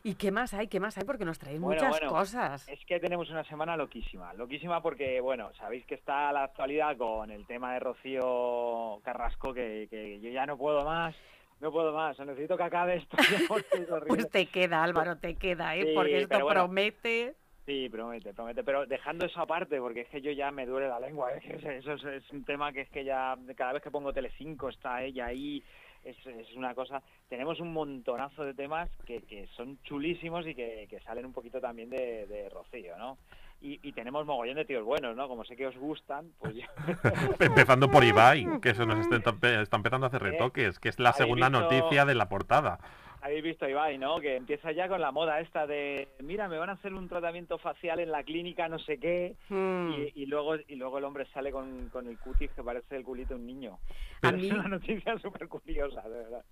[0.03, 0.67] ¿Y qué más hay?
[0.67, 1.03] ¿Qué más hay?
[1.05, 2.67] Porque nos traéis Bueno, muchas bueno, cosas.
[2.67, 4.33] Es que tenemos una semana loquísima.
[4.33, 9.87] Loquísima porque, bueno, sabéis que está la actualidad con el tema de Rocío Carrasco, que,
[9.89, 11.15] que yo ya no puedo más.
[11.61, 13.15] No puedo más, necesito que acabe esto.
[14.07, 15.85] Pues te queda, Álvaro, te queda, ¿eh?
[15.85, 16.65] Sí, Porque esto bueno.
[16.65, 17.35] promete.
[17.65, 18.63] Sí, promete, promete.
[18.65, 21.31] Pero dejando eso aparte, porque es que yo ya me duele la lengua.
[21.35, 21.79] ¿eh?
[21.79, 25.03] Eso es, es un tema que es que ya cada vez que pongo Telecinco está
[25.03, 25.63] ella ahí.
[26.03, 27.01] Es, es una cosa.
[27.29, 31.61] Tenemos un montonazo de temas que, que son chulísimos y que, que salen un poquito
[31.61, 33.17] también de, de Rocío, ¿no?
[33.61, 35.29] Y, y tenemos mogollón de tíos buenos, ¿no?
[35.29, 36.63] Como sé que os gustan, pues yo...
[37.39, 39.15] Empezando por Ibai, que eso nos está,
[39.61, 42.79] está empezando a hacer retoques, que es la ¿Habéis segunda visto- noticia de la portada.
[43.23, 44.19] Habéis visto a Ibai, ¿no?
[44.19, 47.57] Que empieza ya con la moda esta de, mira, me van a hacer un tratamiento
[47.57, 49.93] facial en la clínica, no sé qué, Mm.
[50.13, 53.03] y, y luego y luego el hombre sale con, con el cutis que parece el
[53.05, 53.79] culito de un niño.
[54.23, 56.43] A Es mí- una noticia súper curiosa, de verdad.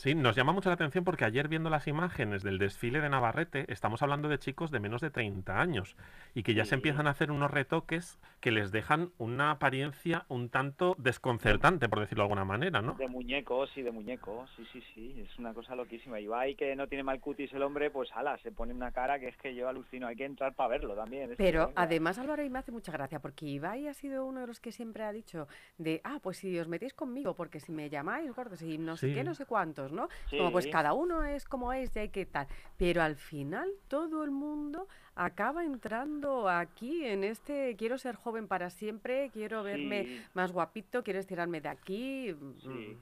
[0.00, 3.70] Sí, nos llama mucho la atención porque ayer viendo las imágenes del desfile de Navarrete,
[3.70, 5.94] estamos hablando de chicos de menos de 30 años
[6.32, 10.48] y que ya se empiezan a hacer unos retoques que les dejan una apariencia un
[10.48, 12.94] tanto desconcertante, por decirlo de alguna manera, ¿no?
[12.94, 16.18] De muñecos, sí, de muñecos, sí, sí, sí, es una cosa loquísima.
[16.18, 19.28] Ibai, que no tiene mal cutis el hombre, pues ala, se pone una cara que
[19.28, 21.34] es que yo alucino, hay que entrar para verlo también.
[21.36, 24.60] Pero además, Álvaro, y me hace mucha gracia, porque Ibai ha sido uno de los
[24.60, 25.46] que siempre ha dicho
[25.76, 29.12] de, ah, pues si os metéis conmigo, porque si me llamáis gordos y no sé
[29.12, 30.08] qué, no sé cuántos, ¿no?
[30.30, 32.46] Como pues cada uno es como es y hay que tal.
[32.76, 38.70] Pero al final todo el mundo acaba entrando aquí en este, quiero ser joven para
[38.70, 40.22] siempre, quiero verme Sí.
[40.34, 42.34] más guapito, quiero estirarme de aquí.
[42.60, 42.68] Sí.
[42.68, 42.96] mm.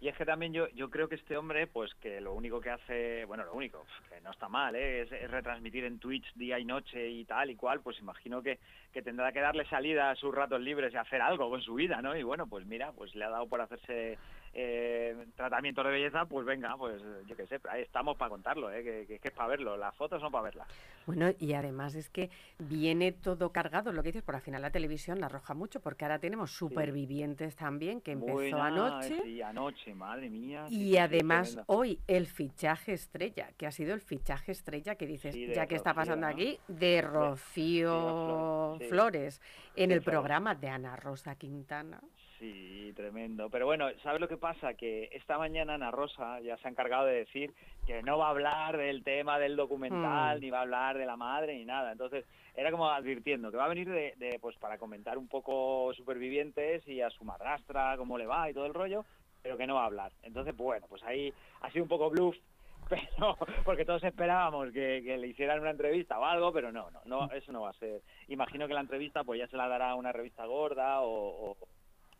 [0.00, 2.70] Y es que también yo, yo creo que este hombre, pues que lo único que
[2.70, 5.02] hace, bueno, lo único, que no está mal, ¿eh?
[5.02, 8.58] es, es retransmitir en Twitch día y noche y tal y cual, pues imagino que,
[8.92, 12.02] que tendrá que darle salida a sus ratos libres y hacer algo con su vida,
[12.02, 12.16] ¿no?
[12.16, 14.18] Y bueno, pues mira, pues le ha dado por hacerse
[14.54, 18.82] eh, tratamiento de belleza, pues venga, pues yo qué sé, ahí estamos para contarlo, ¿eh?
[18.84, 20.68] que, que- que es para verlo, las fotos son para verlas.
[21.06, 24.70] Bueno, y además es que viene todo cargado, lo que dices, por al final la
[24.70, 29.20] televisión la arroja mucho, porque ahora tenemos supervivientes también, que empezó Buena, anoche.
[29.22, 30.66] Sí, anoche, madre mía.
[30.68, 35.34] Y sí, además hoy el fichaje estrella, que ha sido el fichaje estrella que dices,
[35.34, 36.32] Sí, ya que está pasando ¿no?
[36.32, 39.40] aquí, de Rocío Flores,
[39.74, 42.00] en el programa de Ana Rosa Quintana.
[42.42, 43.48] Sí, tremendo.
[43.50, 44.74] Pero bueno, ¿sabes lo que pasa?
[44.74, 47.54] Que esta mañana Ana Rosa ya se ha encargado de decir
[47.86, 50.40] que no va a hablar del tema del documental, Mm.
[50.40, 51.92] ni va a hablar de la madre, ni nada.
[51.92, 52.24] Entonces,
[52.56, 56.86] era como advirtiendo que va a venir de, de, pues para comentar un poco supervivientes
[56.88, 59.04] y a su madrastra, cómo le va y todo el rollo,
[59.40, 60.10] pero que no va a hablar.
[60.24, 62.36] Entonces, bueno, pues ahí ha sido un poco bluff,
[62.88, 67.02] pero porque todos esperábamos que, que le hicieran una entrevista o algo, pero no, no,
[67.04, 68.02] no, eso no va a ser.
[68.26, 71.56] Imagino que la entrevista pues ya se la dará a una revista gorda o, o-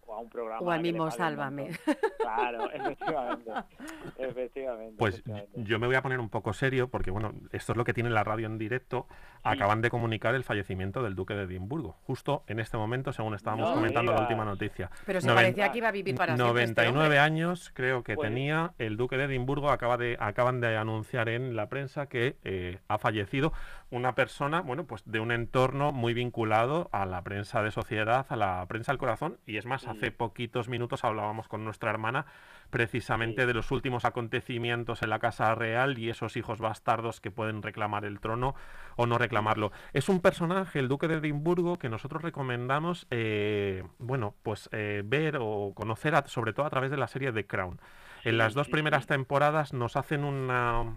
[0.06, 0.60] o a un programa.
[0.66, 1.70] O al mismo Sálvame.
[2.18, 3.50] Claro, efectivamente.
[4.18, 4.96] efectivamente.
[4.98, 5.62] Pues efectivamente.
[5.64, 8.10] yo me voy a poner un poco serio porque, bueno, esto es lo que tiene
[8.10, 9.06] la radio en directo.
[9.44, 13.70] Acaban de comunicar el fallecimiento del duque de Edimburgo, justo en este momento, según estábamos
[13.70, 14.88] No comentando la última noticia.
[15.04, 17.18] Pero se Noven- parecía que iba a vivir para siempre este 99 hombre.
[17.18, 19.70] años creo que Pues- tenía el duque de Edimburgo.
[19.70, 23.52] Acaba de, acaban de anunciar en la prensa que eh, ha fallecido
[23.92, 28.36] una persona, bueno, pues de un entorno muy vinculado a la prensa de sociedad, a
[28.36, 29.38] la prensa del corazón.
[29.46, 32.24] Y es más, hace poquitos minutos hablábamos con nuestra hermana
[32.70, 37.60] precisamente de los últimos acontecimientos en la Casa Real y esos hijos bastardos que pueden
[37.62, 38.54] reclamar el trono
[38.96, 39.72] o no reclamarlo.
[39.92, 45.36] Es un personaje, el duque de Edimburgo, que nosotros recomendamos, eh, bueno, pues eh, ver
[45.38, 47.78] o conocer, a- sobre todo a través de la serie The Crown.
[48.24, 50.96] En las dos primeras temporadas nos hacen una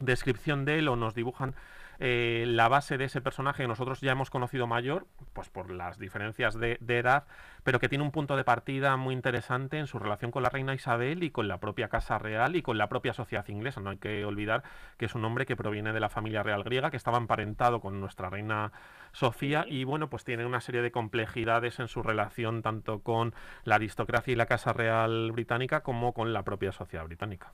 [0.00, 1.54] descripción de él o nos dibujan
[1.98, 5.98] eh, la base de ese personaje que nosotros ya hemos conocido mayor, pues por las
[5.98, 7.24] diferencias de, de edad,
[7.62, 10.74] pero que tiene un punto de partida muy interesante en su relación con la reina
[10.74, 13.80] Isabel y con la propia Casa Real y con la propia sociedad inglesa.
[13.80, 14.62] No hay que olvidar
[14.98, 18.00] que es un hombre que proviene de la familia real griega, que estaba emparentado con
[18.00, 18.72] nuestra reina
[19.12, 23.32] Sofía y bueno, pues tiene una serie de complejidades en su relación tanto con
[23.62, 27.52] la aristocracia y la Casa Real británica como con la propia sociedad británica.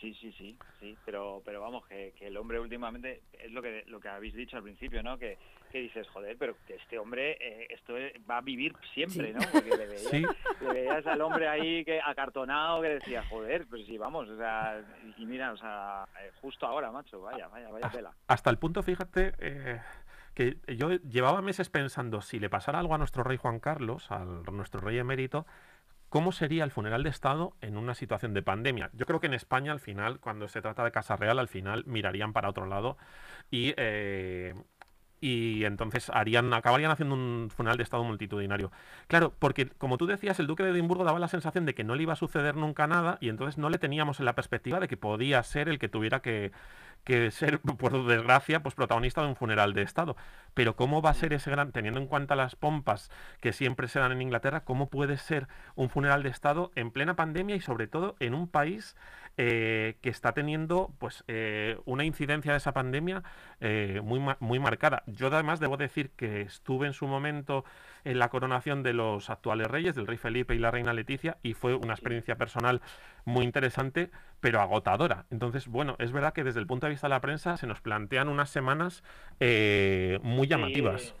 [0.00, 3.82] Sí, sí, sí, sí, pero, pero vamos, que, que el hombre últimamente, es lo que,
[3.86, 5.16] lo que habéis dicho al principio, ¿no?
[5.16, 5.38] Que,
[5.72, 9.32] que dices, joder, pero que este hombre, eh, esto es- va a vivir siempre, Sí.
[9.32, 9.40] ¿no?
[9.50, 10.22] Porque le veías, Sí.
[10.60, 14.82] le veías al hombre ahí que acartonado que decía, joder, pues sí, vamos, o sea,
[15.16, 18.12] y mira, o sea, eh, justo ahora, macho, vaya, vaya, vaya tela.
[18.28, 19.80] Hasta el punto, fíjate, eh,
[20.34, 24.18] que yo llevaba meses pensando, si le pasara algo a nuestro rey Juan Carlos, a
[24.26, 25.46] nuestro rey emérito,
[26.16, 28.88] ¿cómo sería el funeral de Estado en una situación de pandemia?
[28.94, 31.84] Yo creo que en España, al final, cuando se trata de Casa Real, al final
[31.84, 32.96] mirarían para otro lado
[33.50, 33.74] y...
[33.76, 34.54] eh,
[35.18, 38.70] y entonces harían, acabarían haciendo un funeral de Estado multitudinario.
[39.08, 41.94] Claro, porque como tú decías, el duque de Edimburgo daba la sensación de que no
[41.94, 44.88] le iba a suceder nunca nada y entonces no le teníamos en la perspectiva de
[44.88, 46.52] que podía ser el que tuviera que,
[47.06, 50.16] que ser, por desgracia, pues protagonista de un funeral de Estado.
[50.52, 54.00] Pero ¿cómo va a ser ese gran, teniendo en cuenta las pompas que siempre se
[54.00, 55.46] dan en Inglaterra, cómo puede ser
[55.76, 58.96] un funeral de Estado en plena pandemia y sobre todo en un país
[59.38, 63.22] eh, que está teniendo pues eh, una incidencia de esa pandemia
[63.60, 65.02] eh, muy, muy marcada.
[65.06, 67.64] Yo además debo decir que estuve en su momento
[68.06, 71.54] en la coronación de los actuales reyes, del rey Felipe y la reina Leticia, y
[71.54, 72.80] fue una experiencia personal
[73.24, 75.26] muy interesante, pero agotadora.
[75.30, 77.80] Entonces, bueno, es verdad que desde el punto de vista de la prensa se nos
[77.80, 79.02] plantean unas semanas
[79.40, 81.02] eh, muy llamativas.
[81.02, 81.12] Sí,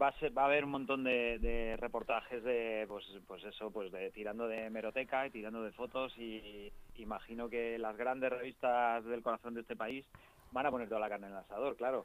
[0.00, 3.70] va a, ser- va a haber un montón de, de reportajes de, pues, pues eso,
[3.70, 9.02] pues de tirando de meroteca y tirando de fotos y imagino que las grandes revistas
[9.06, 10.04] del corazón de este país
[10.52, 12.04] van a poner toda la carne en el asador, claro.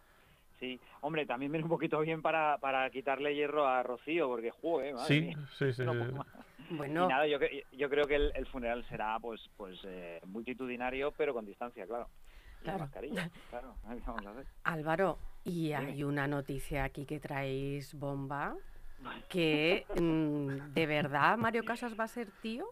[0.60, 4.94] Sí, hombre, también viene un poquito bien para, para quitarle hierro a Rocío, porque juegue,
[4.94, 5.38] madre Sí, mía.
[5.58, 6.18] sí, sí, No sí, puedo sí.
[6.18, 6.28] más.
[6.72, 7.06] Bueno.
[7.06, 7.38] Y nada, yo,
[7.72, 12.10] yo creo que el, el funeral será pues pues eh, multitudinario, pero con distancia, claro.
[12.62, 12.80] Claro.
[12.80, 13.76] mascarilla, claro.
[14.06, 14.46] Vamos a ver.
[14.66, 18.56] Álvaro, y hay una noticia aquí que traéis bomba,
[19.30, 22.66] que mm, de verdad Mario Casas va a ser tío.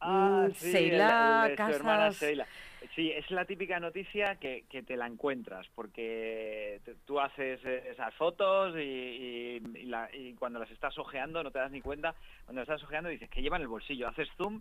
[0.00, 2.48] Ah, Mm, sí, Sheila el- el de su hermana Casas.
[2.94, 8.12] Sí, es la típica noticia que, que te la encuentras, porque te- tú haces esas
[8.14, 12.14] fotos y, y- y la- y cuando las estás ojeando no te das ni cuenta,
[12.44, 14.60] cuando las estás ojeando dices que lleva en el bolsillo, haces zoom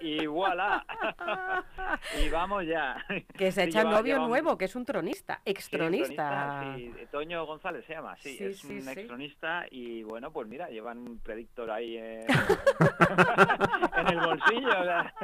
[0.00, 0.84] y, voilà.
[2.24, 3.04] y vamos ya.
[3.36, 6.74] Que se echa lleva- novio lleva un- nuevo, que es un tronista, extronista.
[6.76, 10.68] sí, Toño González se llama, sí, Sí, es sí, un extronista y bueno, pues mira,
[10.68, 12.24] llevan un predictor ahí en,
[13.96, 15.14] en el bolsillo, o sea,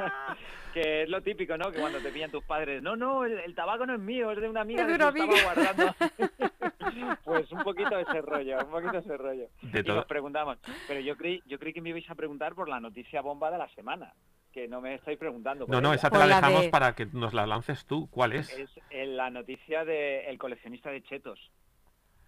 [0.73, 1.71] que es lo típico, ¿no?
[1.71, 4.39] Que cuando te pillan tus padres, no, no, el, el tabaco no es mío, es
[4.39, 5.95] de una amiga Es de que se una lo estaba guardando.
[7.25, 9.47] pues un poquito ese rollo, un poquito ese rollo.
[9.61, 12.55] De y todo- nos preguntamos, pero yo creí, yo creí que me ibais a preguntar
[12.55, 14.13] por la noticia bomba de la semana,
[14.53, 15.65] que no me estáis preguntando.
[15.67, 15.95] No, no, ella.
[15.95, 18.07] esa te la dejamos para que nos la lances tú.
[18.09, 18.49] ¿Cuál es?
[18.57, 21.51] Es en la noticia del coleccionista de chetos.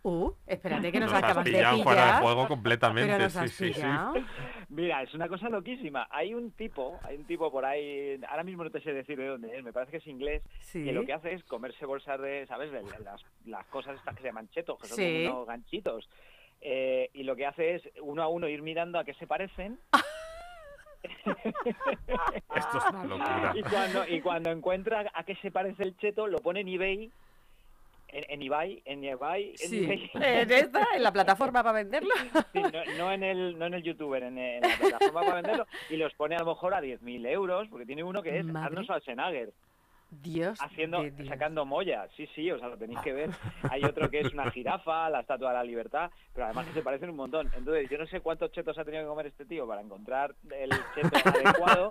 [0.08, 2.24] Uh, espérate que nos, Nos acabas de pillado fuera de pillar.
[2.24, 3.74] juego completamente, Pero nos sí, has sí.
[4.70, 6.08] Mira, es una cosa loquísima.
[6.12, 9.28] Hay un tipo, hay un tipo por ahí, ahora mismo no te sé decir de
[9.28, 10.86] dónde es, me parece que es inglés, Sí.
[10.86, 12.72] que lo que hace es comerse bolsas de, ¿sabes?
[12.72, 15.24] De las, las cosas estas que se llaman chetos, que son Sí.
[15.28, 16.10] como unos ganchitos.
[16.62, 19.78] Eh, y lo que hace es uno a uno ir mirando a qué se parecen.
[22.56, 23.52] Esto es una locura.
[23.56, 27.12] y, cuando, y cuando encuentra a qué se parece el cheto, lo pone en eBay,
[28.10, 32.14] en, en eBay, en eBay, en Sí, en esta, en la plataforma para venderlo.
[32.54, 35.68] Sí, no, no en el, no en el youtuber, en, en la plataforma para venderlo,
[35.90, 38.68] y los pone a lo mejor a 10.000 euros, porque tiene uno que es Madre.
[38.68, 39.54] Arnold Schwarzenegger,
[40.10, 41.28] Dios haciendo, Dios.
[41.28, 43.30] sacando mollas, sí, sí, o sea, lo tenéis que ver.
[43.70, 46.82] Hay otro que es una jirafa, la Estatua de la Libertad, pero además que se
[46.82, 47.52] parecen un montón.
[47.58, 50.70] Entonces, yo no sé cuántos chetos ha tenido que comer este tío para encontrar el
[50.96, 51.90] cheto adecuado,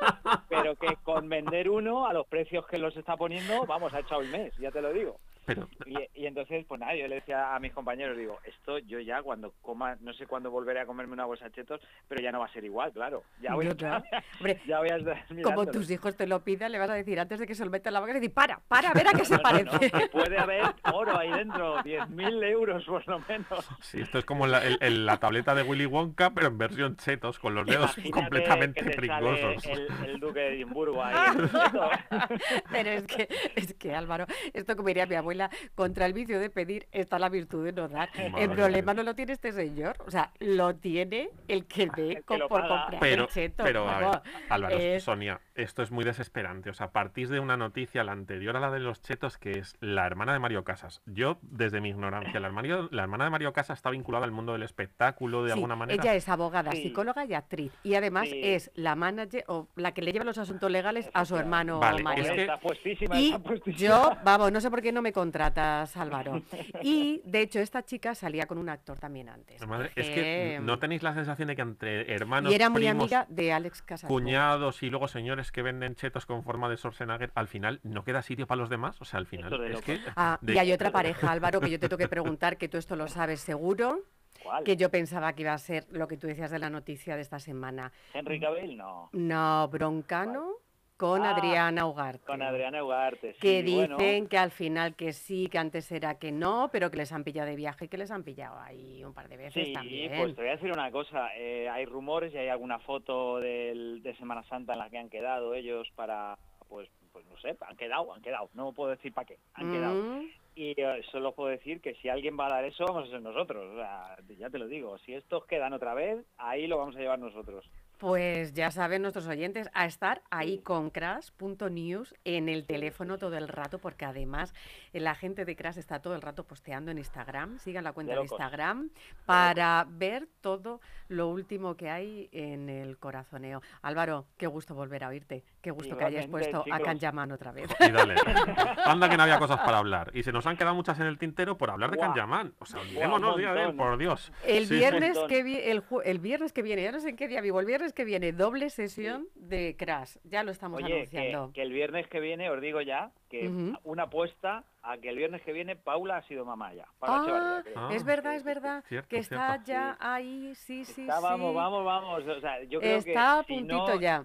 [0.48, 4.22] pero que con vender uno a los precios que los está poniendo, vamos, ha echado
[4.22, 5.20] el mes, ya te lo digo.
[5.46, 8.98] Pero, Y, y entonces, pues nada, yo le decía a mis compañeros, digo, esto yo
[9.00, 12.32] ya cuando coma, no sé cuándo volveré a comerme una bolsa de chetos, pero ya
[12.32, 13.22] no va a ser igual, claro.
[13.40, 14.04] Ya voy, a, No, claro.
[14.40, 17.20] Hombre, ya voy a estar Como tus hijos te lo pidan, le vas a decir
[17.20, 19.12] antes de que se lo meta en la boca, decir, para, para, a ver a
[19.12, 19.90] qué se No, no, no, parece.
[19.90, 23.68] que puede haber oro ahí dentro, 10.000 euros por lo menos.
[23.80, 26.96] sí, esto es como la, el- el- la tableta de Willy Wonka, pero en versión
[26.96, 29.66] chetos, con los dedos Imagínate completamente que te sale pringosos.
[29.66, 31.14] El, el duque de Edimburgo ahí.
[32.70, 35.35] Pero es que, es que Álvaro, esto como diría mi abuela,
[35.74, 38.08] contra el vicio de pedir está la virtud de no dar.
[38.30, 42.14] Madre el problema no lo tiene este señor, o sea, lo tiene el que ve
[42.16, 42.80] que co- lo por paga.
[42.80, 43.64] comprar Pero, el cheto.
[43.64, 44.20] pero a ver, vamos.
[44.48, 46.70] Álvaro, es- Sonia, esto es muy desesperante.
[46.70, 49.76] O sea, partís de una noticia, la anterior a la de los chetos, que es
[49.80, 51.02] la hermana de Mario Casas.
[51.06, 55.42] Yo, desde mi ignorancia, la, hermana de Mario Casas está vinculada al mundo del espectáculo
[55.42, 56.02] de Sí, alguna manera.
[56.02, 56.82] Ella es abogada, Sí.
[56.82, 57.72] psicóloga y actriz.
[57.82, 58.40] Y además Sí.
[58.42, 62.02] es la manager o la que le lleva los asuntos legales a su hermano Vale,
[62.02, 62.24] Mario.
[62.24, 63.76] es que- Está puestísima, Y está puestísima.
[63.88, 66.42] yo, vamos, no sé por qué no me contratas, Álvaro.
[66.82, 69.66] Y de hecho, esta chica salía con un actor también antes.
[69.66, 72.80] Madre, es que que, no tenéis la sensación de que entre hermanos, Y era muy
[72.82, 74.08] primos, amiga de Alex Casas.
[74.08, 78.22] cuñados y luego señores que venden chetos con forma de Schwarzenegger, al final no queda
[78.22, 79.00] sitio para los demás.
[79.00, 81.78] O sea, al final es que Ah, de- y hay otra pareja, Álvaro, que yo
[81.80, 84.00] te tengo que preguntar, que tú esto lo sabes seguro,
[84.42, 84.64] ¿Cuál?
[84.64, 87.22] que yo pensaba que iba a ser lo que tú decías de la noticia de
[87.22, 87.92] esta semana.
[88.14, 89.08] Henry Cavill, no.
[89.12, 90.52] No, Broncano
[90.96, 92.24] con Ah, Adriana Ugarte.
[92.24, 93.96] Con Adriana Ugarte, sí, que bueno.
[93.96, 97.22] dicen que al final que sí, que antes era que no, pero que les han
[97.24, 100.12] pillado de viaje y que les han pillado ahí un par de veces Sí, también.
[100.16, 101.28] pues te voy a decir una cosa.
[101.36, 105.10] eh, hay rumores y hay alguna foto del, de Semana Santa en la que han
[105.10, 108.48] quedado ellos para, pues, pues no sé, han quedado, han quedado.
[108.54, 109.94] No puedo decir para qué, han quedado.
[110.02, 113.10] Mm, Y eh, solo puedo decir que si alguien va a dar eso, vamos a
[113.10, 113.70] ser nosotros.
[113.72, 114.96] O sea, ya te lo digo.
[114.98, 117.64] Si estos quedan otra vez, ahí lo vamos a llevar nosotros.
[117.98, 123.48] Pues ya saben nuestros oyentes a estar ahí con crash.news en el teléfono todo el
[123.48, 124.52] rato, porque además
[124.92, 128.20] la gente de Crash está todo el rato posteando en Instagram, sigan la cuenta De.
[128.22, 128.90] Instagram
[129.24, 133.62] para ver todo lo último que hay en el corazoneo.
[133.82, 136.80] Álvaro, qué gusto volver a oírte, qué gusto que hayas puesto a chicos.
[136.84, 137.70] Kanyaman otra vez.
[137.80, 138.14] Y dale.
[138.84, 140.10] Anda que no había cosas para hablar.
[140.14, 142.08] Y se nos han quedado muchas en el tintero por hablar de Buah.
[142.08, 142.54] Kanyaman.
[142.58, 144.32] O sea, olvidémonos de él, por Dios.
[144.44, 147.28] El Sí, viernes que vi- el, el viernes que viene, ya no sé en qué
[147.28, 150.16] día vivo, el viernes que viene, doble sesión de Crash.
[150.24, 151.52] Ya lo estamos Oye, que, anunciando.
[151.52, 153.78] que el viernes que viene, os digo ya, que Ujú.
[153.84, 156.86] una apuesta a que el viernes que viene Paula ha sido mamá ya.
[156.98, 157.88] Paula Ah.
[157.88, 157.88] Ah.
[157.92, 159.64] es verdad, Sí, es sí, verdad, Cierto, que está cierto.
[159.66, 161.22] ya ahí, sí, sí, Está, sí.
[161.22, 162.22] vamos, vamos, vamos.
[162.26, 164.24] O sea, yo creo está a que si puntito no, ya.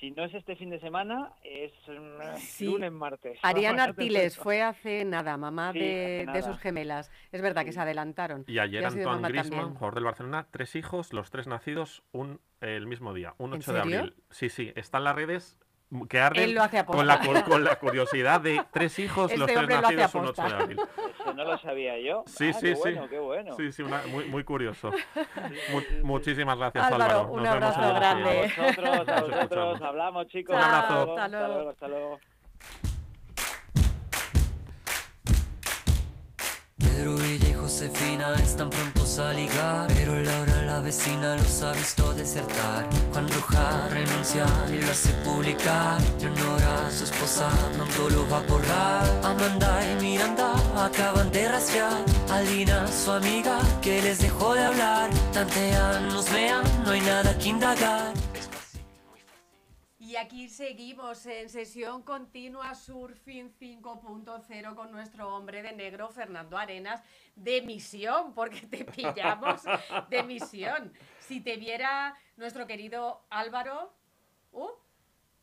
[0.00, 1.72] Si no es este fin de semana, es
[2.38, 2.64] Sí.
[2.64, 3.38] lunes, martes.
[3.42, 7.10] Ariana Artiles fue hace nada, mamá Sí, de, sus gemelas.
[7.30, 8.44] Es verdad que se adelantaron.
[8.46, 9.74] Y ayer Antoine Griezmann, también.
[9.74, 13.72] jugador del Barcelona, tres hijos, los tres nacidos un, el mismo día, un ¿En 8
[13.74, 14.14] de abril.
[14.30, 15.58] Sí, sí, están las redes
[16.08, 19.44] que arden Él lo hace con la, con la curiosidad de tres hijos, los Este
[19.46, 20.80] tres hombre lo hace nacidos un 8 de abril.
[21.20, 22.22] Eso no lo sabía yo.
[22.26, 22.80] Sí, Ah, sí, qué sí.
[22.80, 23.56] bueno, qué bueno.
[23.56, 24.90] Sí, sí, una- muy, muy curioso.
[25.72, 27.32] Mu- muchísimas gracias, Álvaro, Álvaro.
[27.32, 28.52] un Nos vemos abrazo el día grande.
[28.56, 29.86] A vosotros, a.
[29.88, 30.54] Hablamos, chicos.
[30.56, 31.18] Un abrazo.
[31.18, 31.70] Hasta luego.
[31.70, 32.20] Hasta luego.
[37.70, 42.84] Josefina están prontos a ligar Pero Laura, la vecina, los ha visto desertar.
[43.12, 49.20] Juan Roja renuncia y lo hace publicar Leonora, su esposa, pronto lo va a borrar.
[49.22, 55.08] Amanda y Miranda acaban de rastrear a Lina, su amiga, que les dejó de hablar.
[55.32, 58.19] Tantean, nos vean, no hay nada que indagar
[60.10, 67.00] Y aquí seguimos en sesión continua Surfing 5.0 con nuestro hombre de negro, Fernando Arenas,
[67.36, 69.62] de misión, porque te pillamos
[70.08, 70.92] de misión.
[71.20, 73.94] Si te viera nuestro querido Álvaro...
[74.50, 74.70] Uh,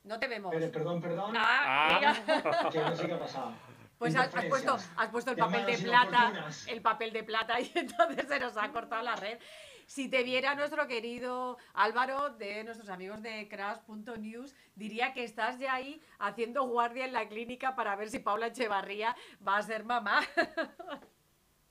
[0.04, 0.54] no te vemos.
[0.54, 1.34] Pero, perdón, perdón.
[1.38, 2.70] Ah, mira.
[2.70, 3.54] Que no sé qué ha pasado.
[3.98, 6.34] Pues has, has puesto, has puesto el papel de plata,
[6.68, 9.40] el papel de plata y entonces se nos ha cortado la red.
[9.88, 15.74] Si te viera nuestro querido Álvaro de nuestros amigos de Crash.news, diría que estás ya
[15.76, 19.16] ahí haciendo guardia en la clínica para ver si Paula Echevarría
[19.48, 20.20] va a ser mamá.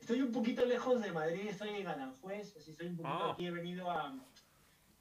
[0.01, 3.33] Estoy un poquito lejos de Madrid, estoy en Aranjuez, así estoy un poquito Ah.
[3.33, 4.15] aquí, he venido a,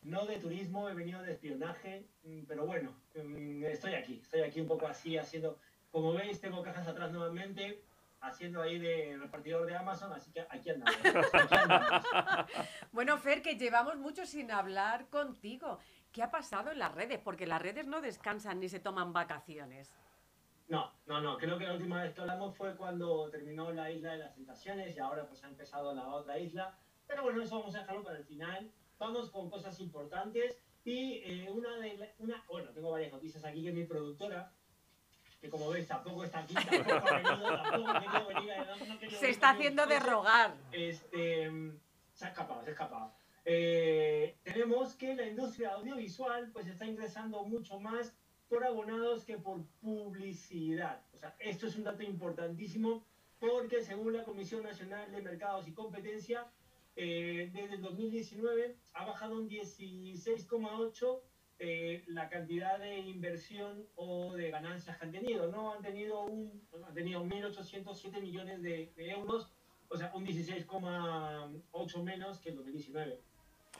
[0.04, 4.60] no de turismo, he venido de espionaje, mm, pero bueno, mm, estoy aquí, estoy aquí
[4.60, 5.58] un poco así haciendo,
[5.90, 7.82] como veis tengo cajas atrás nuevamente,
[8.28, 10.96] haciendo ahí de repartidor de Amazon, así que aquí andamos.
[11.34, 12.02] aquí andamos.
[12.92, 15.80] Bueno, Fer, que llevamos mucho sin hablar contigo.
[16.12, 17.20] ¿Qué ha pasado en las redes?
[17.24, 19.94] Porque las redes no descansan ni se toman vacaciones.
[20.68, 24.14] No, no, no, creo que la última vez que hablamos fue cuando terminó la isla
[24.14, 26.76] de las tentaciones y ahora pues ha empezado la otra isla,
[27.06, 28.72] pero bueno, eso vamos a dejarlo para el final.
[28.98, 33.62] Vamos con cosas importantes y eh, una de la- una, bueno, tengo varias noticias aquí
[33.64, 34.52] que mi productora,
[35.46, 38.54] que como veis tampoco está aquí, tampoco ha venido, tampoco ha querido venir,
[38.88, 40.56] no querido Se está haciendo de rogar.
[40.72, 41.52] Este,
[42.14, 43.14] se ha escapado, se ha escapado.
[43.46, 48.16] Eh, tenemos que la industria audiovisual pues está ingresando mucho más
[48.50, 51.02] por abonados que por publicidad.
[51.14, 53.06] O sea, esto es un dato importantísimo
[53.40, 56.48] porque según la Comisión Nacional de Mercados y Competencia,
[56.96, 61.22] eh, desde el 2019 ha bajado un 16,8
[61.60, 65.48] eh, la cantidad de inversión o de ganancias que han tenido.
[65.52, 69.52] No han tenido un, han tenido 1.807 millones de, de euros,
[69.90, 73.20] o sea, un 16,8 menos que el 2019.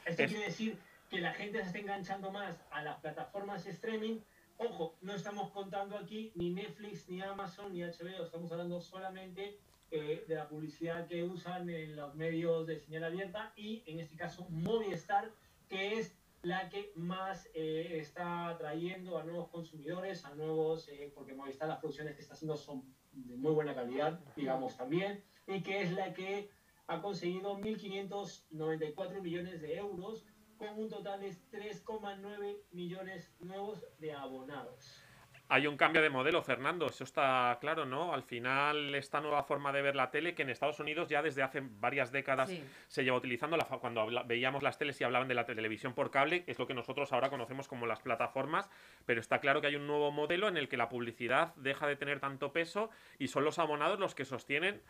[0.06, 0.78] Esto Es- quiere decir
[1.10, 4.20] que la gente se está enganchando más a las plataformas streaming.
[4.58, 9.58] Ojo, no estamos contando aquí ni Netflix, ni Amazon, ni HBO, estamos hablando solamente
[9.92, 14.16] eh, de la publicidad que usan en los medios de señal abierta y en este
[14.16, 15.30] caso Movistar,
[15.70, 16.16] que es
[16.46, 21.80] la que más eh, está atrayendo a nuevos consumidores, a nuevos, eh, porque Movistar las
[21.80, 26.14] producciones que está haciendo son de muy buena calidad, digamos también, y que es la
[26.14, 26.52] que
[26.86, 30.28] ha conseguido 1.594 millones de euros
[30.58, 35.05] con un total de 3,9 millones nuevos de abonados.
[35.48, 38.14] Hay un cambio de modelo, Fernando, eso está claro, ¿no?
[38.14, 41.44] Al final, esta nueva forma de ver la tele, que en Estados Unidos ya desde
[41.44, 42.64] hace varias décadas Sí.
[42.88, 46.10] se lleva utilizando, la cuando habla- veíamos las teles y hablaban de la televisión por
[46.10, 48.72] cable, es lo que nosotros ahora conocemos como las plataformas,
[49.06, 51.96] pero está claro que hay un nuevo modelo en el que la publicidad deja de
[51.96, 52.90] tener tanto peso
[53.20, 54.82] y son los abonados los que sostienen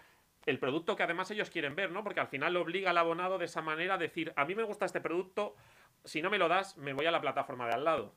[0.45, 2.02] el producto que además ellos quieren ver, ¿no?
[2.03, 4.86] Porque al final obliga al abonado de esa manera a decir, a mí me gusta
[4.86, 5.56] este producto,
[6.06, 8.15] si no me lo das, me voy a la plataforma de al lado.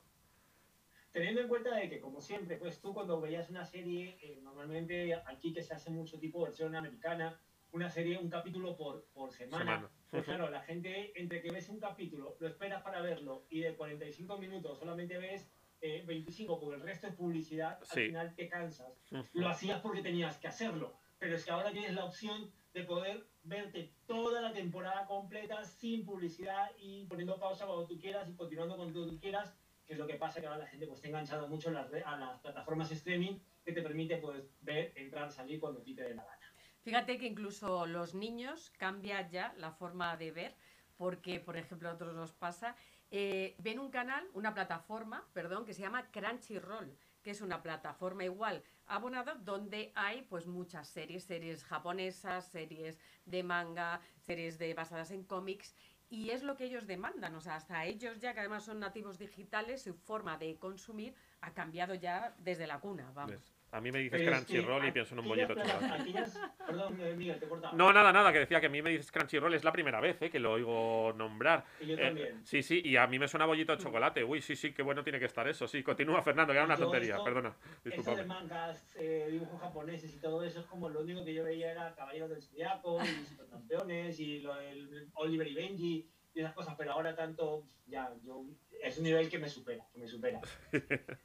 [1.11, 5.15] Teniendo en cuenta de que, como siempre, pues tú cuando veías una serie, eh, normalmente
[5.25, 7.39] aquí que se hace mucho tipo versión americana,
[7.71, 9.63] una serie, un capítulo por, por semana.
[9.63, 9.91] Semana.
[10.09, 13.75] Pues claro, la gente, entre que ves un capítulo, lo esperas para verlo y de
[13.75, 18.01] 45 minutos solamente ves eh, 25 porque el resto es publicidad, Sí.
[18.01, 18.91] al final te cansas.
[19.33, 23.27] Lo hacías porque tenías que hacerlo, pero es que ahora tienes la opción de poder
[23.43, 28.77] verte toda la temporada completa sin publicidad y poniendo pausa cuando tú quieras y continuando
[28.77, 29.55] cuando tú quieras,
[29.89, 32.39] que es lo que pasa que ahora la gente pues está enganchada mucho a las,
[32.41, 36.53] plataformas streaming que te permite pues ver, entrar, salir cuando te dé la gana.
[36.83, 40.55] Fíjate que incluso los niños cambian ya la forma de ver,
[40.95, 42.75] porque, por ejemplo, a otros nos pasa,
[43.09, 48.23] eh, ven un canal, una plataforma, perdón, que se llama Crunchyroll, que es una plataforma
[48.23, 55.09] igual abonada donde hay pues muchas series, series japonesas, series de manga, series de basadas
[55.09, 55.75] en cómics
[56.09, 59.19] y es lo que ellos demandan, o sea, hasta ellos ya que además son nativos
[59.19, 63.58] digitales, su forma de consumir ha cambiado ya desde la cuna, vamos.
[63.71, 67.45] A mí me dices Pero Crunchyroll y pienso en un bollito Perdón, eh, Miguel, te
[67.45, 67.77] he cortado.
[67.77, 70.19] No, nada, nada, que decía que a mí me dices Crunchyroll es la primera vez
[70.21, 71.65] eh, que lo oigo nombrar.
[71.79, 72.45] Y yo Eh, también.
[72.45, 74.23] sí, sí, y a mí me suena bollito de chocolate.
[74.23, 75.67] Uy, sí, sí, qué bueno tiene que estar eso.
[75.67, 77.11] Sí, continúa, Fernando, que era una Yo tontería.
[77.17, 81.23] esto- Perdona, Eso de mangas, eh, dibujos japoneses y todo eso es como lo único
[81.23, 86.09] que yo veía era Caballeros del Zodiaco y Supercampeones y lo, el Oliver y Benji
[86.33, 88.45] y esas cosas, pero ahora tanto, ya, yo,
[88.83, 90.39] es un nivel que me supera, que me supera.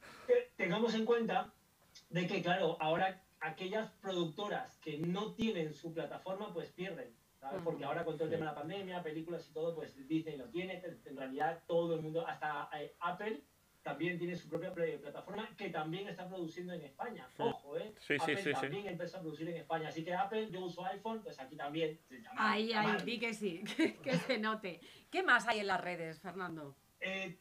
[0.57, 1.53] Tengamos en cuenta
[2.21, 7.13] de que, claro, ahora aquellas productoras que no tienen su plataforma, pues pierden.
[7.39, 7.61] ¿sabes?
[7.63, 10.49] Porque ahora con todo el tema de la pandemia, películas y todo, pues Disney lo
[10.49, 13.41] tiene, en realidad todo el mundo, hasta eh, Apple
[13.83, 17.27] también tiene su propia pla- plataforma que también está produciendo en España.
[17.37, 17.93] Ojo, ¿eh?
[17.99, 18.51] Sí, sí, Apple sí, sí.
[18.61, 19.89] también empezó a producir en España.
[19.89, 21.99] Así que Apple, yo uso iPhone, pues aquí también.
[22.07, 24.79] se llama- Ahí, ahí, di que sí, que, que se note.
[25.11, 26.75] ¿Qué más hay en las redes, Fernando?
[26.99, 27.37] Eh,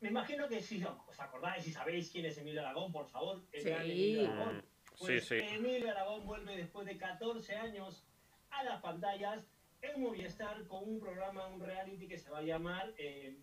[0.00, 3.42] me imagino que si os acordáis, si sabéis quién es Emilio Aragón, por favor.
[3.52, 3.68] el Sí.
[3.70, 4.56] gran Emilio Aragón.
[4.58, 4.62] Mm,
[4.98, 5.46] Pues sí, sí.
[5.54, 8.06] Emilio Aragón vuelve después de 14 años
[8.50, 9.44] a las pantallas
[9.82, 13.36] en Movistar con un programa, un reality que se va a llamar eh,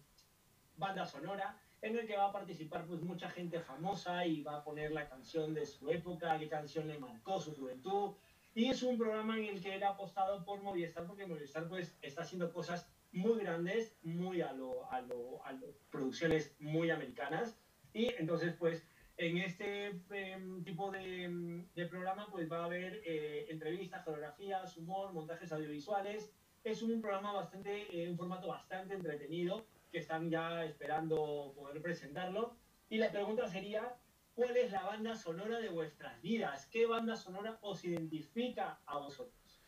[0.77, 4.63] Banda Sonora, en el que va a participar pues mucha gente famosa y va a
[4.63, 8.15] poner la canción de su época, qué canción le marcó su juventud.
[8.55, 11.97] Y es un programa en el que él ha apostado por Movistar, porque Movistar pues
[12.01, 17.57] está haciendo cosas muy grandes, muy a lo, a lo, a lo- producciones muy americanas.
[17.93, 18.85] Y entonces pues
[19.17, 25.13] en este em, tipo de, de programa pues va a haber eh, entrevistas, fotografías, humor,
[25.13, 26.33] montajes audiovisuales.
[26.63, 32.55] Es un programa bastante, eh, un formato bastante entretenido que están ya esperando poder presentarlo.
[32.89, 33.95] Y la pregunta sería,
[34.33, 36.65] ¿cuál es la banda sonora de vuestras vidas?
[36.71, 39.61] ¿Qué banda sonora os identifica a vosotros?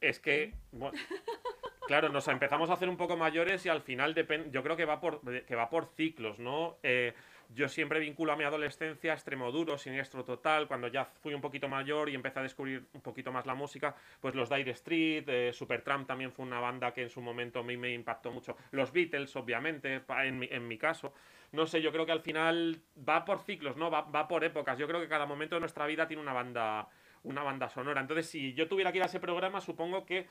[0.00, 0.98] Es que, bueno,
[1.92, 4.86] claro, nos empezamos a hacer un poco mayores y al final depende, yo creo que
[4.86, 6.78] va por, que va por ciclos, ¿no?
[6.82, 7.12] Eh,
[7.50, 11.68] yo siempre vinculo a mi adolescencia a Extremoduro, Siniestro Total, cuando ya fui un poquito
[11.68, 15.52] mayor y empecé a descubrir un poquito más la música, pues los Dire Street, eh,
[15.52, 18.56] Supertramp también fue una banda que en su momento a mí me impactó mucho.
[18.70, 21.12] Los Beatles, obviamente, en mi, en mi caso.
[21.50, 23.90] No sé, yo creo que al final va por ciclos, ¿no?
[23.90, 24.78] Va, va por épocas.
[24.78, 26.88] Yo creo que cada momento de nuestra vida tiene una banda
[27.24, 28.00] una banda sonora.
[28.00, 30.26] Entonces, si yo tuviera que ir a ese programa, supongo que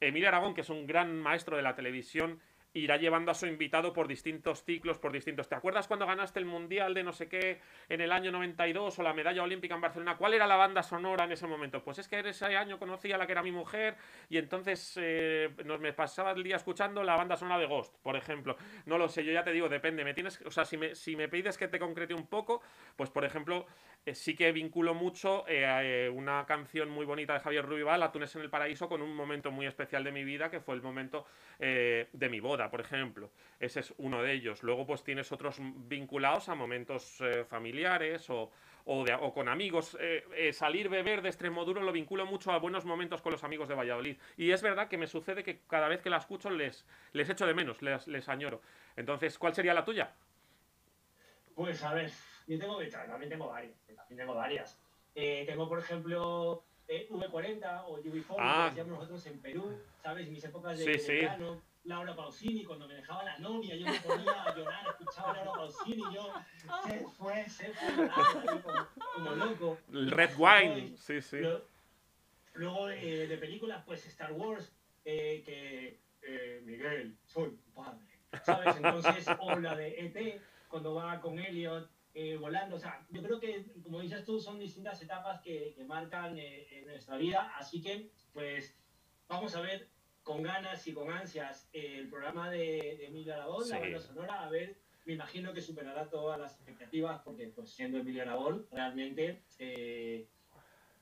[0.00, 2.40] Emilio Aragón, que es un gran maestro de la televisión,
[2.74, 5.48] irá llevando a su invitado por distintos ciclos, por distintos...
[5.48, 9.02] ¿Te acuerdas cuando ganaste el Mundial de no sé qué en el año 92 o
[9.02, 10.16] la medalla olímpica en Barcelona?
[10.16, 11.82] ¿Cuál era la banda sonora en ese momento?
[11.82, 13.96] Pues es que ese año conocí a la que era mi mujer
[14.30, 18.16] y entonces eh, nos me pasaba el día escuchando la banda sonora de Ghost, por
[18.16, 18.56] ejemplo.
[18.86, 20.04] No lo sé, yo ya te digo, depende.
[20.04, 22.62] Me tienes, o sea, si me, si me pides que te concrete un poco,
[22.96, 23.66] pues por ejemplo,
[24.04, 28.42] eh, sí que vinculo mucho eh, una canción muy bonita de Javier Ruibal, Atunes en
[28.42, 31.26] el Paraíso, con un momento muy especial de mi vida, que fue el momento
[31.58, 33.30] de mi boda por ejemplo.
[33.60, 34.62] Ese es uno de ellos.
[34.62, 38.50] Luego, pues tienes otros vinculados a momentos eh, familiares o,
[39.34, 39.96] con amigos.
[40.00, 43.68] Eh, eh, salir beber de Extremoduro lo vinculo mucho a buenos momentos con los amigos
[43.68, 44.16] de Valladolid.
[44.36, 47.46] Y es verdad que me sucede que cada vez que la escucho les, les echo
[47.46, 48.60] de menos, les, les añoro.
[48.96, 50.12] Entonces, ¿cuál sería la tuya?
[51.54, 52.10] Pues a ver,
[52.46, 53.74] yo tengo, también tengo varias.
[53.86, 54.78] También tengo varias.
[55.14, 58.64] tengo, por ejemplo, V40 o UV4, ah.
[58.64, 60.28] que decíamos nosotros en Perú, ¿sabes?
[60.28, 64.42] Mis épocas de, sí, verano, Laura Pausini, cuando me dejaba la novia, yo me ponía
[64.42, 66.32] a llorar, escuchaba a Laura Pausini, yo
[66.86, 68.10] se fue, se fue,
[69.14, 69.78] como, loco.
[69.92, 71.38] El Red Wine, sí, sí.
[72.54, 74.72] Luego, eh, de películas, pues Star Wars,
[75.04, 78.06] eh, que eh, Miguel, soy padre,
[78.44, 78.76] ¿sabes?
[78.76, 81.90] Entonces, o la de ET, cuando va con Elliot.
[82.38, 86.36] Volando, o sea, yo creo que, como dices tú, son distintas etapas que, que marcan
[86.38, 88.76] en nuestra vida, así que, pues,
[89.28, 89.88] vamos a ver
[90.22, 94.50] con ganas y con ansias el programa de, de Emilio Aragón, la banda sonora, a
[94.50, 100.28] ver, me imagino que superará todas las expectativas, porque pues siendo Emilio Aragón, realmente eh,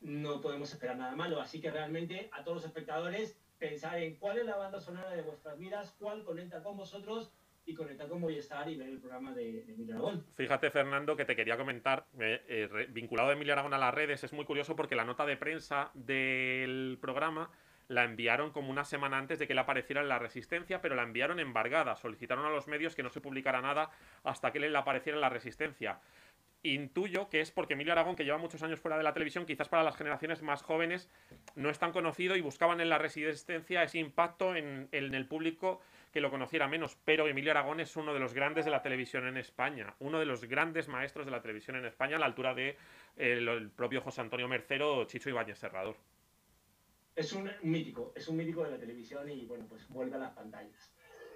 [0.01, 1.41] no podemos esperar nada malo.
[1.41, 5.23] Así que realmente a todos los espectadores, pensar en cuál es la banda sonora de
[5.23, 7.33] vuestras vidas, cuál conecta con vosotros
[7.71, 10.25] y conectar con Movistar y ver el programa de, Emilio Aragón.
[10.35, 14.25] Fíjate, Fernando, que te quería comentar, eh, eh, vinculado a Emilio Aragón a las redes,
[14.25, 17.51] es muy curioso porque la nota de prensa del programa
[17.89, 21.03] la enviaron como una semana antes de que él apareciera en La Resistencia, pero la
[21.03, 21.97] enviaron embargada.
[21.97, 23.91] Solicitaron a los medios que no se publicara nada
[24.23, 25.99] hasta que él apareciera en La Resistencia.
[26.63, 29.69] Intuyo que es porque Emilio Aragón, que lleva muchos años fuera de la televisión, quizás
[29.69, 31.11] para las generaciones más jóvenes
[31.57, 35.81] no es tan conocido y buscaban en La Resistencia ese impacto en, el público
[36.13, 36.97] que lo conociera menos.
[37.05, 40.27] Pero Emilio Aragón es uno de los grandes de la televisión en España, uno de
[40.27, 42.77] los grandes maestros de la televisión en España, a la altura de
[43.17, 45.97] el propio José Antonio Mercero Chicho Ibáñez Serrador
[47.21, 50.33] es un mítico, es un mítico de la televisión y bueno, pues vuelve a las
[50.33, 50.91] pantallas.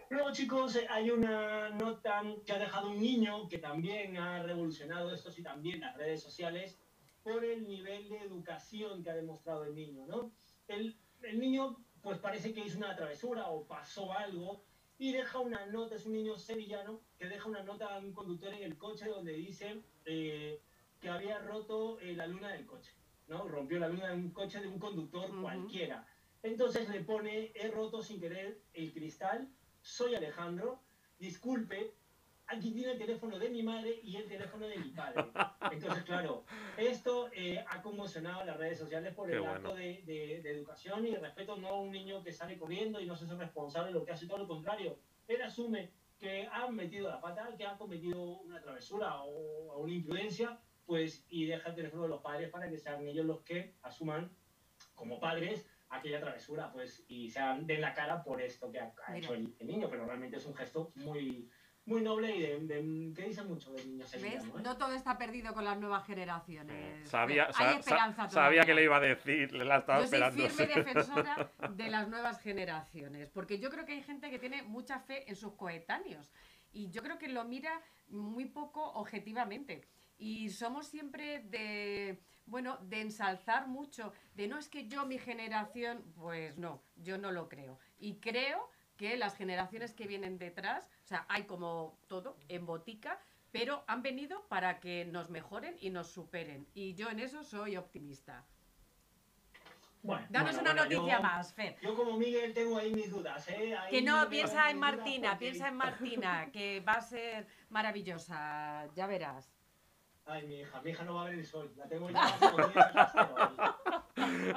[0.08, 5.30] Luego, chicos, hay una nota que ha dejado un niño que también ha revolucionado esto
[5.36, 6.78] y también las redes sociales
[7.22, 10.30] por el nivel de educación que ha demostrado el niño, ¿no?
[10.68, 14.62] El, el niño, pues parece que hizo una travesura o pasó algo
[14.98, 18.52] y deja una nota, es un niño sevillano, que deja una nota a un conductor
[18.52, 20.60] en el coche donde dice eh,
[21.00, 22.92] que había roto eh, la luna del coche.
[23.26, 23.48] ¿no?
[23.48, 26.06] Rompió la luna de un coche de un conductor cualquiera.
[26.42, 29.48] Entonces le pone, he roto sin querer el cristal,
[29.80, 30.82] soy Alejandro,
[31.18, 31.94] disculpe,
[32.46, 35.24] aquí tiene el teléfono de mi madre y el teléfono de mi padre.
[35.72, 36.44] Entonces, claro,
[36.76, 41.56] esto eh, ha conmocionado las redes sociales por el acto de, de, educación y respeto,
[41.56, 44.12] no a un niño que sale corriendo y no se hace responsable de lo que
[44.12, 44.98] hace, todo lo contrario.
[45.28, 50.58] Él asume que ha metido la pata, que ha cometido una travesura o una imprudencia
[50.86, 54.30] pues y deja el teléfono de los padres para que sean ellos los que asuman
[54.94, 59.34] como padres aquella travesura, pues, y sean den la cara por esto que ha, hecho
[59.34, 61.48] el, niño, pero realmente es un gesto muy
[61.86, 64.44] muy noble y de, que dice mucho de niños ¿Ves?
[64.62, 67.08] No todo está perdido con las nuevas generaciones.
[67.08, 70.48] Sabía, Hay esperanza sabía que le iba a decir, le la estaba yo esperando.
[70.48, 74.62] Soy firme defensora de las nuevas generaciones, porque yo creo que hay gente que tiene
[74.62, 76.32] mucha fe en sus coetáneos
[76.72, 79.86] y yo creo que lo mira muy poco objetivamente.
[80.18, 86.04] Y somos siempre de, bueno, de ensalzar mucho, de no es que yo, mi generación,
[86.16, 87.78] pues no, yo no lo creo.
[87.98, 93.20] Y creo que las generaciones que vienen detrás, o sea, hay como todo en botica,
[93.52, 96.66] pero han venido para que nos mejoren y nos superen.
[96.74, 98.44] Y yo en eso soy optimista.
[100.02, 101.76] Bueno, Danos bueno, una bueno, noticia yo- más, Fer.
[101.80, 103.74] Yo como Miguel tengo ahí mis dudas, ¿eh?
[103.76, 108.86] Ahí Que no, piensa en Martina, porque- piensa en Martina, que va a ser maravillosa,
[108.94, 109.50] ya verás.
[110.26, 111.70] Ay, mi hija, mi hija no va a ver el sol.
[111.76, 113.78] La tengo ya.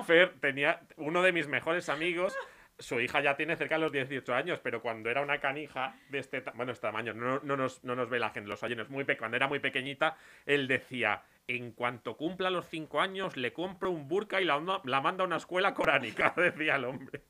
[0.05, 2.33] Fer tenía uno de mis mejores amigos.
[2.79, 6.19] Su hija ya tiene cerca de los 18 años, pero cuando era una canija de
[6.19, 9.05] este, bueno, este tamaño, no, no nos, no nos ve la gente, los oyentes, muy
[9.17, 14.07] cuando era muy pequeñita, él decía, en cuanto cumpla los 5 años, le compro un
[14.07, 17.23] burka y la, la manda a una escuela coránica, decía el hombre.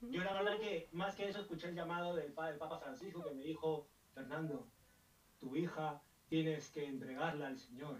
[0.00, 3.34] Yo la verdad que más que eso escuché el llamado del, del Papa Francisco que
[3.34, 4.68] me dijo, Fernando,
[5.38, 7.98] tu hija tienes que entregarla al Señor.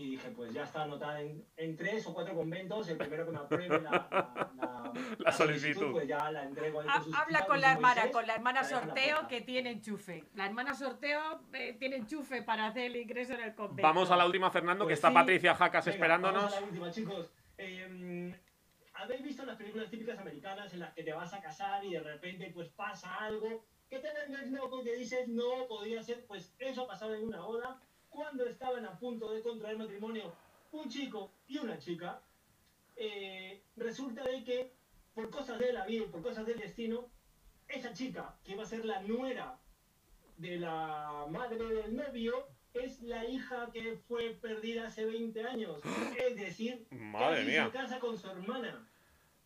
[0.00, 3.32] Y dije, pues ya está anotada en, en tres o cuatro conventos, el primero que
[3.32, 5.92] me apruebe la, la- la- la solicitud.
[5.92, 9.42] pues ya la entrego Ha- Habla con la hermana, Moisés, con la hermana sorteo que
[9.42, 10.24] tiene enchufe.
[10.34, 13.82] La hermana sorteo eh, tiene enchufe para hacer el ingreso en el convento.
[13.82, 15.12] Vamos a la última, Fernando, que Pues está.
[15.12, 16.42] Patricia Jacas Venga, esperándonos.
[16.44, 17.30] Vamos a la última, chicos.
[17.58, 18.34] Eh,
[18.94, 22.00] ¿Habéis visto las películas típicas americanas en las que te vas a casar y de
[22.00, 24.08] repente pues pasa algo que te
[24.50, 26.24] loco que dices no podía ser?
[26.26, 30.32] Pues eso ha pasado en una boda cuando estaban a punto de contraer matrimonio
[30.72, 32.20] un chico y una chica.
[32.96, 34.72] eh, resulta de que
[35.14, 37.08] por cosas de la vida y por cosas del destino,
[37.66, 39.58] esa chica que iba a ser la nuera
[40.36, 45.80] de la madre del novio es la hija que fue perdida hace 20 años.
[46.18, 47.66] Es decir, Madre mía.
[47.66, 48.86] se casa con su hermana.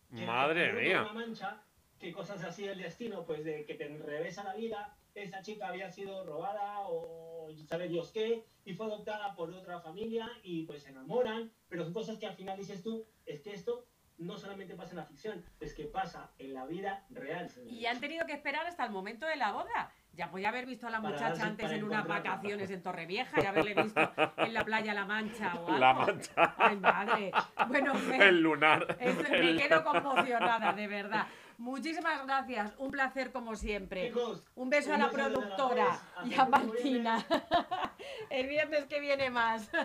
[0.09, 1.01] Madre mía.
[1.03, 1.61] Una mancha,
[1.99, 5.89] que cosas así del destino, pues de que te revesa la vida, esa chica había
[5.89, 7.34] sido robada o
[7.67, 11.93] sabe Dios qué, y fue adoptada por otra familia y pues se enamoran, pero son
[11.93, 13.85] cosas que al final dices tú, es que esto
[14.17, 17.49] no solamente pasa en la ficción, es que pasa en la vida real.
[17.49, 17.73] señores.
[17.73, 19.91] Y han tenido que esperar hasta el momento de la boda.
[20.13, 23.41] Ya podía haber visto a la muchacha darse- antes para en unas vacaciones en Torrevieja
[23.43, 23.99] y haberle visto
[24.37, 25.77] en la playa La Mancha o algo.
[25.77, 26.55] La mancha.
[26.57, 27.31] Ay, madre.
[27.67, 28.95] Bueno, Fer, El lunar.
[29.01, 31.27] es- me El- quedo conmocionada, de verdad.
[31.57, 32.73] Muchísimas gracias.
[32.77, 34.07] Un placer como siempre.
[34.07, 37.25] Chicos, un beso a un la beso productora y a Martina.
[38.29, 39.69] El viernes que viene más.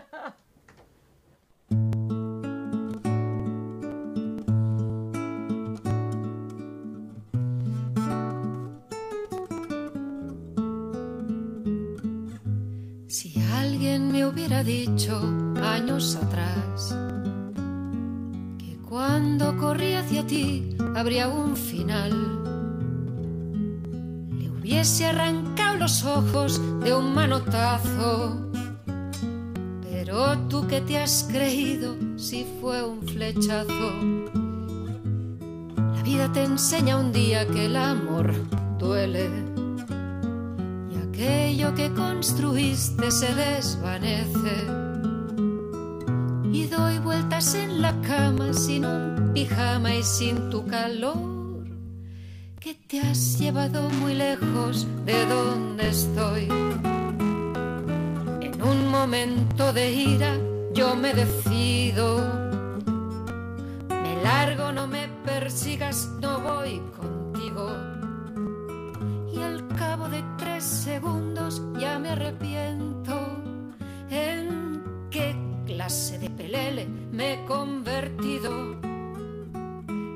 [13.11, 15.21] Si alguien me hubiera dicho
[15.61, 16.97] años atrás
[18.57, 22.11] que cuando corrí hacia ti habría un final,
[24.39, 28.51] le hubiese arrancado los ojos de un manotazo.
[29.83, 33.93] Pero tú que te has creído si fue un flechazo.
[35.95, 38.33] La vida te enseña un día que el amor
[38.79, 39.31] duele
[40.91, 44.90] y aquello que construiste se desvanece.
[46.71, 51.65] Doy vueltas en la cama sin un pijama y sin tu calor,
[52.61, 56.49] que te has llevado muy lejos de donde estoy.
[58.41, 60.37] En un momento de ira
[60.73, 62.39] yo me decido.
[63.89, 67.69] Me largo, no me persigas, no voy contigo.
[69.35, 73.15] Y al cabo de tres segundos ya me arrepiento.
[74.09, 74.60] ¿En qué
[75.91, 78.81] clase de pelele me he convertido?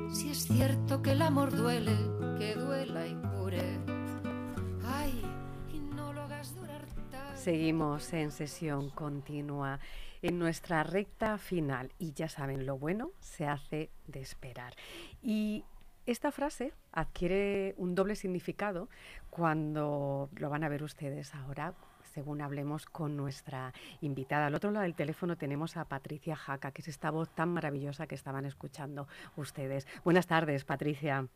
[0.09, 1.91] Si es cierto que el amor duele,
[2.39, 3.61] que duela y cure.
[4.85, 5.21] Ay,
[5.73, 6.85] y no lo hagas durar.
[7.35, 9.81] Seguimos en sesión continua
[10.21, 14.75] en nuestra recta final y ya saben, lo bueno se hace de esperar.
[15.21, 15.65] Y
[16.05, 18.87] esta frase adquiere un doble significado
[19.29, 21.73] cuando lo van a ver ustedes ahora
[22.15, 24.45] según hablemos con nuestra invitada.
[24.45, 28.07] Al otro lado del teléfono tenemos a Patricia Jaca, que es esta voz tan maravillosa
[28.07, 29.85] que estaban escuchando ustedes.
[30.05, 31.27] Buenas tardes, Patricia.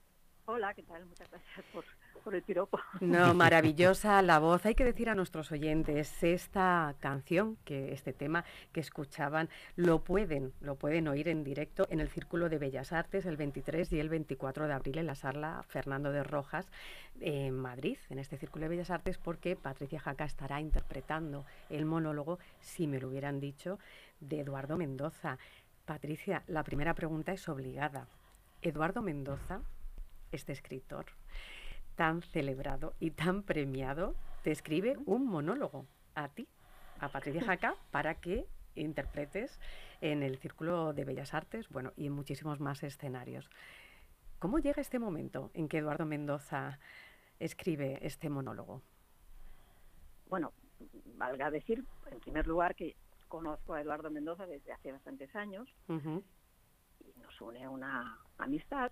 [0.45, 1.05] Hola, ¿qué tal?
[1.05, 1.83] Muchas gracias por,
[2.29, 2.79] por el piropo.
[3.01, 4.63] No, maravillosa la voz.
[4.67, 10.53] Hay que decir a nuestros oyentes, esta canción, que este tema que escuchaban, lo pueden,
[10.61, 14.09] lo pueden oír en directo en el Círculo de Bellas Artes el 23 y el
[14.09, 16.71] 24 de abril en la sala Fernando de Rojas
[17.19, 22.37] en Madrid, en este Círculo de Bellas Artes, porque Patricia Jaca estará interpretando el monólogo,
[22.59, 23.79] si me lo hubieran dicho,
[24.19, 25.39] de Eduardo Mendoza.
[25.85, 28.05] Patricia, la primera pregunta es obligada.
[28.61, 29.61] Eduardo Mendoza,
[30.31, 31.07] este escritor,
[31.99, 35.85] tan celebrado y tan premiado, te escribe un monólogo
[36.15, 36.47] a ti,
[37.01, 38.45] a Patricia Jaca, para que
[38.75, 39.59] interpretes
[39.99, 43.49] en el Círculo de Bellas Artes, bueno, y en muchísimos más escenarios.
[44.39, 46.79] ¿Cómo llega este momento en que Eduardo Mendoza
[47.37, 48.81] escribe este monólogo?
[50.29, 50.53] Bueno,
[51.17, 52.95] valga decir, en primer lugar, que
[53.27, 55.67] conozco a Eduardo Mendoza desde hace bastantes años
[57.01, 58.89] y no nos une una amistad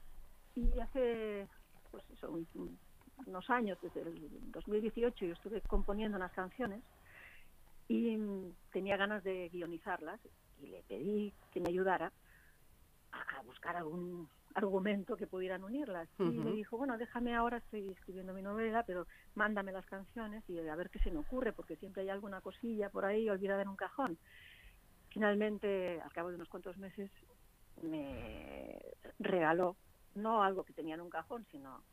[0.55, 1.47] y hace
[1.89, 2.77] pues eso, un-
[3.25, 6.81] unos años, desde el 2018, yo estuve componiendo unas canciones
[7.87, 8.17] y
[8.71, 10.19] tenía ganas de guionizarlas
[10.61, 12.11] y le pedí que me ayudara
[13.11, 16.09] a, a buscar algún argumento que pudieran unirlas.
[16.17, 20.59] Y me dijo, bueno, déjame ahora, estoy escribiendo mi novela, pero mándame las canciones y
[20.67, 23.67] a ver qué se me ocurre, porque siempre hay alguna cosilla por ahí olvidada en
[23.67, 24.17] un cajón.
[25.09, 27.11] Finalmente, al cabo de unos cuantos meses,
[27.83, 28.79] me
[29.19, 29.75] regaló,
[30.15, 31.83] no algo que tenía en un cajón, sino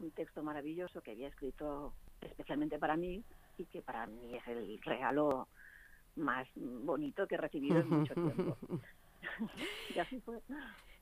[0.00, 3.22] un texto maravilloso que había escrito especialmente para mí
[3.56, 5.48] y que para mí es el regalo
[6.16, 8.56] más bonito que he recibido en mucho tiempo.
[9.94, 10.40] y así fue.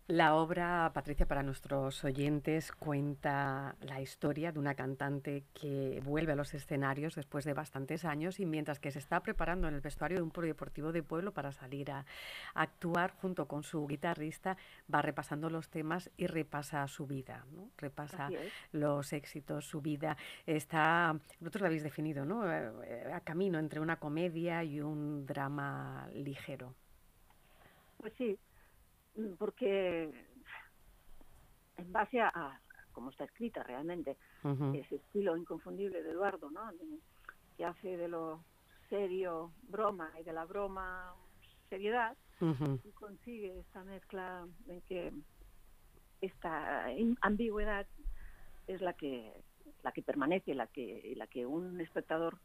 [0.09, 6.37] La obra, Patricia, para nuestros oyentes, cuenta la historia de una cantante que vuelve a
[6.37, 10.19] los escenarios después de bastantes años y mientras que se está preparando en el vestuario
[10.19, 12.07] de un polideportivo de pueblo para salir a,
[12.55, 14.57] a actuar junto con su guitarrista,
[14.95, 17.71] va repasando los temas y repasa su vida, ¿no?
[17.77, 18.31] repasa
[18.71, 20.17] los éxitos, su vida.
[20.47, 22.49] Está, vosotros lo habéis definido, ¿no?
[22.49, 26.75] Eh, a camino entre una comedia y un drama ligero.
[27.99, 28.39] Pues sí,
[29.39, 30.13] porque
[31.77, 32.61] en base a, a
[32.93, 34.75] cómo está escrita realmente, Ujú.
[34.75, 36.71] ese estilo inconfundible de Eduardo, ¿no?
[37.57, 38.45] Que hace de lo
[38.89, 41.15] serio broma y de la broma
[41.69, 42.17] seriedad,
[42.85, 45.13] y consigue esta mezcla en que
[46.21, 46.87] esta
[47.21, 47.87] ambigüedad
[48.67, 49.45] es la que
[49.83, 52.39] la que permanece, la que la que un espectador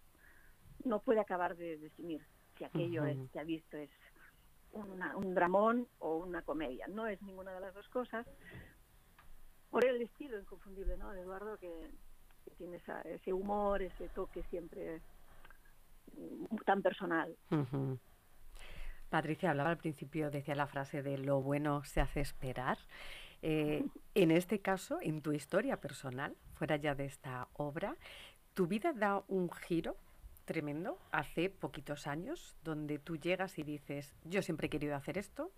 [0.83, 2.25] no puede acabar de definir
[2.57, 3.91] si aquello es, que ha visto es
[4.73, 6.87] una- un dramón o una comedia.
[6.87, 8.25] No es ninguna de las dos cosas.
[9.69, 11.11] Por el estilo inconfundible ¿no?
[11.11, 11.71] de Eduardo, que,
[12.43, 15.01] que tiene esa- ese humor, ese toque siempre
[16.17, 17.35] mm, tan personal.
[19.09, 22.77] Patricia hablaba al principio, decía la frase de lo bueno se hace esperar.
[23.41, 23.83] Eh,
[24.15, 27.95] en este caso, en tu historia personal, fuera ya de esta obra,
[28.53, 29.95] tu vida da un giro
[30.51, 35.49] tremendo hace poquitos años, donde tú llegas y dices, yo siempre he querido hacer esto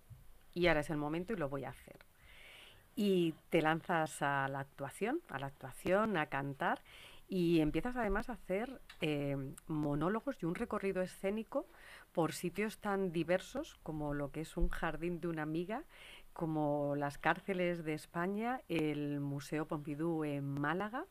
[0.52, 1.98] y ahora es el momento y lo voy a hacer.
[2.94, 6.80] Y te lanzas a la actuación, a la actuación, a cantar
[7.26, 11.66] y empiezas además a hacer eh, monólogos y un recorrido escénico
[12.12, 15.82] por sitios tan diversos como lo que es un jardín de una amiga,
[16.32, 21.04] como las cárceles de España, el Museo Pompidou en Málaga.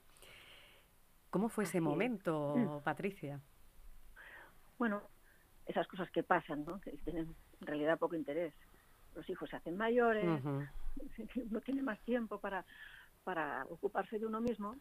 [1.32, 3.42] ¿Cómo fue ese momento, Patricia?
[4.78, 5.02] Bueno,
[5.66, 6.80] esas cosas que pasan, ¿no?
[6.80, 8.54] que tienen en realidad poco interés.
[9.16, 10.66] Los hijos se hacen mayores, Ujú.
[11.50, 12.66] uno tiene más tiempo para,
[13.24, 14.76] para ocuparse de uno mismo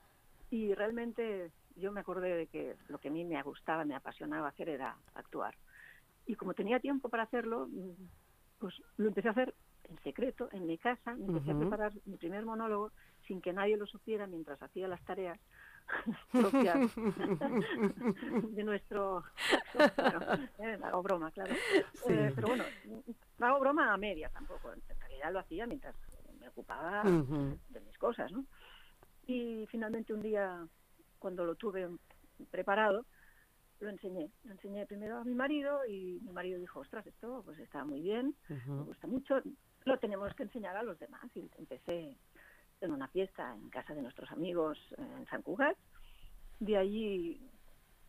[0.50, 4.48] y realmente yo me acordé de que lo que a mí me gustaba, me apasionaba
[4.48, 5.54] hacer era actuar.
[6.26, 7.68] Y como tenía tiempo para hacerlo,
[8.58, 9.54] pues lo empecé a hacer
[9.84, 12.92] en secreto, en mi casa, me empecé a preparar mi primer monólogo
[13.26, 15.40] sin que nadie lo supiera mientras hacía las tareas
[16.32, 16.94] propias
[18.54, 19.24] de nuestro...
[19.74, 20.20] Bueno,
[20.58, 21.54] eh, hago broma, claro.
[21.94, 22.12] Sí.
[22.12, 22.64] Eh, pero bueno,
[23.40, 24.72] hago broma a media tampoco.
[24.72, 25.94] En realidad lo hacía mientras
[26.38, 28.44] me ocupaba de mis cosas, ¿no?
[29.26, 30.66] Y finalmente un día,
[31.18, 31.88] cuando lo tuve
[32.50, 33.06] preparado,
[33.82, 34.30] lo enseñé.
[34.44, 38.00] Lo enseñé primero a mi marido y mi marido dijo, ostras, esto pues está muy
[38.00, 39.40] bien, me gusta mucho,
[39.84, 41.24] lo tenemos que enseñar a los demás.
[41.34, 42.16] Y empecé
[42.82, 45.76] en una fiesta en casa de nuestros amigos en San Cugat.
[46.60, 47.40] De allí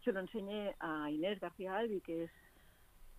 [0.03, 2.31] yo lo enseñé a Inés García Albi, que es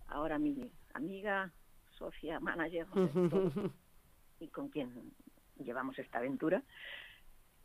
[0.07, 1.51] ahora mi amiga,
[1.97, 3.51] socia, manager, no sé, todo,
[4.39, 5.13] y con quien
[5.57, 6.61] llevamos esta aventura.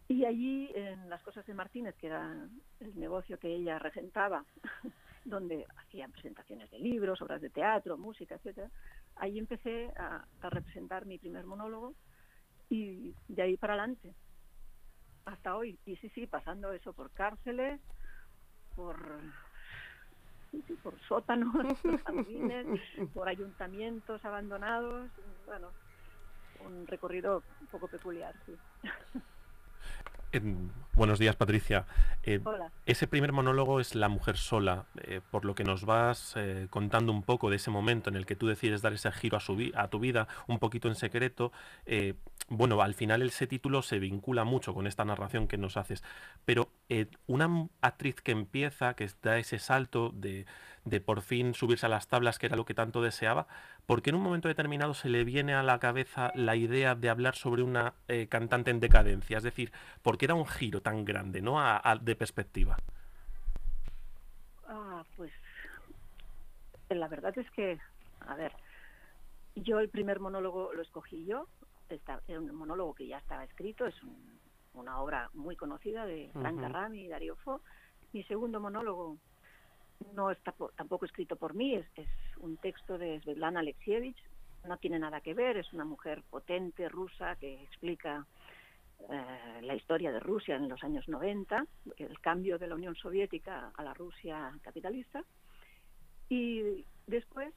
[0.09, 2.49] Y allí, en las cosas de Martínez, que era
[2.81, 4.45] el negocio que ella regentaba,
[5.25, 8.71] donde hacían presentaciones de libros, obras de teatro, música, etcétera,
[9.17, 11.95] allí empecé a, a representar mi primer monólogo
[12.71, 14.15] y de ahí para adelante,
[15.27, 15.79] hasta hoy.
[15.85, 17.81] Y sí, sí, pasando eso por cárceles,
[18.75, 19.21] por,
[20.83, 21.53] por sótanos,
[21.83, 22.67] por jardines,
[23.13, 25.11] por ayuntamientos abandonados,
[25.45, 25.75] bueno,
[26.61, 28.59] un recorrido un poco peculiar, sí.
[30.33, 31.87] En- buenos días, Patricia.
[32.23, 32.71] Eh, Hola.
[32.87, 37.11] Ese primer monólogo es La mujer sola, eh, por lo que nos vas eh, contando
[37.11, 39.57] un poco de ese momento en el que tú decides dar ese giro a, su
[39.57, 41.53] vi- a tu vida, un poquito en secreto.
[42.49, 46.03] bueno, al final ese título se vincula mucho con esta narración que nos haces,
[46.45, 46.69] pero
[47.27, 50.47] una actriz que empieza, que da ese salto de,
[50.85, 53.47] de por fin subirse a las tablas, que era lo que tanto deseaba,
[53.87, 57.11] ¿por qué en un momento determinado se le viene a la cabeza la idea de
[57.11, 59.37] hablar sobre una eh, cantante en decadencia?
[59.39, 61.61] Es decir, ¿por qué da un giro tan grande ¿no?
[61.61, 62.77] A- a- de perspectiva?
[64.67, 65.33] Ah, pues
[66.89, 67.79] la verdad es que,
[68.21, 68.53] a ver,
[69.57, 71.47] yo el primer monólogo lo escogí yo
[72.29, 74.39] era un monólogo que ya estaba escrito, es un-
[74.75, 76.61] una obra muy conocida de Frank.
[76.61, 77.61] Darrami y Dario Fo.
[78.13, 79.19] Mi segundo monólogo
[80.15, 81.87] no está po- tampoco escrito por mí, es,
[82.39, 84.17] un texto de Svetlana Alexievich,
[84.67, 88.27] no tiene nada que ver, es una mujer potente rusa que explica
[89.09, 91.67] eh, la historia de Rusia en los años 90,
[91.97, 95.25] el cambio de la Unión Soviética a la Rusia capitalista.
[96.29, 97.53] Y después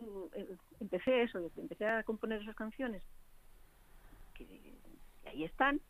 [0.00, 3.02] mm, eh, empecé eso, empecé a componer esas canciones
[4.34, 4.46] que,
[5.26, 5.80] ahí están.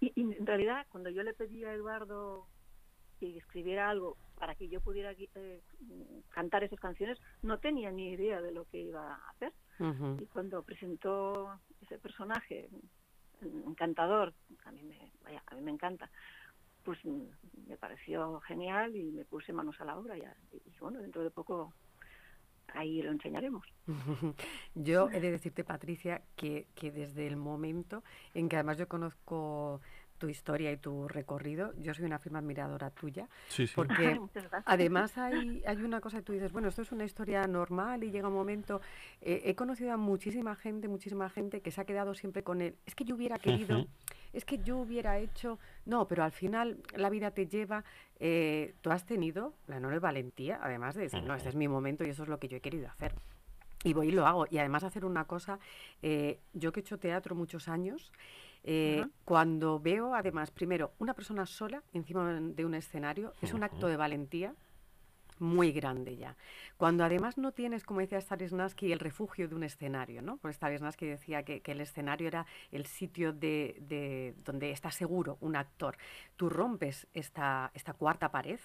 [0.00, 2.46] Y en realidad, cuando yo le pedí a Eduardo
[3.18, 5.60] que escribiera algo para que yo pudiera eh,
[6.30, 9.52] cantar esas canciones, no tenía ni idea de lo que iba a hacer.
[10.20, 12.68] Y cuando presentó ese personaje
[13.40, 14.34] encantador,
[14.64, 16.10] a mí me, vaya, a mí me encanta,
[16.82, 20.18] pues me pareció genial y me puse manos a la obra.
[20.18, 20.22] Y,
[20.52, 21.72] y bueno, dentro de poco
[22.74, 23.64] ahí lo enseñaremos.
[24.74, 28.02] Yo he de decirte, Patricia, que, que desde el momento
[28.34, 29.80] en que además yo conozco
[30.18, 33.72] tu historia y tu recorrido, yo soy una firme admiradora tuya, Sí, sí.
[33.74, 34.64] porque Muchas gracias.
[34.66, 38.10] además hay, hay una cosa que tú dices, bueno, esto es una historia normal y
[38.10, 38.80] llega un momento,
[39.20, 42.76] eh, he conocido a muchísima gente, muchísima gente que se ha quedado siempre con él,
[42.84, 43.86] es que yo hubiera querido,
[44.32, 47.84] es que yo hubiera hecho, no, pero al final la vida te lleva,
[48.20, 52.04] eh, tú has tenido la enorme valentía, además de decir, no, este es mi momento
[52.04, 53.14] y eso es lo que yo he querido hacer.
[53.84, 54.44] Y voy y lo hago.
[54.50, 55.60] Y además hacer una cosa,
[56.02, 58.12] eh, yo que he hecho teatro muchos años,
[58.70, 63.86] eh, cuando veo además, primero, una persona sola encima de un escenario, es un acto
[63.88, 64.54] de valentía
[65.38, 66.36] muy grande ya.
[66.76, 70.36] Cuando además no tienes, como decía Stanislavski, el refugio de un escenario, ¿no?
[70.36, 75.38] Porque Stanislavski decía que, que el escenario era el sitio de, de- donde está seguro
[75.40, 75.96] un actor.
[76.36, 78.58] Tú rompes esta, esta cuarta pared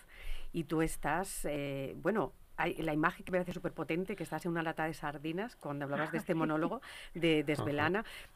[0.52, 4.44] y tú estás, eh, bueno, hay la imagen que me parece súper potente, que estás
[4.46, 6.82] en una lata de sardinas, cuando hablabas de este monólogo
[7.14, 7.54] de, de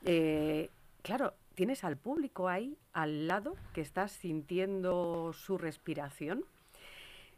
[0.05, 0.69] eh,
[1.01, 6.45] claro, tienes al público ahí al lado que estás sintiendo su respiración.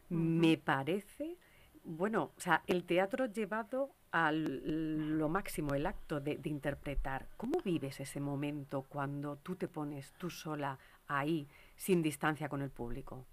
[0.09, 1.37] Me parece,
[1.85, 7.27] bueno, o sea, el teatro llevado a lo máximo, el acto de, de interpretar.
[7.37, 10.77] ¿Cómo vives ese momento cuando tú te pones tú sola
[11.07, 11.47] ahí,
[11.77, 13.25] sin distancia con el público?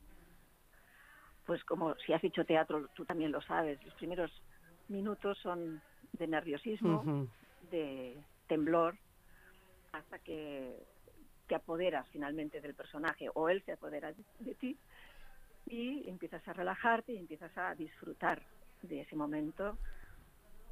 [1.46, 4.30] Pues como si has hecho teatro, tú también lo sabes, los primeros
[4.86, 5.82] minutos son
[6.12, 7.26] de nerviosismo,
[7.72, 8.96] de temblor,
[9.96, 10.76] hasta que
[11.46, 14.76] te apoderas finalmente del personaje o él se apodera de, de ti
[15.66, 18.42] y empiezas a relajarte y empiezas a disfrutar
[18.82, 19.78] de ese momento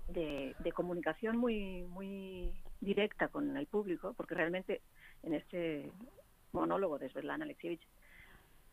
[0.08, 4.82] de, de comunicación muy muy directa con el público, porque realmente
[5.22, 5.90] en este
[6.52, 7.82] monólogo de Svetlana Alexievich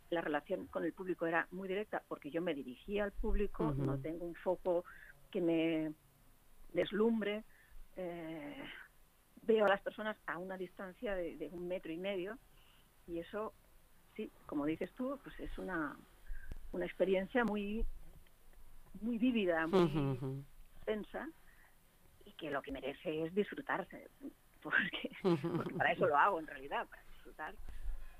[0.09, 3.97] la relación con el público era muy directa porque yo me dirigía al público, no
[3.97, 4.83] tengo un foco
[5.31, 5.93] que me
[6.73, 7.45] deslumbre,
[7.95, 8.63] eh,
[9.41, 12.37] veo a las personas a una distancia de, de un metro y medio
[13.07, 13.53] y eso,
[14.15, 15.97] sí, como dices tú, pues es una,
[16.71, 17.85] una experiencia muy,
[19.01, 20.43] muy vívida, muy ujú.
[20.85, 21.27] tensa
[22.25, 24.09] y que lo que merece es disfrutarse,
[24.61, 25.11] porque,
[25.77, 27.55] para eso lo hago en realidad, para disfrutar,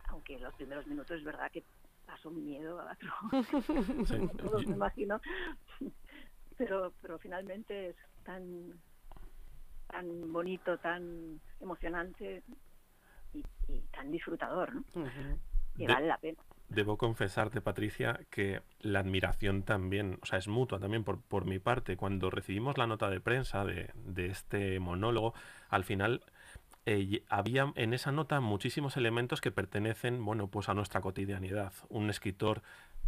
[0.10, 1.64] aunque los primeros minutos es verdad que
[2.06, 2.98] paso un miedo a
[4.38, 5.22] todos me imagino,
[6.58, 8.82] pero, pero finalmente es tan
[9.92, 12.44] tan bonito, tan emocionante
[13.34, 14.84] y, y tan disfrutador, ¿no?
[15.78, 16.38] Que De- vale la pena.
[16.70, 21.60] Debo confesarte, Patricia, que la admiración también, o sea, es mutua también por, por mi
[21.60, 21.98] parte.
[21.98, 25.34] Cuando recibimos la nota de prensa de, de este monólogo,
[25.70, 26.24] al final
[26.86, 31.74] eh, había en esa nota muchísimos elementos que pertenecen, bueno, pues a nuestra cotidianidad.
[31.90, 32.62] Un escritor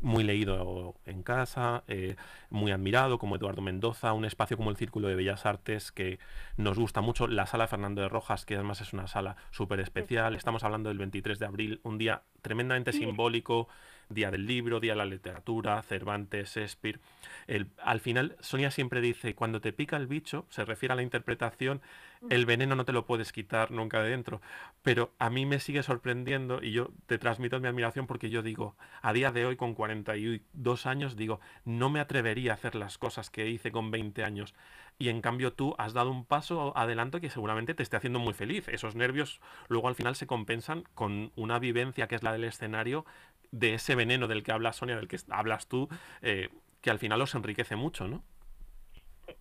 [0.04, 2.16] muy leído en casa, eh,
[2.50, 6.20] muy admirado como Eduardo Mendoza, un espacio como el Círculo de Bellas Artes que
[6.58, 10.36] nos gusta mucho, la sala Fernando de Rojas, que además es una sala súper especial.
[10.36, 13.70] Estamos hablando del 23 de abril, un día tremendamente simbólico,
[14.14, 17.00] Día del Libro, Día de la Literatura, Cervantes, Shakespeare.
[17.48, 21.04] El- al final, Sonia siempre dice, cuando te pica el bicho, se refiere a la
[21.04, 21.82] interpretación,
[22.30, 24.42] el veneno no te lo puedes quitar nunca de dentro.
[24.82, 28.76] Pero a mí me sigue sorprendiendo y yo te transmito mi admiración porque yo digo,
[29.02, 33.30] a día de hoy, con 42 años, digo, no me atrevería a hacer las cosas
[33.30, 34.54] que hice con 20 años.
[35.00, 38.34] Y en cambio tú has dado un paso adelante que seguramente te esté haciendo muy
[38.34, 38.68] feliz.
[38.68, 43.06] Esos nervios luego al final se compensan con una vivencia que es la del escenario,
[43.54, 45.88] de ese veneno del que habla Sonia, del que hablas tú,
[46.22, 46.50] eh,
[46.82, 48.24] que al final os enriquece mucho, ¿no?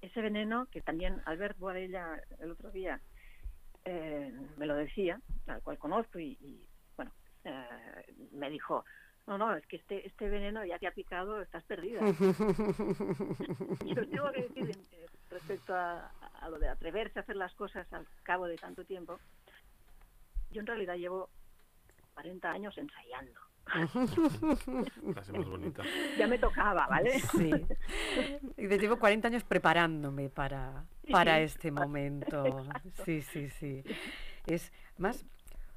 [0.02, 3.00] Ese veneno que también Albert Boadella el otro día
[3.86, 6.62] eh, me lo decía, al cual conozco y, y,
[6.94, 7.10] bueno,
[7.44, 8.84] eh, me dijo,
[9.26, 12.00] No, no, es que este, este veneno ya te ha picado, estás perdida.
[13.86, 17.90] Yo tengo que decir eh, respecto a, a lo de atreverse a hacer las cosas
[17.94, 19.18] al cabo de tanto tiempo,
[20.50, 21.30] yo en realidad llevo
[22.12, 23.40] 40 años ensayando.
[25.12, 25.82] Frase más bonita.
[26.18, 27.20] Ya me tocaba, ¿vale?
[27.20, 27.50] Sí.
[28.58, 32.46] Y te llevo 40 años preparándome para, para este momento.
[32.46, 33.04] Exacto.
[33.04, 33.82] Sí, sí, sí.
[34.46, 35.24] Es más,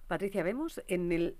[0.07, 1.37] Patricia, vemos en el...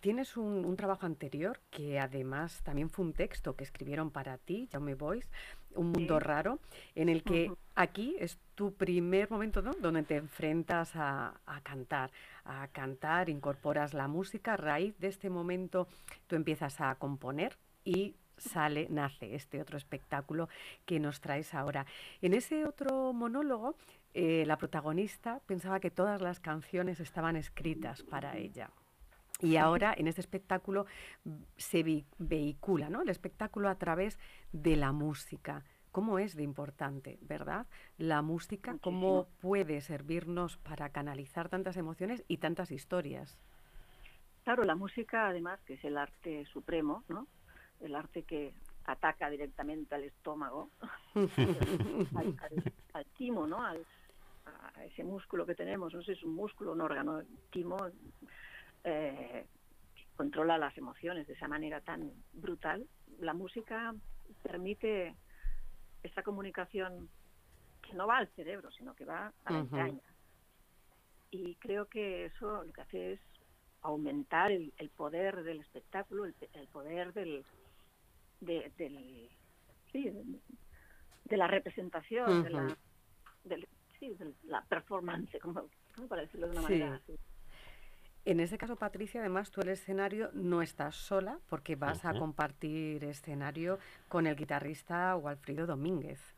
[0.00, 4.68] Tienes un, un trabajo anterior que además también fue un texto que escribieron para ti,
[4.70, 5.30] Jaume Boyce,
[5.76, 6.24] Un mundo Sí.
[6.24, 6.58] raro,
[6.94, 9.72] en el que aquí es tu primer momento, ¿no?
[9.72, 12.10] Donde te enfrentas a, a cantar,
[12.44, 15.88] a cantar, incorporas la música, a raíz de este momento
[16.26, 20.48] tú empiezas a componer y sale, nace este otro espectáculo
[20.86, 21.86] que nos traes ahora.
[22.20, 23.76] En ese otro monólogo,
[24.12, 28.70] eh, la protagonista pensaba que todas las canciones estaban escritas para ella.
[29.40, 30.86] Y ahora en este espectáculo
[31.56, 33.02] se vehicula ¿no?
[33.02, 34.18] el espectáculo a través
[34.52, 35.64] de la música.
[35.92, 37.66] ¿Cómo es de importante, verdad?
[37.98, 43.38] La música, cómo puede servirnos para canalizar tantas emociones y tantas historias.
[44.42, 47.26] Claro, la música, además, que es el arte supremo, ¿no?
[47.80, 48.52] El arte que
[48.86, 50.68] ataca directamente al estómago,
[51.14, 53.64] al, al- al timo, ¿no?
[53.64, 53.84] Al,
[54.46, 57.76] a ese músculo que tenemos, no sé si es un músculo, un órgano, timo,
[58.84, 59.46] eh,
[60.16, 62.86] controla las emociones de esa manera tan brutal.
[63.18, 63.94] La música
[64.42, 65.14] permite
[66.02, 67.08] esa comunicación
[67.82, 70.02] que no va al cerebro, sino que va a la entraña.
[71.30, 73.20] Y creo que eso lo que hace es
[73.82, 77.44] aumentar el, el poder del espectáculo, el, el poder del,
[78.40, 79.28] de, del
[79.92, 80.24] sí, de,
[81.24, 82.78] de la representación, de la,
[83.44, 85.68] del- sí, de la performance, como,
[86.08, 86.72] para decirlo de una Sí.
[86.78, 87.18] manera así.
[88.26, 93.04] En este caso, Patricia, además tú el escenario no estás sola porque vas a compartir
[93.04, 93.78] escenario
[94.08, 96.34] con el guitarrista Walfrido Domínguez.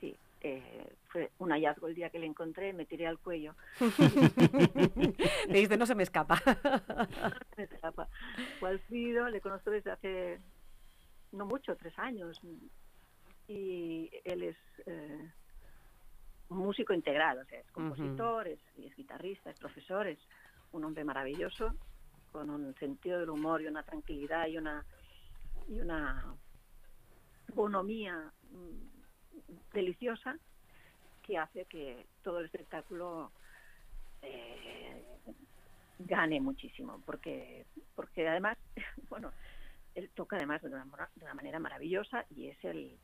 [0.00, 3.54] Sí, eh, fue un hallazgo el día que le encontré, me tiré al cuello.
[5.46, 6.42] Le dijiste, no se me escapa.
[7.56, 8.08] me escapa.
[8.60, 10.40] Walfrido le conozco desde hace
[11.30, 12.40] no mucho, tres años.
[13.46, 15.30] Y él es eh,
[16.48, 20.18] un músico integral, o sea, es compositor, es, es guitarrista, es profesor, es
[20.72, 21.74] un hombre maravilloso,
[22.32, 24.84] con un sentido del humor y una tranquilidad y una
[25.68, 26.34] y una
[27.54, 30.36] bonomía mm, deliciosa
[31.22, 33.30] que hace que todo el espectáculo
[34.22, 35.04] eh,
[36.00, 38.58] gane muchísimo porque porque además
[39.08, 39.32] bueno
[39.94, 42.98] él toca además de una, mora- de una manera maravillosa y es el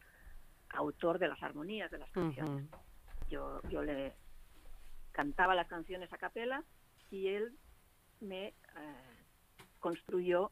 [0.70, 2.66] autor de las armonías de las canciones.
[3.30, 4.14] Yo yo le
[5.12, 6.64] cantaba las canciones a capela
[7.10, 7.52] y él
[8.20, 8.54] me eh,
[9.80, 10.50] construyó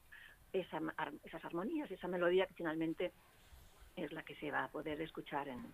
[0.53, 0.81] esa
[1.25, 3.13] esas armonías esa melodía que finalmente
[3.97, 5.73] es la que se va a poder escuchar en,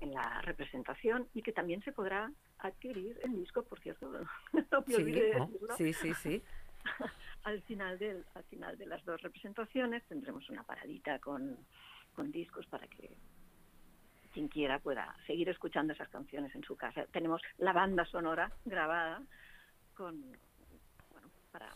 [0.00, 4.10] en la representación y que también se podrá adquirir en disco, por cierto.
[4.70, 5.46] No me Sí, olvidé de ¿no?
[5.46, 5.76] decirlo.
[5.76, 6.42] sí, sí, sí.
[7.44, 11.56] al final del, al final de las dos representaciones tendremos una paradita con,
[12.14, 13.10] con discos para que
[14.32, 17.06] quien quiera pueda seguir escuchando esas canciones en su casa.
[17.12, 19.22] Tenemos la banda sonora grabada
[19.94, 20.20] con
[21.10, 21.74] bueno, para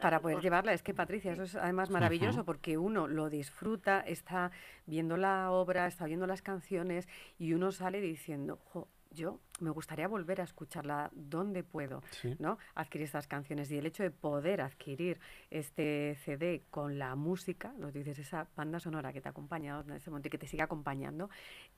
[0.00, 4.50] Para poder llevarla, es que Patricia, eso es además maravilloso porque uno lo disfruta, está
[4.86, 7.08] viendo la obra, está viendo las canciones
[7.38, 12.36] y uno sale diciendo, jo, yo me gustaría volver a escucharla donde puedo, Sí.
[12.38, 12.58] ¿no?
[12.76, 13.70] Adquirir estas canciones.
[13.72, 15.18] Y el hecho de poder adquirir
[15.50, 19.82] este CD con la música, lo que dices, esa banda sonora que te ha acompañado
[19.82, 21.28] en este momento y que te sigue acompañando,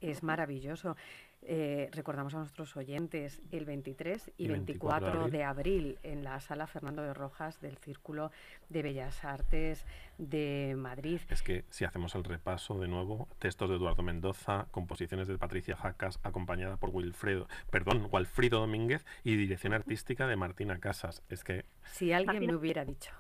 [0.01, 0.97] es maravilloso.
[1.45, 6.23] Eh, recordamos a nuestros oyentes el 23 y, Y 24 24 de de abril en
[6.23, 8.31] la sala Fernando de Rojas del Círculo
[8.69, 9.85] de Bellas Artes
[10.19, 11.21] de Madrid.
[11.29, 15.75] Es que si hacemos el repaso de nuevo, textos de Eduardo Mendoza, composiciones de Patricia
[15.77, 21.25] Jacas, acompañada por Wilfredo, perdón, Walfrido Domínguez y dirección artística de Martina Casas.
[21.29, 23.13] Es que Si alguien me hubiera dicho.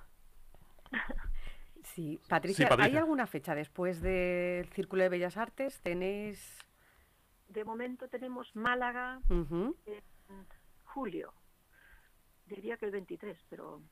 [1.85, 3.01] Sí, Patricia, ¿hay Patricia.
[3.01, 5.81] alguna fecha después del Círculo de Bellas Artes?
[5.81, 6.65] ¿Tenéis...?
[7.53, 9.75] De momento tenemos Málaga en
[10.85, 11.35] julio.
[12.47, 13.83] Diría que el 23, pero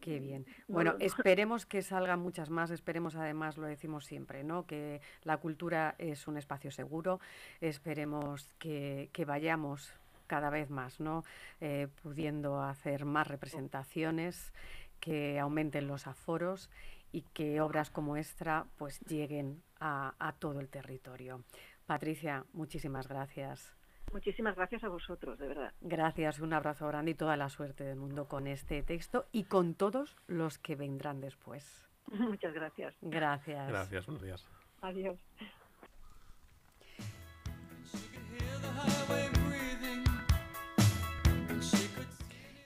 [0.00, 0.44] Qué bien.
[0.66, 4.66] No Bueno, esperemos que salgan muchas más, esperemos además, lo decimos siempre, ¿no?
[4.66, 7.20] Que la cultura es un espacio seguro,
[7.60, 9.94] esperemos que, que vayamos
[10.26, 11.24] cada vez más, ¿no?
[11.60, 14.52] Eh, pudiendo hacer más representaciones,
[14.98, 16.70] que aumenten los aforos
[17.12, 21.44] y que obras como esta pues lleguen a, a todo el territorio.
[21.86, 23.74] Patricia, muchísimas gracias.
[24.12, 25.72] muchísimas gracias a vosotros, de verdad.
[25.80, 29.74] Gracias, un abrazo grande y toda la suerte del mundo con este texto y con
[29.74, 31.88] todos los que vendrán después.
[32.06, 32.94] Muchas gracias.
[33.00, 33.68] Gracias.
[33.68, 34.46] Gracias, buenos días.
[34.80, 35.18] Adiós.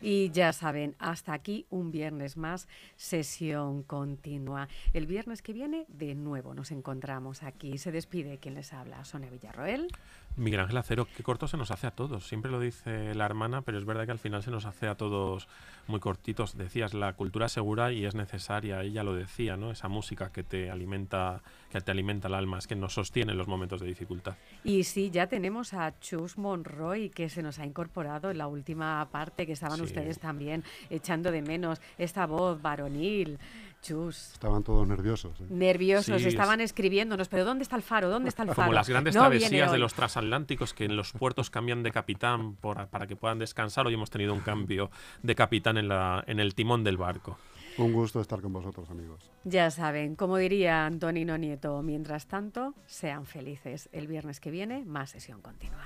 [0.08, 4.68] Y ya saben, hasta aquí un viernes más, sesión continua.
[4.92, 7.76] El viernes que viene, de nuevo, nos encontramos aquí.
[7.76, 9.88] Se despide quien les habla, Sonia Villarroel.
[10.36, 12.26] Miguel Ángel Acero, qué corto se nos hace a todos.
[12.26, 14.94] Siempre lo dice la hermana, pero es verdad que al final se nos hace a
[14.94, 15.48] todos
[15.86, 16.58] muy cortitos.
[16.58, 18.82] Decías, la cultura segura y es necesaria.
[18.82, 19.70] Ella lo decía, ¿no?
[19.70, 23.38] Esa música que te alimenta, que te alimenta el alma, es que nos sostiene en
[23.38, 24.34] los momentos de dificultad.
[24.62, 29.08] Y sí, ya tenemos a Chus Monroy, que se nos ha incorporado en la última
[29.10, 29.84] parte, que estaban Sí.
[29.84, 33.38] ustedes también echando de menos esta voz varonil.
[33.86, 34.32] Chus.
[34.32, 35.40] Estaban todos nerviosos.
[35.40, 35.44] ¿eh?
[35.48, 38.08] Nerviosos, Sí, es- estaban escribiéndonos, pero ¿dónde está el faro?
[38.10, 38.66] ¿Dónde está el faro?
[38.66, 42.54] Como las grandes No travesías de los transatlánticos que en los puertos cambian de capitán
[42.56, 43.86] por- para que puedan descansar.
[43.86, 44.90] Hoy hemos tenido un cambio
[45.22, 47.38] de capitán en, la, en el timón del barco.
[47.78, 49.30] Un gusto estar con vosotros, amigos.
[49.44, 53.90] Ya saben, como diría Antonino Nieto, mientras tanto, sean felices.
[53.92, 55.84] El viernes que viene, más sesión continua.